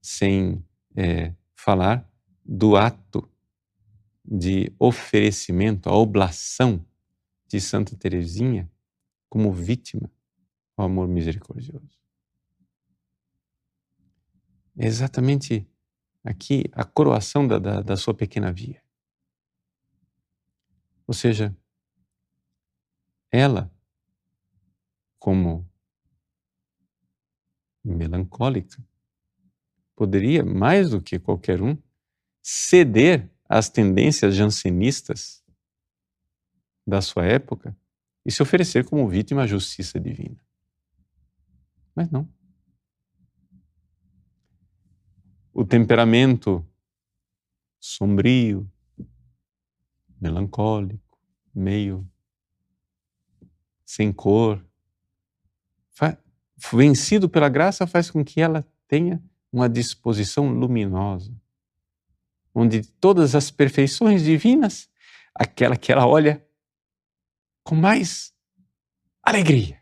sem 0.00 0.64
é, 0.94 1.32
falar 1.56 2.08
do 2.44 2.76
ato 2.76 3.28
de 4.30 4.70
oferecimento, 4.78 5.88
a 5.88 5.94
oblação 5.96 6.84
de 7.46 7.60
Santa 7.60 7.96
Teresinha 7.96 8.70
como 9.28 9.50
vítima 9.52 10.10
ao 10.76 10.84
amor 10.84 11.08
misericordioso. 11.08 11.98
É 14.76 14.86
exatamente 14.86 15.66
aqui 16.22 16.64
a 16.72 16.84
coroação 16.84 17.46
da, 17.46 17.58
da, 17.58 17.80
da 17.80 17.96
sua 17.96 18.14
pequena 18.14 18.52
via. 18.52 18.82
Ou 21.06 21.14
seja, 21.14 21.56
ela, 23.30 23.72
como 25.18 25.66
melancólica, 27.82 28.86
poderia, 29.96 30.44
mais 30.44 30.90
do 30.90 31.02
que 31.02 31.18
qualquer 31.18 31.62
um, 31.62 31.76
ceder 32.42 33.28
às 33.48 33.68
tendências 33.68 34.34
jansenistas 34.34 35.42
da 36.86 37.00
sua 37.00 37.24
época 37.24 37.76
e 38.24 38.30
se 38.30 38.42
oferecer 38.42 38.84
como 38.84 39.08
vítima 39.08 39.42
à 39.42 39.46
justiça 39.46 39.98
divina. 39.98 40.38
Mas 41.94 42.10
não. 42.10 42.28
O 45.52 45.64
temperamento 45.64 46.64
sombrio, 47.80 48.70
melancólico, 50.20 51.18
meio 51.54 52.08
sem 53.84 54.12
cor, 54.12 54.64
vencido 56.72 57.28
pela 57.28 57.48
graça, 57.48 57.86
faz 57.86 58.10
com 58.10 58.24
que 58.24 58.40
ela 58.40 58.66
tenha 58.86 59.22
uma 59.52 59.68
disposição 59.68 60.48
luminosa, 60.48 61.34
onde 62.58 62.82
todas 62.82 63.36
as 63.36 63.52
perfeições 63.52 64.24
divinas, 64.24 64.90
aquela 65.32 65.76
que 65.76 65.92
ela 65.92 66.06
olha 66.06 66.44
com 67.62 67.76
mais 67.76 68.34
alegria, 69.22 69.80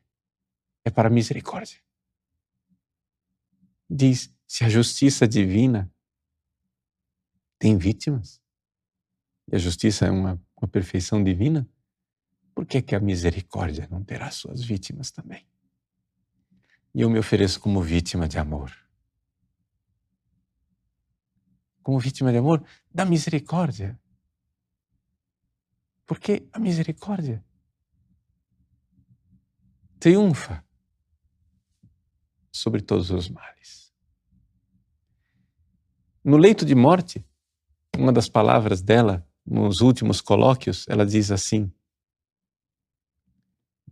é 0.85 0.91
para 0.91 1.09
a 1.09 1.11
misericórdia. 1.11 1.79
Diz: 3.89 4.31
se 4.47 4.63
a 4.63 4.69
justiça 4.69 5.27
divina 5.27 5.91
tem 7.59 7.79
vítimas, 7.79 8.43
e 9.51 9.57
a 9.57 9.59
justiça 9.59 10.07
é 10.07 10.11
uma, 10.11 10.39
uma 10.61 10.69
perfeição 10.69 11.25
divina, 11.25 11.67
por 12.55 12.67
que, 12.67 12.83
que 12.83 12.95
a 12.95 13.01
misericórdia 13.01 13.89
não 13.91 14.05
terá 14.05 14.31
suas 14.31 14.63
vítimas 14.63 15.11
também? 15.11 15.47
E 16.95 17.01
eu 17.01 17.09
me 17.09 17.19
ofereço 17.19 17.59
como 17.59 17.81
vítima 17.81 18.29
de 18.29 18.39
amor. 18.39 18.86
Como 21.87 22.01
vítima 22.01 22.33
de 22.33 22.39
amor 22.39 22.67
da 22.93 23.05
misericórdia. 23.05 23.97
Porque 26.05 26.49
a 26.53 26.59
misericórdia 26.59 27.45
triunfa 30.01 30.65
sobre 32.51 32.83
todos 32.83 33.13
os 33.13 33.29
males. 33.29 33.95
No 36.25 36.37
leito 36.37 36.67
de 36.67 36.75
morte, 36.75 37.25
uma 37.97 38.13
das 38.13 38.29
palavras 38.29 38.83
dela 38.83 39.25
nos 39.47 39.81
últimos 39.81 40.21
colóquios, 40.21 40.89
ela 40.89 41.07
diz 41.07 41.31
assim: 41.31 41.73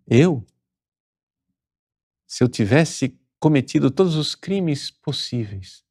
Eu, 0.05 0.45
se 2.27 2.43
eu 2.43 2.49
tivesse 2.49 3.17
cometido 3.39 3.89
todos 3.89 4.17
os 4.17 4.35
crimes 4.35 4.91
possíveis, 4.91 5.84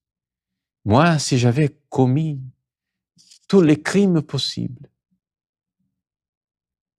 moi, 0.85 1.17
si 1.19 1.37
j'avais 1.37 1.77
commis 1.89 2.41
tous 3.47 3.61
les 3.61 3.81
crimes 3.81 4.21
possibles, 4.21 4.89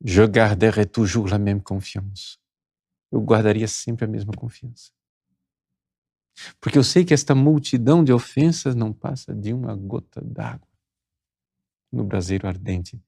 je 0.03 0.22
garderais 0.22 0.87
toujours 0.87 1.28
la 1.28 1.39
même 1.39 1.62
confiance. 1.62 2.41
Eu 3.11 3.20
guardaria 3.20 3.68
sempre 3.68 4.05
a 4.05 4.09
mesma 4.09 4.32
confiança. 4.32 4.91
Porque 6.61 6.78
eu 6.78 6.82
sei 6.82 7.05
que 7.05 7.14
esta 7.14 7.35
multidão 7.35 8.03
de 8.03 8.12
ofensas 8.12 8.74
não 8.74 8.93
passa 8.93 9.35
de 9.35 9.53
uma 9.53 9.74
gota 9.76 10.20
d'água 10.20 10.68
no 11.93 12.05
braseiro 12.05 12.49
ardente 12.49 13.01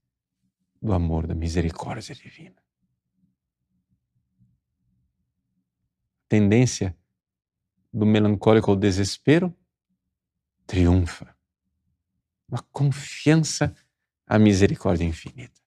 do 0.80 0.92
amor, 0.92 1.26
da 1.26 1.34
misericórdia 1.34 2.14
divina. 2.14 2.54
Tendência 6.28 6.96
do 7.92 8.06
melancólico 8.06 8.70
ao 8.70 8.76
desespero 8.76 9.52
triunfa. 10.66 11.34
Uma 12.48 12.62
confiança 12.72 13.74
à 14.26 14.38
misericórdia 14.38 15.04
infinita. 15.04 15.60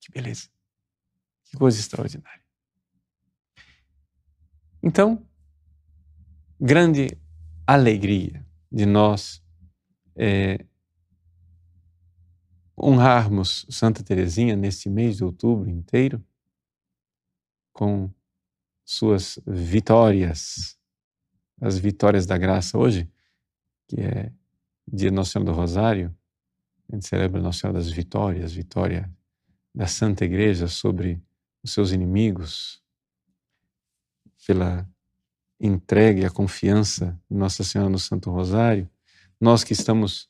Que 0.00 0.10
beleza. 0.12 0.48
Que 1.44 1.56
coisa 1.56 1.78
extraordinária. 1.78 2.44
Então, 4.82 5.26
grande 6.60 7.18
alegria 7.66 8.46
de 8.70 8.86
nós 8.86 9.42
é, 10.16 10.64
honrarmos 12.80 13.66
Santa 13.68 14.02
Teresinha 14.02 14.54
neste 14.56 14.88
mês 14.88 15.16
de 15.16 15.24
outubro 15.24 15.68
inteiro 15.68 16.24
com 17.72 18.10
suas 18.84 19.38
vitórias, 19.46 20.77
as 21.60 21.78
vitórias 21.78 22.26
da 22.26 22.38
graça 22.38 22.78
hoje, 22.78 23.08
que 23.86 24.00
é 24.00 24.32
dia 24.86 25.10
Nossa 25.10 25.32
Senhora 25.32 25.52
do 25.52 25.56
Rosário, 25.56 26.14
a 26.90 26.94
gente 26.94 27.06
celebra 27.06 27.40
Nossa 27.40 27.60
Senhora 27.60 27.78
das 27.78 27.90
Vitórias, 27.90 28.52
vitória 28.52 29.10
da 29.74 29.86
Santa 29.86 30.24
Igreja 30.24 30.68
sobre 30.68 31.22
os 31.62 31.72
seus 31.72 31.92
inimigos, 31.92 32.82
pela 34.46 34.88
entrega 35.60 36.22
e 36.22 36.24
a 36.24 36.30
confiança 36.30 37.20
em 37.30 37.36
Nossa 37.36 37.62
Senhora 37.62 37.90
no 37.90 37.98
Santo 37.98 38.30
Rosário. 38.30 38.88
Nós 39.38 39.62
que 39.62 39.74
estamos 39.74 40.28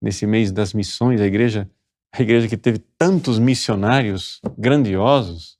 nesse 0.00 0.26
mês 0.26 0.50
das 0.50 0.74
missões, 0.74 1.20
a 1.20 1.26
igreja, 1.26 1.70
a 2.12 2.20
igreja 2.20 2.48
que 2.48 2.56
teve 2.56 2.78
tantos 2.98 3.38
missionários 3.38 4.40
grandiosos, 4.58 5.58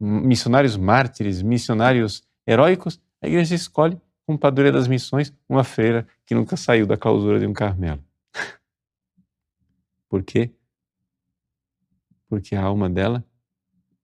missionários 0.00 0.76
mártires, 0.76 1.42
missionários 1.42 2.24
heróicos, 2.46 3.00
a 3.20 3.26
igreja 3.26 3.54
escolhe 3.54 4.00
como 4.26 4.38
padroeira 4.38 4.76
das 4.76 4.88
missões 4.88 5.32
uma 5.48 5.64
freira 5.64 6.06
que 6.24 6.34
nunca 6.34 6.56
saiu 6.56 6.86
da 6.86 6.96
clausura 6.96 7.38
de 7.38 7.46
um 7.46 7.52
Carmelo. 7.52 8.04
Por 10.08 10.22
quê? 10.22 10.50
Porque 12.28 12.56
a 12.56 12.62
alma 12.62 12.90
dela 12.90 13.24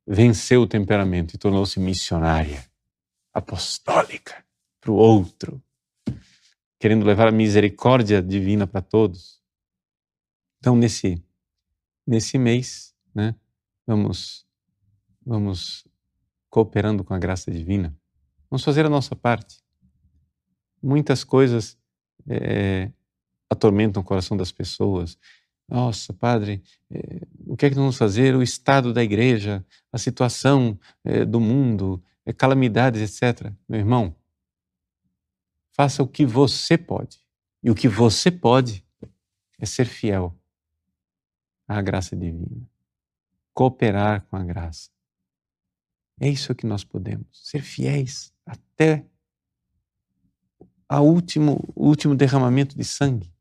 venceu 0.06 0.62
o 0.62 0.66
temperamento 0.66 1.34
e 1.34 1.38
tornou-se 1.38 1.78
missionária, 1.78 2.64
apostólica 3.32 4.44
para 4.80 4.90
o 4.90 4.94
outro, 4.94 5.62
querendo 6.78 7.06
levar 7.06 7.28
a 7.28 7.32
misericórdia 7.32 8.20
divina 8.20 8.66
para 8.66 8.82
todos. 8.82 9.40
Então, 10.58 10.76
nesse, 10.76 11.24
nesse 12.06 12.38
mês, 12.38 12.94
né, 13.14 13.34
vamos, 13.86 14.46
vamos 15.24 15.86
cooperando 16.50 17.04
com 17.04 17.14
a 17.14 17.18
graça 17.18 17.50
divina. 17.50 17.96
Vamos 18.52 18.62
fazer 18.62 18.84
a 18.84 18.90
nossa 18.90 19.16
parte. 19.16 19.64
Muitas 20.82 21.24
coisas 21.24 21.78
é, 22.28 22.92
atormentam 23.48 24.02
o 24.02 24.04
coração 24.04 24.36
das 24.36 24.52
pessoas. 24.52 25.16
Nossa, 25.66 26.12
padre, 26.12 26.62
é, 26.90 27.26
o 27.46 27.56
que 27.56 27.64
é 27.64 27.70
que 27.70 27.76
nós 27.76 27.84
vamos 27.84 27.96
fazer? 27.96 28.36
O 28.36 28.42
estado 28.42 28.92
da 28.92 29.02
igreja, 29.02 29.64
a 29.90 29.96
situação 29.96 30.78
é, 31.02 31.24
do 31.24 31.40
mundo, 31.40 32.04
calamidades, 32.36 33.00
etc. 33.00 33.50
Meu 33.66 33.80
irmão, 33.80 34.14
Faça 35.72 36.02
o 36.02 36.06
que 36.06 36.24
você 36.26 36.76
pode. 36.76 37.18
E 37.62 37.70
o 37.70 37.74
que 37.74 37.88
você 37.88 38.30
pode 38.30 38.84
é 39.58 39.64
ser 39.64 39.86
fiel 39.86 40.38
à 41.66 41.80
graça 41.80 42.14
divina, 42.14 42.68
cooperar 43.54 44.26
com 44.26 44.36
a 44.36 44.44
graça. 44.44 44.90
É 46.20 46.28
isso 46.28 46.54
que 46.54 46.66
nós 46.66 46.84
podemos, 46.84 47.26
ser 47.32 47.62
fiéis 47.62 48.31
até 48.46 49.06
o 50.90 51.00
último, 51.00 51.60
último 51.74 52.14
derramamento 52.14 52.76
de 52.76 52.84
sangue. 52.84 53.32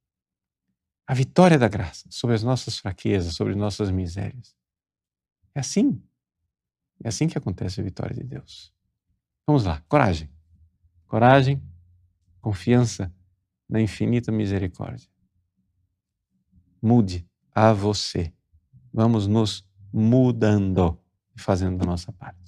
A 1.06 1.14
vitória 1.14 1.60
da 1.60 1.68
graça 1.68 2.08
sobre 2.10 2.36
as 2.36 2.44
nossas 2.44 2.78
fraquezas, 2.78 3.36
sobre 3.36 3.56
nossas 3.56 3.92
misérias. 3.92 4.56
É 5.54 5.60
assim. 5.60 6.02
É 7.04 7.10
assim 7.10 7.28
que 7.28 7.38
acontece 7.38 7.82
a 7.82 7.84
vitória 7.84 8.16
de 8.16 8.24
Deus. 8.24 8.74
Vamos 9.46 9.66
lá, 9.66 9.84
coragem. 9.90 10.30
Coragem 11.08 11.62
confiança 12.42 13.14
na 13.70 13.80
infinita 13.80 14.32
misericórdia. 14.32 15.08
Mude 16.82 17.26
a 17.54 17.72
você. 17.72 18.34
Vamos 18.92 19.28
nos 19.28 19.66
mudando 19.94 21.00
e 21.36 21.40
fazendo 21.40 21.82
a 21.84 21.86
nossa 21.86 22.12
parte. 22.12 22.41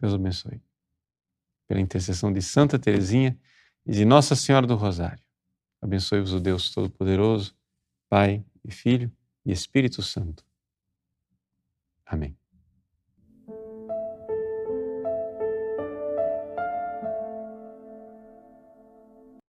Deus 0.00 0.14
abençoe. 0.14 0.62
Pela 1.66 1.80
intercessão 1.80 2.32
de 2.32 2.42
Santa 2.42 2.78
Teresinha 2.78 3.38
e 3.86 3.92
de 3.92 4.04
Nossa 4.04 4.36
Senhora 4.36 4.66
do 4.66 4.74
Rosário. 4.74 5.22
Abençoe-vos 5.80 6.32
o 6.32 6.40
Deus 6.40 6.70
Todo-Poderoso, 6.70 7.54
Pai 8.08 8.44
e 8.64 8.70
Filho 8.70 9.12
e 9.44 9.52
Espírito 9.52 10.02
Santo. 10.02 10.44
Amém. 12.06 12.36